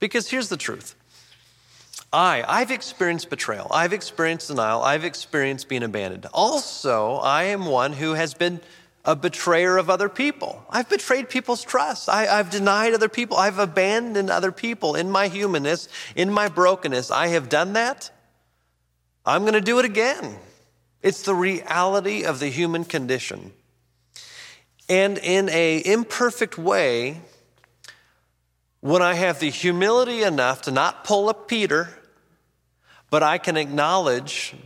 Because 0.00 0.28
here's 0.28 0.48
the 0.48 0.56
truth 0.56 0.96
I, 2.14 2.44
I've 2.46 2.70
experienced 2.70 3.28
betrayal. 3.28 3.66
I've 3.72 3.92
experienced 3.92 4.46
denial. 4.46 4.82
I've 4.82 5.04
experienced 5.04 5.68
being 5.68 5.82
abandoned. 5.82 6.26
Also, 6.32 7.16
I 7.16 7.44
am 7.44 7.66
one 7.66 7.92
who 7.92 8.12
has 8.12 8.34
been 8.34 8.60
a 9.04 9.16
betrayer 9.16 9.76
of 9.76 9.90
other 9.90 10.08
people. 10.08 10.64
I've 10.70 10.88
betrayed 10.88 11.28
people's 11.28 11.64
trust. 11.64 12.08
I, 12.08 12.26
have 12.26 12.50
denied 12.50 12.94
other 12.94 13.08
people. 13.08 13.36
I've 13.36 13.58
abandoned 13.58 14.30
other 14.30 14.52
people 14.52 14.94
in 14.94 15.10
my 15.10 15.26
humanness, 15.26 15.88
in 16.14 16.32
my 16.32 16.46
brokenness. 16.46 17.10
I 17.10 17.26
have 17.28 17.48
done 17.48 17.72
that. 17.72 18.12
I'm 19.26 19.42
going 19.42 19.54
to 19.54 19.60
do 19.60 19.80
it 19.80 19.84
again. 19.84 20.36
It's 21.02 21.22
the 21.22 21.34
reality 21.34 22.22
of 22.22 22.38
the 22.38 22.48
human 22.48 22.84
condition. 22.84 23.52
And 24.88 25.18
in 25.18 25.48
a 25.48 25.82
imperfect 25.84 26.58
way, 26.58 27.22
when 28.80 29.02
I 29.02 29.14
have 29.14 29.40
the 29.40 29.50
humility 29.50 30.22
enough 30.22 30.62
to 30.62 30.70
not 30.70 31.02
pull 31.02 31.28
a 31.28 31.34
Peter, 31.34 31.88
but 33.14 33.22
I 33.22 33.38
can 33.38 33.56
acknowledge 33.56 34.56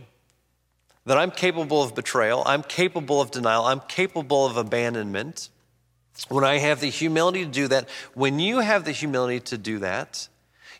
that 1.05 1.19
I'm 1.19 1.29
capable 1.29 1.83
of 1.83 1.93
betrayal, 1.93 2.41
I'm 2.47 2.63
capable 2.63 3.21
of 3.21 3.29
denial, 3.29 3.65
I'm 3.65 3.81
capable 3.81 4.47
of 4.47 4.57
abandonment. 4.57 5.49
When 6.29 6.43
I 6.43 6.57
have 6.57 6.79
the 6.79 6.89
humility 6.89 7.45
to 7.45 7.51
do 7.51 7.67
that, 7.67 7.87
when 8.15 8.39
you 8.39 8.57
have 8.57 8.85
the 8.85 8.91
humility 8.91 9.39
to 9.41 9.57
do 9.59 9.77
that, 9.77 10.27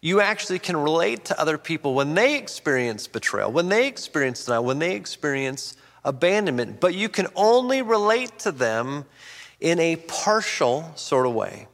you 0.02 0.20
actually 0.20 0.58
can 0.58 0.78
relate 0.78 1.26
to 1.26 1.40
other 1.40 1.60
people 1.60 1.94
when 1.94 2.16
they 2.16 2.40
experience 2.40 3.06
betrayal, 3.06 3.52
when 3.52 3.70
they 3.70 3.86
experience 3.86 4.46
denial, 4.46 4.66
when 4.66 4.80
they 4.80 4.96
experience 4.96 5.78
abandonment, 6.04 6.80
but 6.80 6.96
you 6.96 7.08
can 7.08 7.28
only 7.36 7.84
relate 7.84 8.40
to 8.40 8.52
them 8.52 9.06
in 9.60 9.80
a 9.80 9.96
partial 9.96 10.92
sort 10.96 11.28
of 11.28 11.36
way. 11.36 11.68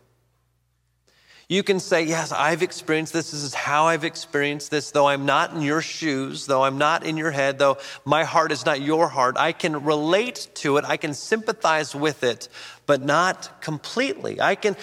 You 1.47 1.61
can 1.61 1.79
say, 1.79 2.03
Yes, 2.03 2.31
I've 2.31 2.63
experienced 2.63 3.13
this. 3.13 3.31
This 3.31 3.43
is 3.43 3.53
how 3.53 3.85
I've 3.85 4.03
experienced 4.03 4.71
this. 4.71 4.91
Though 4.91 5.07
I'm 5.07 5.25
not 5.25 5.53
in 5.53 5.61
your 5.61 5.81
shoes, 5.81 6.47
though 6.47 6.63
I'm 6.63 6.77
not 6.77 7.05
in 7.05 7.17
your 7.17 7.31
head, 7.31 7.59
though 7.59 7.77
my 8.03 8.23
heart 8.23 8.51
is 8.51 8.65
not 8.65 8.81
your 8.81 9.07
heart, 9.07 9.37
I 9.37 9.51
can 9.51 9.83
relate 9.83 10.47
to 10.55 10.77
it. 10.77 10.85
I 10.85 10.97
can 10.97 11.13
sympathize 11.13 11.93
with 11.93 12.23
it, 12.23 12.49
but 12.85 13.03
not 13.03 13.61
completely. 13.61 14.41
I 14.41 14.55
can, 14.55 14.75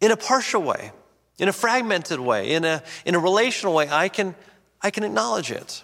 in 0.00 0.12
a 0.12 0.16
partial 0.16 0.62
way, 0.62 0.92
in 1.38 1.48
a 1.48 1.52
fragmented 1.52 2.20
way, 2.20 2.52
in 2.52 2.64
a, 2.64 2.82
in 3.04 3.16
a 3.16 3.18
relational 3.18 3.74
way, 3.74 3.88
I 3.90 4.08
can, 4.08 4.36
I 4.80 4.90
can 4.90 5.02
acknowledge 5.02 5.50
it. 5.50 5.82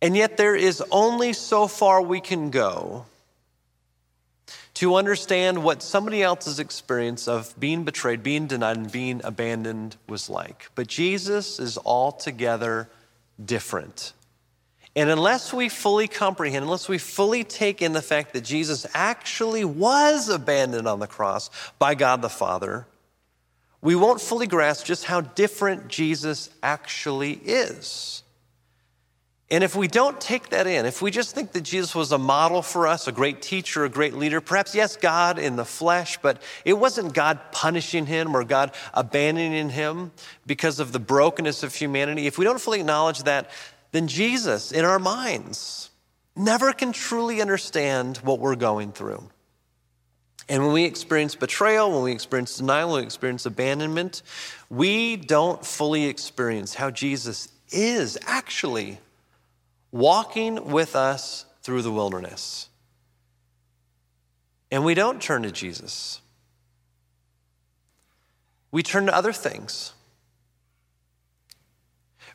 And 0.00 0.16
yet, 0.16 0.36
there 0.36 0.56
is 0.56 0.82
only 0.90 1.32
so 1.32 1.68
far 1.68 2.02
we 2.02 2.20
can 2.20 2.50
go 2.50 3.06
to 4.82 4.96
understand 4.96 5.62
what 5.62 5.80
somebody 5.80 6.24
else's 6.24 6.58
experience 6.58 7.28
of 7.28 7.54
being 7.60 7.84
betrayed, 7.84 8.20
being 8.20 8.48
denied, 8.48 8.76
and 8.76 8.90
being 8.90 9.20
abandoned 9.22 9.94
was 10.08 10.28
like. 10.28 10.72
But 10.74 10.88
Jesus 10.88 11.60
is 11.60 11.78
altogether 11.78 12.90
different. 13.44 14.12
And 14.96 15.08
unless 15.08 15.52
we 15.52 15.68
fully 15.68 16.08
comprehend, 16.08 16.64
unless 16.64 16.88
we 16.88 16.98
fully 16.98 17.44
take 17.44 17.80
in 17.80 17.92
the 17.92 18.02
fact 18.02 18.32
that 18.32 18.40
Jesus 18.40 18.84
actually 18.92 19.64
was 19.64 20.28
abandoned 20.28 20.88
on 20.88 20.98
the 20.98 21.06
cross 21.06 21.48
by 21.78 21.94
God 21.94 22.20
the 22.20 22.28
Father, 22.28 22.84
we 23.80 23.94
won't 23.94 24.20
fully 24.20 24.48
grasp 24.48 24.84
just 24.84 25.04
how 25.04 25.20
different 25.20 25.86
Jesus 25.86 26.50
actually 26.60 27.34
is. 27.34 28.21
And 29.52 29.62
if 29.62 29.76
we 29.76 29.86
don't 29.86 30.18
take 30.18 30.48
that 30.48 30.66
in, 30.66 30.86
if 30.86 31.02
we 31.02 31.10
just 31.10 31.34
think 31.34 31.52
that 31.52 31.60
Jesus 31.60 31.94
was 31.94 32.10
a 32.10 32.16
model 32.16 32.62
for 32.62 32.86
us, 32.86 33.06
a 33.06 33.12
great 33.12 33.42
teacher, 33.42 33.84
a 33.84 33.88
great 33.90 34.14
leader, 34.14 34.40
perhaps, 34.40 34.74
yes, 34.74 34.96
God 34.96 35.38
in 35.38 35.56
the 35.56 35.64
flesh, 35.66 36.16
but 36.22 36.40
it 36.64 36.72
wasn't 36.72 37.12
God 37.12 37.38
punishing 37.52 38.06
him 38.06 38.34
or 38.34 38.44
God 38.44 38.72
abandoning 38.94 39.68
him 39.68 40.10
because 40.46 40.80
of 40.80 40.92
the 40.92 40.98
brokenness 40.98 41.62
of 41.62 41.74
humanity. 41.74 42.26
If 42.26 42.38
we 42.38 42.46
don't 42.46 42.62
fully 42.62 42.80
acknowledge 42.80 43.24
that, 43.24 43.50
then 43.90 44.08
Jesus, 44.08 44.72
in 44.72 44.86
our 44.86 44.98
minds, 44.98 45.90
never 46.34 46.72
can 46.72 46.92
truly 46.92 47.42
understand 47.42 48.16
what 48.18 48.38
we're 48.38 48.56
going 48.56 48.90
through. 48.90 49.22
And 50.48 50.64
when 50.64 50.72
we 50.72 50.84
experience 50.84 51.34
betrayal, 51.34 51.92
when 51.92 52.04
we 52.04 52.12
experience 52.12 52.56
denial, 52.56 52.92
when 52.92 53.02
we 53.02 53.04
experience 53.04 53.44
abandonment, 53.44 54.22
we 54.70 55.16
don't 55.16 55.62
fully 55.62 56.06
experience 56.06 56.74
how 56.74 56.90
Jesus 56.90 57.48
is 57.70 58.16
actually 58.26 58.98
walking 59.92 60.70
with 60.70 60.96
us 60.96 61.44
through 61.62 61.82
the 61.82 61.92
wilderness. 61.92 62.68
And 64.70 64.84
we 64.84 64.94
don't 64.94 65.20
turn 65.20 65.42
to 65.42 65.52
Jesus. 65.52 66.22
We 68.70 68.82
turn 68.82 69.06
to 69.06 69.14
other 69.14 69.34
things. 69.34 69.92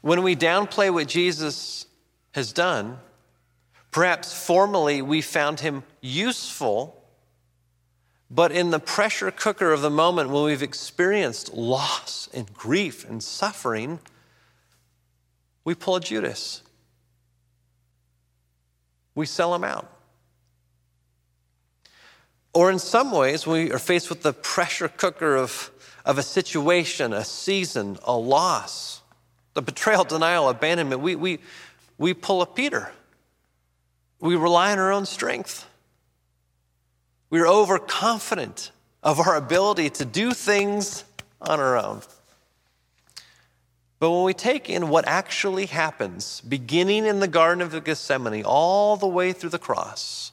When 0.01 0.21
we 0.21 0.35
downplay 0.35 0.93
what 0.93 1.07
Jesus 1.07 1.87
has 2.35 2.53
done, 2.53 2.99
perhaps 3.91 4.31
formally 4.31 5.01
we 5.01 5.21
found 5.21 5.59
him 5.59 5.81
useful, 5.99 7.03
but 8.29 8.51
in 8.51 8.69
the 8.69 8.79
pressure 8.79 9.31
cooker 9.31 9.73
of 9.73 9.81
the 9.81 9.89
moment 9.89 10.29
when 10.29 10.43
we've 10.43 10.61
experienced 10.61 11.55
loss 11.55 12.29
and 12.35 12.53
grief 12.53 13.09
and 13.09 13.23
suffering, 13.23 13.99
we 15.63 15.73
pull 15.73 15.95
a 15.95 16.01
Judas 16.01 16.61
we 19.17 19.25
sell 19.25 19.51
them 19.51 19.63
out. 19.63 19.91
Or 22.53 22.69
in 22.69 22.77
some 22.77 23.11
ways, 23.11 23.47
we 23.47 23.71
are 23.71 23.79
faced 23.79 24.09
with 24.09 24.21
the 24.21 24.31
pressure 24.31 24.87
cooker 24.87 25.35
of, 25.35 25.71
of 26.05 26.19
a 26.19 26.23
situation, 26.23 27.13
a 27.13 27.25
season, 27.25 27.97
a 28.03 28.15
loss, 28.15 29.01
the 29.55 29.63
betrayal, 29.63 30.03
denial, 30.15 30.49
abandonment. 30.49 31.01
We, 31.01 31.15
we, 31.15 31.39
we 31.97 32.13
pull 32.13 32.43
a 32.43 32.45
Peter. 32.45 32.91
We 34.19 34.35
rely 34.35 34.71
on 34.71 34.77
our 34.77 34.91
own 34.91 35.07
strength. 35.07 35.65
We're 37.31 37.47
overconfident 37.47 38.71
of 39.01 39.19
our 39.19 39.35
ability 39.35 39.89
to 39.89 40.05
do 40.05 40.31
things 40.31 41.03
on 41.41 41.59
our 41.59 41.75
own. 41.75 42.01
But 43.99 44.11
when 44.11 44.23
we 44.23 44.33
take 44.33 44.69
in 44.69 44.89
what 44.89 45.07
actually 45.07 45.65
happens, 45.65 46.41
beginning 46.41 47.05
in 47.05 47.19
the 47.19 47.27
Garden 47.27 47.61
of 47.61 47.83
Gethsemane, 47.83 48.43
all 48.45 48.95
the 48.95 49.07
way 49.07 49.33
through 49.33 49.49
the 49.49 49.57
cross, 49.59 50.31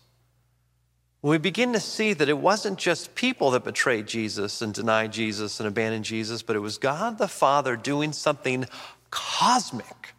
we 1.22 1.38
begin 1.38 1.72
to 1.72 1.80
see 1.80 2.12
that 2.12 2.28
it 2.28 2.36
wasn't 2.36 2.78
just 2.78 3.14
people 3.14 3.52
that 3.52 3.64
betrayed 3.64 4.06
Jesus 4.06 4.60
and 4.60 4.74
denied 4.74 5.10
Jesus 5.10 5.58
and 5.58 5.66
abandoned 5.66 6.04
Jesus, 6.04 6.42
but 6.42 6.56
it 6.56 6.58
was 6.58 6.76
God 6.76 7.16
the 7.16 7.28
Father 7.28 7.76
doing 7.76 8.12
something 8.12 8.66
cosmic 9.10 10.14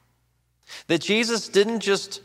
that 0.87 1.01
Jesus 1.01 1.47
didn't 1.47 1.81
just 1.81 2.21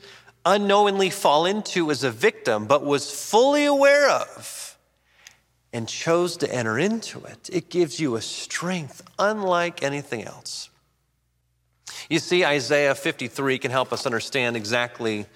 unknowingly 0.47 1.11
fall 1.11 1.45
into 1.45 1.91
as 1.91 2.03
a 2.03 2.11
victim, 2.11 2.66
but 2.66 2.83
was 2.83 3.11
fully 3.11 3.66
aware 3.66 4.09
of 4.09 4.79
and 5.75 5.87
chose 5.87 6.39
to 6.39 6.53
enter 6.53 6.79
into 6.79 7.23
it. 7.25 7.51
It 7.53 7.68
gives 7.68 8.01
you 8.01 8.16
a 8.16 8.23
strength 8.23 9.03
unlike 9.18 9.83
anything 9.83 10.25
else. 10.25 10.70
You 12.09 12.18
see, 12.18 12.45
Isaiah 12.45 12.95
53 12.95 13.59
can 13.59 13.70
help 13.70 13.93
us 13.93 14.07
understand 14.07 14.57
exactly 14.57 15.26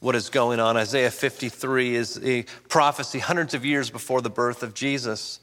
what 0.00 0.14
is 0.14 0.28
going 0.28 0.60
on. 0.60 0.76
Isaiah 0.76 1.10
53 1.10 1.94
is 1.94 2.20
a 2.22 2.44
prophecy 2.68 3.18
hundreds 3.18 3.54
of 3.54 3.64
years 3.64 3.90
before 3.90 4.20
the 4.20 4.30
birth 4.30 4.62
of 4.62 4.74
Jesus. 4.74 5.40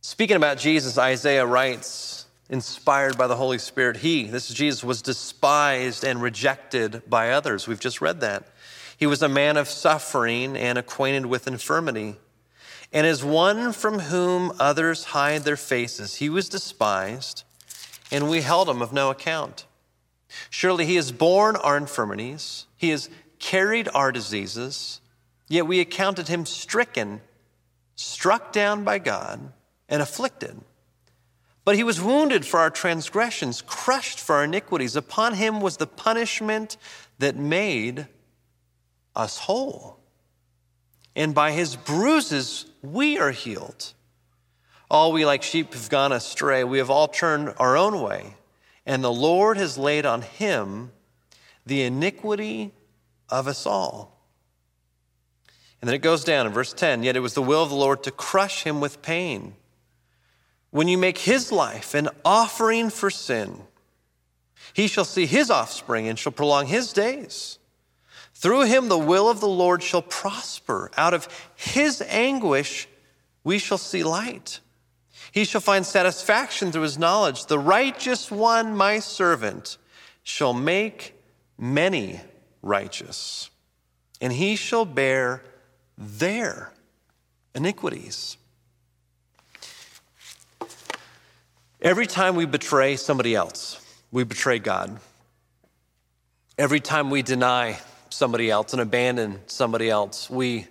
Speaking 0.00 0.36
about 0.36 0.58
Jesus, 0.58 0.98
Isaiah 0.98 1.46
writes, 1.46 2.26
inspired 2.48 3.18
by 3.18 3.26
the 3.26 3.36
Holy 3.36 3.58
Spirit, 3.58 3.96
He, 3.96 4.24
this 4.24 4.50
is 4.50 4.56
Jesus, 4.56 4.84
was 4.84 5.02
despised 5.02 6.04
and 6.04 6.22
rejected 6.22 7.02
by 7.08 7.30
others. 7.30 7.66
We've 7.66 7.80
just 7.80 8.00
read 8.00 8.20
that. 8.20 8.44
He 8.96 9.06
was 9.06 9.22
a 9.22 9.28
man 9.28 9.56
of 9.56 9.68
suffering 9.68 10.56
and 10.56 10.78
acquainted 10.78 11.26
with 11.26 11.46
infirmity. 11.46 12.16
And 12.92 13.06
as 13.06 13.24
one 13.24 13.72
from 13.72 13.98
whom 13.98 14.52
others 14.58 15.04
hide 15.04 15.42
their 15.42 15.56
faces, 15.56 16.16
he 16.16 16.28
was 16.28 16.48
despised, 16.48 17.42
and 18.10 18.28
we 18.28 18.40
held 18.40 18.68
him 18.68 18.82
of 18.82 18.92
no 18.92 19.10
account. 19.10 19.66
Surely 20.50 20.86
he 20.86 20.96
has 20.96 21.12
borne 21.12 21.56
our 21.56 21.76
infirmities, 21.76 22.66
he 22.76 22.90
has 22.90 23.08
carried 23.38 23.88
our 23.94 24.12
diseases, 24.12 25.00
yet 25.48 25.66
we 25.66 25.80
accounted 25.80 26.28
him 26.28 26.46
stricken, 26.46 27.20
struck 27.94 28.52
down 28.52 28.84
by 28.84 28.98
God, 28.98 29.52
and 29.88 30.02
afflicted. 30.02 30.60
But 31.64 31.76
he 31.76 31.82
was 31.82 32.00
wounded 32.00 32.46
for 32.46 32.60
our 32.60 32.70
transgressions, 32.70 33.60
crushed 33.60 34.20
for 34.20 34.36
our 34.36 34.44
iniquities. 34.44 34.94
Upon 34.94 35.34
him 35.34 35.60
was 35.60 35.76
the 35.76 35.86
punishment 35.86 36.76
that 37.18 37.34
made 37.36 38.06
us 39.16 39.38
whole. 39.38 39.98
And 41.16 41.34
by 41.34 41.52
his 41.52 41.74
bruises 41.74 42.66
we 42.82 43.18
are 43.18 43.32
healed. 43.32 43.94
All 44.90 45.12
we 45.12 45.24
like 45.24 45.42
sheep 45.42 45.74
have 45.74 45.88
gone 45.88 46.12
astray. 46.12 46.64
We 46.64 46.78
have 46.78 46.90
all 46.90 47.08
turned 47.08 47.54
our 47.58 47.76
own 47.76 48.00
way 48.00 48.36
and 48.86 49.02
the 49.02 49.12
Lord 49.12 49.56
has 49.56 49.76
laid 49.76 50.06
on 50.06 50.22
him 50.22 50.92
the 51.66 51.82
iniquity 51.82 52.72
of 53.28 53.48
us 53.48 53.66
all. 53.66 54.16
And 55.80 55.88
then 55.88 55.96
it 55.96 56.02
goes 56.02 56.24
down 56.24 56.46
in 56.46 56.52
verse 56.52 56.72
10 56.72 57.02
Yet 57.02 57.16
it 57.16 57.20
was 57.20 57.34
the 57.34 57.42
will 57.42 57.62
of 57.62 57.68
the 57.68 57.74
Lord 57.74 58.04
to 58.04 58.12
crush 58.12 58.62
him 58.62 58.80
with 58.80 59.02
pain. 59.02 59.56
When 60.70 60.88
you 60.88 60.96
make 60.96 61.18
his 61.18 61.50
life 61.50 61.94
an 61.94 62.08
offering 62.24 62.90
for 62.90 63.10
sin, 63.10 63.62
he 64.72 64.86
shall 64.86 65.04
see 65.04 65.26
his 65.26 65.50
offspring 65.50 66.06
and 66.06 66.18
shall 66.18 66.32
prolong 66.32 66.66
his 66.66 66.92
days. 66.92 67.58
Through 68.34 68.64
him 68.64 68.88
the 68.88 68.98
will 68.98 69.28
of 69.28 69.40
the 69.40 69.48
Lord 69.48 69.82
shall 69.82 70.02
prosper. 70.02 70.90
Out 70.96 71.14
of 71.14 71.28
his 71.56 72.02
anguish 72.02 72.88
we 73.42 73.58
shall 73.58 73.78
see 73.78 74.04
light. 74.04 74.60
He 75.36 75.44
shall 75.44 75.60
find 75.60 75.84
satisfaction 75.84 76.72
through 76.72 76.84
his 76.84 76.96
knowledge. 76.96 77.44
The 77.44 77.58
righteous 77.58 78.30
one, 78.30 78.74
my 78.74 79.00
servant, 79.00 79.76
shall 80.22 80.54
make 80.54 81.12
many 81.58 82.22
righteous, 82.62 83.50
and 84.18 84.32
he 84.32 84.56
shall 84.56 84.86
bear 84.86 85.42
their 85.98 86.72
iniquities. 87.54 88.38
Every 91.82 92.06
time 92.06 92.34
we 92.34 92.46
betray 92.46 92.96
somebody 92.96 93.34
else, 93.34 93.78
we 94.10 94.24
betray 94.24 94.58
God. 94.58 94.98
Every 96.56 96.80
time 96.80 97.10
we 97.10 97.20
deny 97.20 97.78
somebody 98.08 98.50
else 98.50 98.72
and 98.72 98.80
abandon 98.80 99.40
somebody 99.48 99.90
else, 99.90 100.30
we 100.30 100.66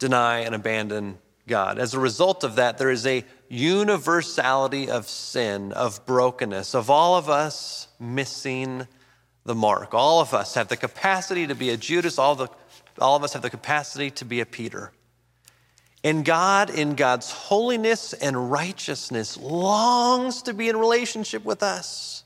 deny 0.00 0.40
and 0.40 0.56
abandon 0.56 1.18
God. 1.48 1.78
As 1.78 1.94
a 1.94 1.98
result 1.98 2.44
of 2.44 2.56
that, 2.56 2.78
there 2.78 2.90
is 2.90 3.06
a 3.06 3.24
universality 3.48 4.90
of 4.90 5.08
sin, 5.08 5.72
of 5.72 6.04
brokenness, 6.06 6.74
of 6.74 6.90
all 6.90 7.16
of 7.16 7.28
us 7.28 7.88
missing 7.98 8.86
the 9.44 9.54
mark. 9.54 9.94
All 9.94 10.20
of 10.20 10.34
us 10.34 10.54
have 10.54 10.68
the 10.68 10.76
capacity 10.76 11.46
to 11.46 11.54
be 11.54 11.70
a 11.70 11.76
Judas, 11.76 12.18
all, 12.18 12.34
the, 12.34 12.48
all 13.00 13.16
of 13.16 13.24
us 13.24 13.32
have 13.32 13.42
the 13.42 13.50
capacity 13.50 14.10
to 14.12 14.24
be 14.24 14.40
a 14.40 14.46
Peter. 14.46 14.92
And 16.04 16.24
God, 16.24 16.70
in 16.70 16.94
God's 16.94 17.32
holiness 17.32 18.12
and 18.12 18.50
righteousness, 18.50 19.36
longs 19.36 20.42
to 20.42 20.54
be 20.54 20.68
in 20.68 20.76
relationship 20.76 21.44
with 21.44 21.62
us. 21.62 22.22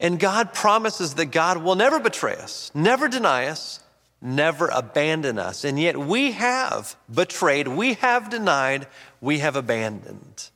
And 0.00 0.18
God 0.18 0.52
promises 0.52 1.14
that 1.14 1.26
God 1.26 1.58
will 1.58 1.76
never 1.76 2.00
betray 2.00 2.34
us, 2.34 2.72
never 2.74 3.06
deny 3.06 3.46
us, 3.46 3.80
never 4.24 4.68
abandon 4.68 5.38
us. 5.38 5.64
And 5.64 5.78
yet 5.78 5.96
we 5.96 6.32
have 6.32 6.96
betrayed, 7.12 7.68
we 7.68 7.94
have 7.94 8.30
denied, 8.30 8.86
we 9.20 9.38
have 9.40 9.54
abandoned. 9.54 10.50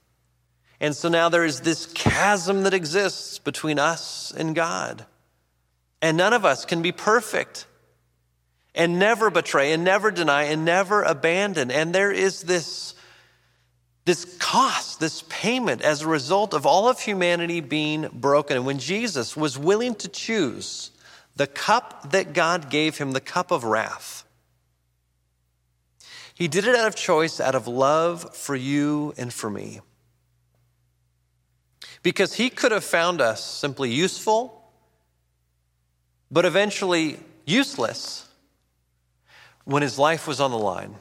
And 0.81 0.97
so 0.97 1.09
now 1.09 1.29
there 1.29 1.45
is 1.45 1.61
this 1.61 1.87
chasm 1.87 2.63
that 2.63 2.75
exists 2.75 3.39
between 3.39 3.79
us 3.79 4.33
and 4.37 4.55
God. 4.55 5.05
And 6.01 6.17
none 6.17 6.33
of 6.33 6.45
us 6.45 6.65
can 6.65 6.83
be 6.83 6.93
perfect 6.93 7.67
and 8.75 8.99
never 8.99 9.29
betray 9.29 9.73
and 9.73 9.85
never 9.85 10.11
deny 10.11 10.45
and 10.45 10.65
never 10.65 11.03
abandon. 11.03 11.71
And 11.71 11.93
there 11.93 12.13
is 12.13 12.43
this, 12.43 12.95
this 14.05 14.37
cost, 14.39 15.01
this 15.01 15.25
payment 15.29 15.83
as 15.83 16.03
a 16.03 16.09
result 16.09 16.55
of 16.55 16.65
all 16.65 16.89
of 16.89 17.01
humanity 17.01 17.61
being 17.61 18.09
broken. 18.13 18.57
And 18.57 18.67
when 18.67 18.79
Jesus 18.79 19.37
was 19.37 19.59
willing 19.59 19.97
to 19.97 20.09
choose 20.09 20.93
the 21.39 21.47
cup 21.47 22.11
that 22.11 22.33
God 22.33 22.69
gave 22.69 22.99
him, 22.99 23.13
the 23.13 23.21
cup 23.21 23.53
of 23.53 23.63
wrath, 23.63 24.25
he 26.35 26.49
did 26.49 26.67
it 26.67 26.75
out 26.75 26.89
of 26.89 26.97
choice, 26.97 27.41
out 27.41 27.55
of 27.55 27.69
love 27.69 28.35
for 28.37 28.57
you 28.57 29.15
and 29.17 29.33
for 29.33 29.49
me. 29.49 29.81
Because 32.03 32.35
he 32.35 32.51
could 32.51 32.73
have 32.73 32.83
found 32.83 33.21
us 33.21 33.45
simply 33.45 33.91
useful, 33.91 34.69
but 36.29 36.45
eventually 36.45 37.19
useless 37.47 38.29
when 39.65 39.83
his 39.83 39.97
life 39.97 40.27
was 40.27 40.41
on 40.41 40.51
the 40.51 40.59
line. 40.59 40.97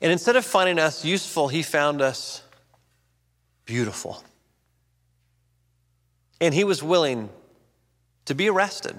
And 0.00 0.10
instead 0.10 0.34
of 0.34 0.44
finding 0.44 0.80
us 0.80 1.04
useful, 1.04 1.46
he 1.46 1.62
found 1.62 2.02
us 2.02 2.42
beautiful. 3.64 4.24
And 6.40 6.52
he 6.52 6.64
was 6.64 6.82
willing 6.82 7.30
to 8.30 8.34
be 8.36 8.48
arrested 8.48 8.94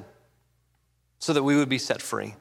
so 1.19 1.32
that 1.32 1.41
we 1.41 1.55
would 1.55 1.69
be 1.69 1.77
set 1.77 2.01
free. 2.01 2.36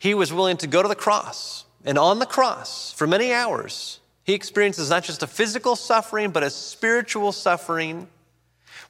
He 0.00 0.12
was 0.12 0.32
willing 0.32 0.56
to 0.56 0.66
go 0.66 0.82
to 0.82 0.88
the 0.88 0.96
cross, 0.96 1.66
and 1.84 1.96
on 1.96 2.18
the 2.18 2.26
cross, 2.26 2.92
for 2.92 3.06
many 3.06 3.32
hours, 3.32 4.00
he 4.24 4.32
experiences 4.32 4.90
not 4.90 5.04
just 5.04 5.22
a 5.22 5.28
physical 5.28 5.76
suffering, 5.76 6.32
but 6.32 6.42
a 6.42 6.50
spiritual 6.50 7.30
suffering 7.30 8.08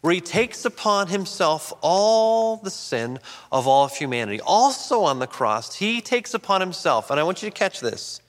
where 0.00 0.14
he 0.14 0.20
takes 0.22 0.64
upon 0.64 1.08
himself 1.08 1.74
all 1.82 2.56
the 2.56 2.70
sin 2.70 3.18
of 3.52 3.66
all 3.66 3.84
of 3.84 3.94
humanity. 3.94 4.40
Also 4.40 5.02
on 5.02 5.18
the 5.18 5.26
cross, 5.26 5.74
he 5.74 6.00
takes 6.00 6.32
upon 6.32 6.62
himself, 6.62 7.10
and 7.10 7.20
I 7.20 7.22
want 7.22 7.42
you 7.42 7.50
to 7.50 7.54
catch 7.54 7.80
this, 7.80 8.22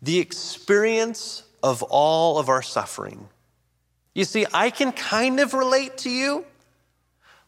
the 0.00 0.20
experience 0.20 1.42
of 1.64 1.82
all 1.82 2.38
of 2.38 2.48
our 2.48 2.62
suffering. 2.62 3.28
You 4.14 4.24
see, 4.24 4.46
I 4.54 4.70
can 4.70 4.92
kind 4.92 5.40
of 5.40 5.52
relate 5.52 5.98
to 5.98 6.10
you, 6.10 6.44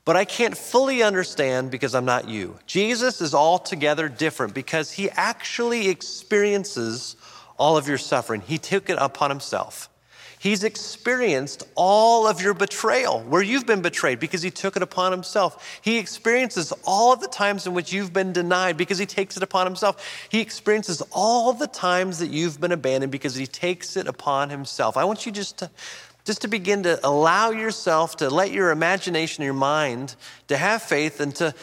but 0.06 0.16
I 0.16 0.24
can't 0.24 0.56
fully 0.56 1.02
understand 1.02 1.72
because 1.72 1.94
I'm 1.94 2.04
not 2.04 2.28
you. 2.28 2.58
Jesus 2.64 3.20
is 3.20 3.34
altogether 3.34 4.08
different 4.08 4.54
because 4.54 4.92
he 4.92 5.10
actually 5.10 5.88
experiences 5.88 7.16
all 7.58 7.76
of 7.76 7.88
your 7.88 7.98
suffering. 7.98 8.40
He 8.40 8.56
took 8.56 8.88
it 8.88 8.98
upon 9.00 9.30
himself. 9.30 9.90
He's 10.38 10.62
experienced 10.62 11.66
all 11.74 12.28
of 12.28 12.40
your 12.40 12.54
betrayal, 12.54 13.20
where 13.22 13.42
you've 13.42 13.66
been 13.66 13.82
betrayed 13.82 14.20
because 14.20 14.42
he 14.42 14.50
took 14.52 14.76
it 14.76 14.82
upon 14.82 15.10
himself. 15.10 15.80
He 15.82 15.98
experiences 15.98 16.72
all 16.84 17.12
of 17.12 17.18
the 17.18 17.26
times 17.26 17.66
in 17.66 17.74
which 17.74 17.92
you've 17.92 18.12
been 18.12 18.32
denied 18.32 18.76
because 18.76 18.98
he 18.98 19.06
takes 19.06 19.36
it 19.36 19.42
upon 19.42 19.66
himself. 19.66 20.28
He 20.28 20.40
experiences 20.40 21.02
all 21.10 21.52
the 21.52 21.66
times 21.66 22.20
that 22.20 22.28
you've 22.28 22.60
been 22.60 22.70
abandoned 22.70 23.10
because 23.10 23.34
he 23.34 23.48
takes 23.48 23.96
it 23.96 24.06
upon 24.06 24.50
himself. 24.50 24.96
I 24.96 25.04
want 25.04 25.26
you 25.26 25.32
just 25.32 25.58
to 25.58 25.70
just 26.26 26.42
to 26.42 26.48
begin 26.48 26.82
to 26.82 26.98
allow 27.06 27.50
yourself 27.50 28.16
to 28.16 28.28
let 28.28 28.50
your 28.50 28.72
imagination, 28.72 29.44
your 29.44 29.54
mind, 29.54 30.16
to 30.48 30.56
have 30.56 30.82
faith 30.82 31.20
and 31.20 31.34
to, 31.36 31.54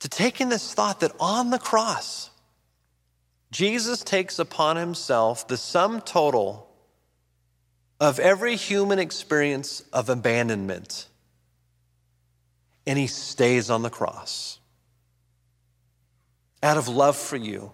to 0.00 0.08
take 0.10 0.42
in 0.42 0.50
this 0.50 0.74
thought 0.74 1.00
that 1.00 1.10
on 1.18 1.48
the 1.48 1.58
cross, 1.58 2.28
Jesus 3.50 4.04
takes 4.04 4.38
upon 4.38 4.76
himself 4.76 5.48
the 5.48 5.56
sum 5.56 6.02
total 6.02 6.68
of 7.98 8.18
every 8.18 8.56
human 8.56 8.98
experience 8.98 9.82
of 9.90 10.10
abandonment. 10.10 11.08
And 12.86 12.98
he 12.98 13.06
stays 13.06 13.70
on 13.70 13.82
the 13.82 13.90
cross 13.90 14.58
out 16.62 16.76
of 16.76 16.88
love 16.88 17.16
for 17.16 17.36
you 17.36 17.72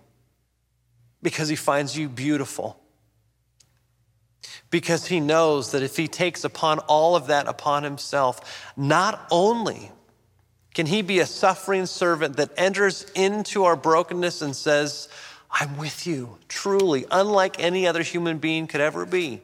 because 1.22 1.49
he 1.49 1.57
finds 1.57 1.99
you 1.99 2.09
beautiful. 2.09 2.80
Because 4.71 5.07
he 5.07 5.21
knows 5.21 5.73
that 5.73 5.83
if 5.83 5.97
he 5.97 6.07
takes 6.09 6.45
upon 6.45 6.79
all 6.81 7.16
of 7.16 7.27
that 7.27 7.49
upon 7.49 7.83
himself, 7.83 8.73
not 8.77 9.27
only 9.31 9.91
can 10.75 10.87
he 10.87 11.03
be 11.03 11.18
a 11.18 11.27
suffering 11.27 11.87
servant 11.87 12.37
that 12.37 12.51
enters 12.57 13.05
into 13.14 13.64
our 13.64 13.75
brokenness 13.75 14.41
and 14.43 14.55
says, 14.55 15.09
I'm 15.51 15.77
with 15.77 16.07
you, 16.07 16.39
truly, 16.49 17.07
unlike 17.11 17.57
any 17.59 17.89
other 17.89 18.03
human 18.03 18.39
being 18.39 18.68
could 18.68 18.81
ever 18.81 19.05
be 19.05 19.43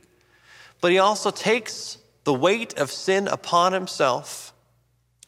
but 0.80 0.92
he 0.92 0.98
also 0.98 1.30
takes 1.30 1.98
the 2.24 2.34
weight 2.34 2.78
of 2.78 2.90
sin 2.90 3.28
upon 3.28 3.72
himself 3.72 4.45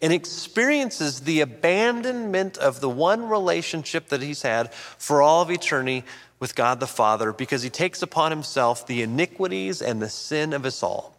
and 0.00 0.12
experiences 0.12 1.20
the 1.20 1.40
abandonment 1.40 2.56
of 2.56 2.80
the 2.80 2.88
one 2.88 3.28
relationship 3.28 4.08
that 4.08 4.22
he's 4.22 4.42
had 4.42 4.72
for 4.72 5.20
all 5.20 5.42
of 5.42 5.50
eternity 5.50 6.04
with 6.38 6.54
God 6.54 6.78
the 6.78 6.86
Father 6.86 7.32
because 7.32 7.62
he 7.62 7.70
takes 7.70 8.00
upon 8.00 8.30
himself 8.30 8.86
the 8.86 9.02
iniquities 9.02 9.82
and 9.82 10.00
the 10.00 10.08
sin 10.08 10.52
of 10.52 10.64
us 10.64 10.82
all. 10.82 11.16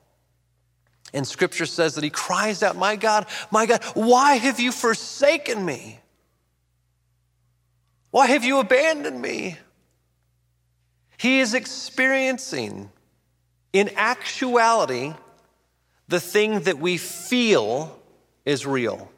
And 1.13 1.27
scripture 1.27 1.65
says 1.65 1.95
that 1.95 2.03
he 2.03 2.09
cries 2.09 2.63
out, 2.63 2.77
My 2.77 2.95
God, 2.95 3.25
my 3.51 3.65
God, 3.65 3.84
why 3.95 4.36
have 4.36 4.59
you 4.59 4.71
forsaken 4.71 5.65
me? 5.65 5.99
Why 8.11 8.27
have 8.27 8.43
you 8.43 8.59
abandoned 8.59 9.21
me? 9.21 9.57
He 11.17 11.39
is 11.39 11.53
experiencing 11.53 12.89
in 13.73 13.91
actuality, 13.95 15.13
the 16.07 16.19
thing 16.19 16.61
that 16.61 16.80
we 16.80 16.97
feel 16.97 17.98
is 18.49 18.65
real. 18.65 19.11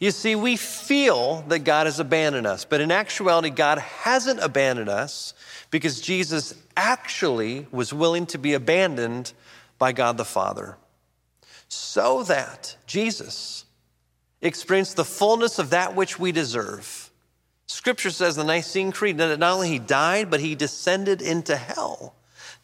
You 0.00 0.10
see, 0.10 0.34
we 0.34 0.56
feel 0.56 1.42
that 1.48 1.60
God 1.60 1.86
has 1.86 2.00
abandoned 2.00 2.46
us, 2.46 2.64
but 2.64 2.80
in 2.80 2.90
actuality, 2.90 3.50
God 3.50 3.78
hasn't 3.78 4.40
abandoned 4.40 4.88
us 4.88 5.34
because 5.70 6.00
Jesus 6.00 6.54
actually 6.76 7.66
was 7.70 7.94
willing 7.94 8.26
to 8.26 8.38
be 8.38 8.54
abandoned 8.54 9.32
by 9.78 9.92
God 9.92 10.16
the 10.16 10.24
Father. 10.24 10.76
So 11.68 12.24
that 12.24 12.76
Jesus 12.86 13.64
experienced 14.42 14.96
the 14.96 15.04
fullness 15.04 15.58
of 15.58 15.70
that 15.70 15.94
which 15.94 16.18
we 16.18 16.32
deserve. 16.32 17.10
Scripture 17.66 18.10
says 18.10 18.36
in 18.36 18.46
the 18.46 18.52
Nicene 18.52 18.90
Creed 18.90 19.18
that 19.18 19.38
not 19.38 19.54
only 19.54 19.68
he 19.68 19.78
died, 19.78 20.28
but 20.28 20.40
he 20.40 20.56
descended 20.56 21.22
into 21.22 21.56
hell 21.56 22.14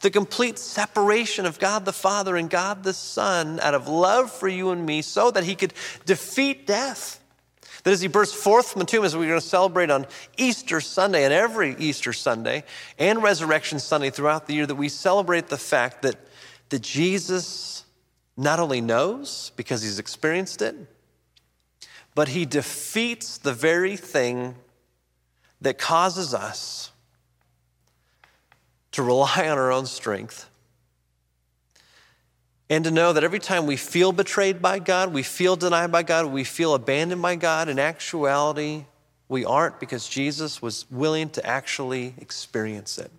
the 0.06 0.10
complete 0.12 0.56
separation 0.56 1.46
of 1.46 1.58
God 1.58 1.84
the 1.84 1.92
Father 1.92 2.36
and 2.36 2.48
God 2.48 2.84
the 2.84 2.92
Son 2.92 3.58
out 3.58 3.74
of 3.74 3.88
love 3.88 4.30
for 4.30 4.46
you 4.46 4.70
and 4.70 4.86
me 4.86 5.02
so 5.02 5.32
that 5.32 5.42
he 5.42 5.56
could 5.56 5.74
defeat 6.04 6.64
death. 6.64 7.20
That 7.82 7.90
as 7.90 8.02
he 8.02 8.06
burst 8.06 8.36
forth 8.36 8.68
from 8.68 8.78
the 8.78 8.84
tomb, 8.84 9.04
as 9.04 9.16
we're 9.16 9.26
going 9.26 9.40
to 9.40 9.44
celebrate 9.44 9.90
on 9.90 10.06
Easter 10.36 10.80
Sunday 10.80 11.24
and 11.24 11.32
every 11.32 11.74
Easter 11.80 12.12
Sunday 12.12 12.62
and 13.00 13.20
Resurrection 13.20 13.80
Sunday 13.80 14.10
throughout 14.10 14.46
the 14.46 14.54
year, 14.54 14.64
that 14.64 14.76
we 14.76 14.88
celebrate 14.88 15.48
the 15.48 15.56
fact 15.58 16.02
that, 16.02 16.14
that 16.68 16.82
Jesus 16.82 17.84
not 18.36 18.60
only 18.60 18.80
knows 18.80 19.50
because 19.56 19.82
he's 19.82 19.98
experienced 19.98 20.62
it, 20.62 20.76
but 22.14 22.28
he 22.28 22.44
defeats 22.44 23.38
the 23.38 23.52
very 23.52 23.96
thing 23.96 24.54
that 25.62 25.78
causes 25.78 26.32
us 26.32 26.92
to 28.96 29.02
rely 29.02 29.46
on 29.46 29.58
our 29.58 29.70
own 29.70 29.84
strength, 29.84 30.48
And 32.70 32.82
to 32.84 32.90
know 32.90 33.12
that 33.12 33.24
every 33.24 33.38
time 33.38 33.66
we 33.66 33.76
feel 33.76 34.10
betrayed 34.10 34.62
by 34.62 34.78
God, 34.78 35.12
we 35.12 35.22
feel 35.22 35.54
denied 35.54 35.92
by 35.92 36.02
God, 36.02 36.26
we 36.26 36.44
feel 36.44 36.72
abandoned 36.72 37.20
by 37.20 37.36
God, 37.36 37.68
in 37.68 37.78
actuality, 37.78 38.86
we 39.28 39.44
aren't 39.44 39.78
because 39.80 40.08
Jesus 40.08 40.62
was 40.62 40.90
willing 40.90 41.28
to 41.30 41.46
actually 41.46 42.14
experience 42.16 42.96
it. 42.96 43.10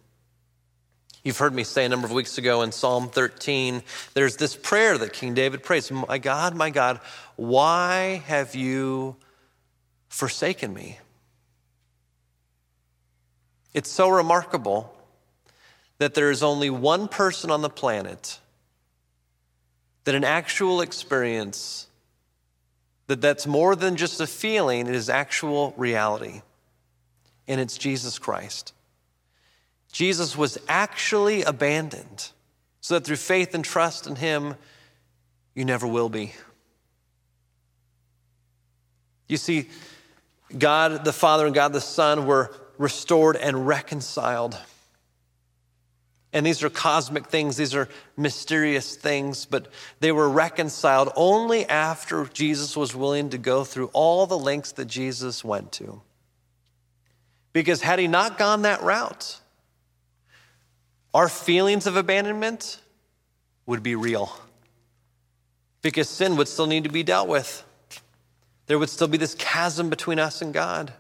You've 1.23 1.37
heard 1.37 1.53
me 1.53 1.63
say 1.63 1.85
a 1.85 1.89
number 1.89 2.07
of 2.07 2.11
weeks 2.11 2.39
ago 2.39 2.63
in 2.63 2.71
Psalm 2.71 3.09
13, 3.09 3.83
there's 4.15 4.35
this 4.37 4.55
prayer 4.55 4.97
that 4.97 5.13
King 5.13 5.35
David 5.35 5.61
prays 5.61 5.91
My 5.91 6.17
God, 6.17 6.55
my 6.55 6.71
God, 6.71 6.99
why 7.35 8.23
have 8.25 8.55
you 8.55 9.15
forsaken 10.09 10.73
me? 10.73 10.97
It's 13.75 13.91
so 13.91 14.09
remarkable 14.09 14.96
that 15.99 16.13
there 16.13 16.31
is 16.31 16.43
only 16.43 16.69
one 16.69 17.07
person 17.07 17.49
on 17.51 17.61
the 17.61 17.69
planet 17.69 18.39
that 20.03 20.15
an 20.15 20.23
actual 20.23 20.81
experience 20.81 21.87
that 23.07 23.21
that's 23.21 23.47
more 23.47 23.75
than 23.75 23.95
just 23.95 24.19
a 24.21 24.27
feeling 24.27 24.87
it 24.87 24.95
is 24.95 25.09
actual 25.09 25.73
reality 25.77 26.41
and 27.47 27.59
it's 27.59 27.77
jesus 27.77 28.19
christ. 28.19 28.73
Jesus 29.91 30.37
was 30.37 30.57
actually 30.67 31.43
abandoned 31.43 32.29
so 32.81 32.95
that 32.95 33.05
through 33.05 33.15
faith 33.15 33.55
and 33.55 33.65
trust 33.65 34.05
in 34.05 34.15
him 34.15 34.55
you 35.55 35.65
never 35.65 35.87
will 35.87 36.09
be. 36.09 36.33
You 39.27 39.37
see 39.37 39.69
god 40.57 41.03
the 41.03 41.11
father 41.11 41.45
and 41.45 41.55
god 41.55 41.73
the 41.73 41.81
son 41.81 42.25
were 42.25 42.53
restored 42.77 43.35
and 43.35 43.67
reconciled 43.67 44.57
and 46.37 46.45
these 46.45 46.63
are 46.63 46.69
cosmic 46.69 47.25
things, 47.25 47.57
these 47.57 47.73
are 47.73 47.89
mysterious 48.15 48.95
things, 48.95 49.47
but 49.47 49.69
they 50.01 50.11
were 50.11 50.29
reconciled 50.29 51.11
only 51.15 51.65
after 51.65 52.25
Jesus 52.25 52.77
was 52.77 52.95
willing 52.95 53.31
to 53.31 53.39
go 53.39 53.63
through 53.63 53.89
all 53.91 54.27
the 54.27 54.37
lengths 54.37 54.73
that 54.73 54.85
Jesus 54.85 55.43
went 55.43 55.71
to. 55.71 55.99
Because 57.53 57.81
had 57.81 57.97
he 57.97 58.07
not 58.07 58.37
gone 58.37 58.61
that 58.61 58.83
route, 58.83 59.39
our 61.11 61.27
feelings 61.27 61.87
of 61.87 61.97
abandonment 61.97 62.81
would 63.65 63.81
be 63.81 63.95
real. 63.95 64.31
Because 65.81 66.07
sin 66.07 66.35
would 66.35 66.47
still 66.47 66.67
need 66.67 66.83
to 66.83 66.91
be 66.91 67.01
dealt 67.01 67.27
with. 67.27 67.63
There 68.67 68.77
would 68.77 68.91
still 68.91 69.07
be 69.07 69.17
this 69.17 69.33
chasm 69.33 69.89
between 69.89 70.19
us 70.19 70.43
and 70.43 70.53
God. 70.53 70.93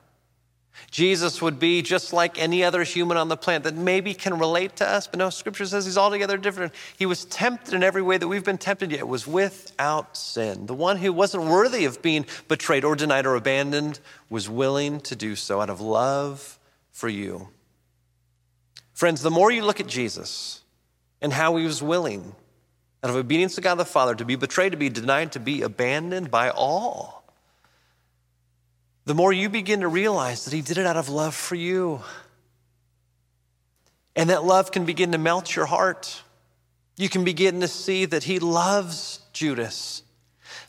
Jesus 0.91 1.41
would 1.41 1.59
be 1.59 1.81
just 1.81 2.13
like 2.13 2.39
any 2.39 2.63
other 2.63 2.83
human 2.83 3.17
on 3.17 3.27
the 3.27 3.37
planet 3.37 3.63
that 3.63 3.75
maybe 3.75 4.13
can 4.13 4.39
relate 4.39 4.77
to 4.77 4.87
us, 4.87 5.07
but 5.07 5.19
no, 5.19 5.29
scripture 5.29 5.65
says 5.65 5.85
he's 5.85 5.97
altogether 5.97 6.37
different. 6.37 6.73
He 6.97 7.05
was 7.05 7.25
tempted 7.25 7.73
in 7.73 7.83
every 7.83 8.01
way 8.01 8.17
that 8.17 8.27
we've 8.27 8.43
been 8.43 8.57
tempted, 8.57 8.91
yet 8.91 9.07
was 9.07 9.27
without 9.27 10.15
sin. 10.15 10.65
The 10.65 10.73
one 10.73 10.97
who 10.97 11.11
wasn't 11.11 11.45
worthy 11.45 11.85
of 11.85 12.01
being 12.01 12.25
betrayed 12.47 12.85
or 12.85 12.95
denied 12.95 13.25
or 13.25 13.35
abandoned 13.35 13.99
was 14.29 14.49
willing 14.49 15.01
to 15.01 15.15
do 15.15 15.35
so 15.35 15.61
out 15.61 15.69
of 15.69 15.81
love 15.81 16.57
for 16.91 17.09
you. 17.09 17.49
Friends, 18.93 19.21
the 19.21 19.31
more 19.31 19.51
you 19.51 19.63
look 19.63 19.79
at 19.79 19.87
Jesus 19.87 20.61
and 21.21 21.33
how 21.33 21.55
he 21.57 21.65
was 21.65 21.83
willing, 21.83 22.33
out 23.03 23.09
of 23.09 23.15
obedience 23.15 23.55
to 23.55 23.61
God 23.61 23.75
the 23.75 23.85
Father, 23.85 24.15
to 24.15 24.25
be 24.25 24.35
betrayed, 24.35 24.71
to 24.71 24.77
be 24.77 24.89
denied, 24.89 25.33
to 25.33 25.39
be 25.39 25.61
abandoned 25.61 26.31
by 26.31 26.49
all 26.49 27.16
the 29.07 29.15
more 29.15 29.31
you 29.31 29.47
begin 29.47 29.79
to 29.79 29.87
realize 29.87 30.43
that 30.43 30.53
He 30.53 30.61
did 30.61 30.77
it 30.77 30.85
out 30.85 30.97
of 30.97 31.07
love 31.07 31.33
for 31.33 31.55
you. 31.55 32.01
And 34.17 34.29
that 34.29 34.43
love 34.43 34.73
can 34.73 34.83
begin 34.83 35.13
to 35.13 35.17
melt 35.17 35.55
your 35.55 35.65
heart. 35.65 36.23
You 36.97 37.07
can 37.07 37.23
begin 37.23 37.61
to 37.61 37.69
see 37.69 38.03
that 38.03 38.25
He 38.25 38.39
loves 38.39 39.21
Judas, 39.31 40.03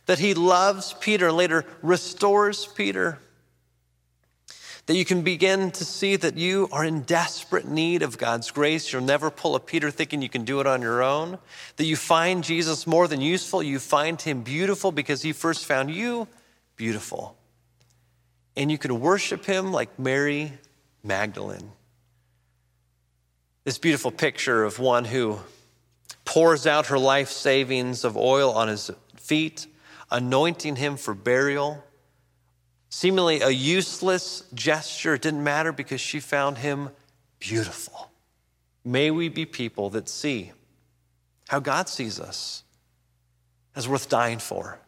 that 0.07 0.21
He 0.21 0.35
loves 0.35 0.95
Peter, 1.01 1.33
later 1.33 1.65
restores 1.83 2.65
Peter. 2.65 3.19
That 4.87 4.95
you 4.95 5.05
can 5.05 5.23
begin 5.23 5.73
to 5.73 5.85
see 5.85 6.15
that 6.15 6.37
you 6.37 6.69
are 6.71 6.85
in 6.85 7.03
desperate 7.03 7.67
need 7.67 8.03
of 8.03 8.19
God's 8.19 8.53
grace. 8.53 8.93
You'll 8.93 9.03
never 9.03 9.33
pull 9.33 9.57
a 9.57 9.61
Peter 9.61 9.91
thinking 9.91 10.23
you 10.23 10.29
can 10.29 10.45
do 10.45 10.61
it 10.61 10.67
on 10.69 10.81
your 10.81 11.03
own. 11.03 11.39
That 11.77 11.87
you 11.87 11.97
find 11.97 12.45
Jesus 12.45 12.87
more 12.87 13.09
than 13.09 13.21
useful. 13.21 13.65
You 13.65 13.81
find 13.81 14.23
him 14.23 14.43
beautiful 14.43 14.93
because 14.93 15.23
he 15.23 15.33
first 15.33 15.67
found 15.67 15.91
you 15.91 16.29
beautiful 16.77 17.38
and 18.59 18.73
you 18.73 18.77
can 18.77 18.99
worship 18.99 19.45
him 19.45 19.73
like 19.73 20.01
Mary 20.01 20.53
Magdalene. 21.05 21.71
This 23.63 23.79
beautiful 23.79 24.11
picture 24.11 24.65
of 24.65 24.81
one 24.81 25.05
who 25.05 25.39
pours 26.25 26.67
out 26.67 26.87
her 26.87 26.99
life 26.99 27.31
savings 27.31 28.05
of 28.05 28.17
oil 28.17 28.51
on 28.51 28.67
his 28.67 28.91
feet, 29.15 29.69
anointing 30.11 30.75
him 30.75 30.97
for 30.97 31.15
burial. 31.15 31.85
Seemingly 32.91 33.43
a 33.43 33.51
useless 33.51 34.43
gesture. 34.53 35.15
It 35.15 35.23
didn't 35.23 35.45
matter 35.45 35.71
because 35.71 36.01
she 36.01 36.19
found 36.19 36.59
him 36.59 36.91
beautiful. 37.39 38.11
May 38.85 39.13
we 39.13 39.29
be 39.29 39.47
people 39.47 39.89
that 39.91 40.09
see 40.09 40.51
how 41.47 41.61
God 41.61 41.89
sees 41.89 42.19
us 42.19 42.65
as 43.77 43.87
worth 43.87 44.09
dying 44.09 44.41
for. 44.41 44.81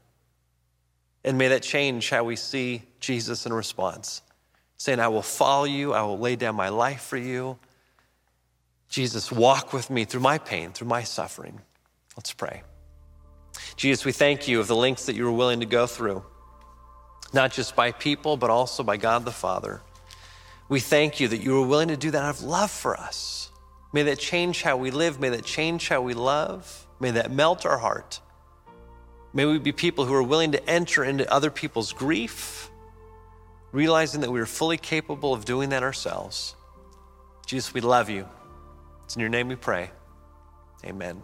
And 1.24 1.36
may 1.36 1.48
that 1.48 1.62
change 1.62 2.10
how 2.10 2.24
we 2.24 2.36
see 2.36 2.82
Jesus 2.98 3.46
in 3.46 3.52
response, 3.52 4.22
saying, 4.76 5.00
I 5.00 5.08
will 5.08 5.22
follow 5.22 5.64
you, 5.64 5.92
I 5.92 6.02
will 6.02 6.18
lay 6.18 6.36
down 6.36 6.54
my 6.54 6.70
life 6.70 7.02
for 7.02 7.16
you. 7.16 7.58
Jesus, 8.88 9.30
walk 9.30 9.72
with 9.72 9.90
me 9.90 10.04
through 10.04 10.20
my 10.20 10.38
pain, 10.38 10.72
through 10.72 10.88
my 10.88 11.02
suffering. 11.02 11.60
Let's 12.16 12.32
pray. 12.32 12.62
Jesus, 13.76 14.04
we 14.04 14.12
thank 14.12 14.48
you 14.48 14.60
of 14.60 14.66
the 14.66 14.76
lengths 14.76 15.06
that 15.06 15.14
you 15.14 15.24
were 15.24 15.32
willing 15.32 15.60
to 15.60 15.66
go 15.66 15.86
through, 15.86 16.24
not 17.32 17.52
just 17.52 17.76
by 17.76 17.92
people, 17.92 18.36
but 18.36 18.50
also 18.50 18.82
by 18.82 18.96
God 18.96 19.24
the 19.24 19.30
Father. 19.30 19.80
We 20.68 20.80
thank 20.80 21.20
you 21.20 21.28
that 21.28 21.42
you 21.42 21.52
were 21.52 21.66
willing 21.66 21.88
to 21.88 21.96
do 21.96 22.10
that 22.10 22.22
out 22.22 22.36
of 22.36 22.42
love 22.42 22.70
for 22.70 22.96
us. 22.96 23.50
May 23.92 24.02
that 24.04 24.18
change 24.18 24.62
how 24.62 24.76
we 24.76 24.90
live. 24.90 25.20
May 25.20 25.30
that 25.30 25.44
change 25.44 25.88
how 25.88 26.00
we 26.00 26.14
love. 26.14 26.86
May 27.00 27.10
that 27.12 27.30
melt 27.30 27.66
our 27.66 27.78
heart. 27.78 28.20
May 29.32 29.44
we 29.44 29.58
be 29.58 29.72
people 29.72 30.06
who 30.06 30.14
are 30.14 30.22
willing 30.22 30.52
to 30.52 30.70
enter 30.70 31.04
into 31.04 31.30
other 31.32 31.50
people's 31.50 31.92
grief, 31.92 32.70
realizing 33.72 34.22
that 34.22 34.30
we 34.30 34.40
are 34.40 34.46
fully 34.46 34.76
capable 34.76 35.32
of 35.32 35.44
doing 35.44 35.70
that 35.70 35.82
ourselves. 35.82 36.56
Jesus, 37.46 37.72
we 37.72 37.80
love 37.80 38.10
you. 38.10 38.28
It's 39.04 39.14
in 39.14 39.20
your 39.20 39.28
name 39.28 39.48
we 39.48 39.56
pray. 39.56 39.90
Amen. 40.84 41.22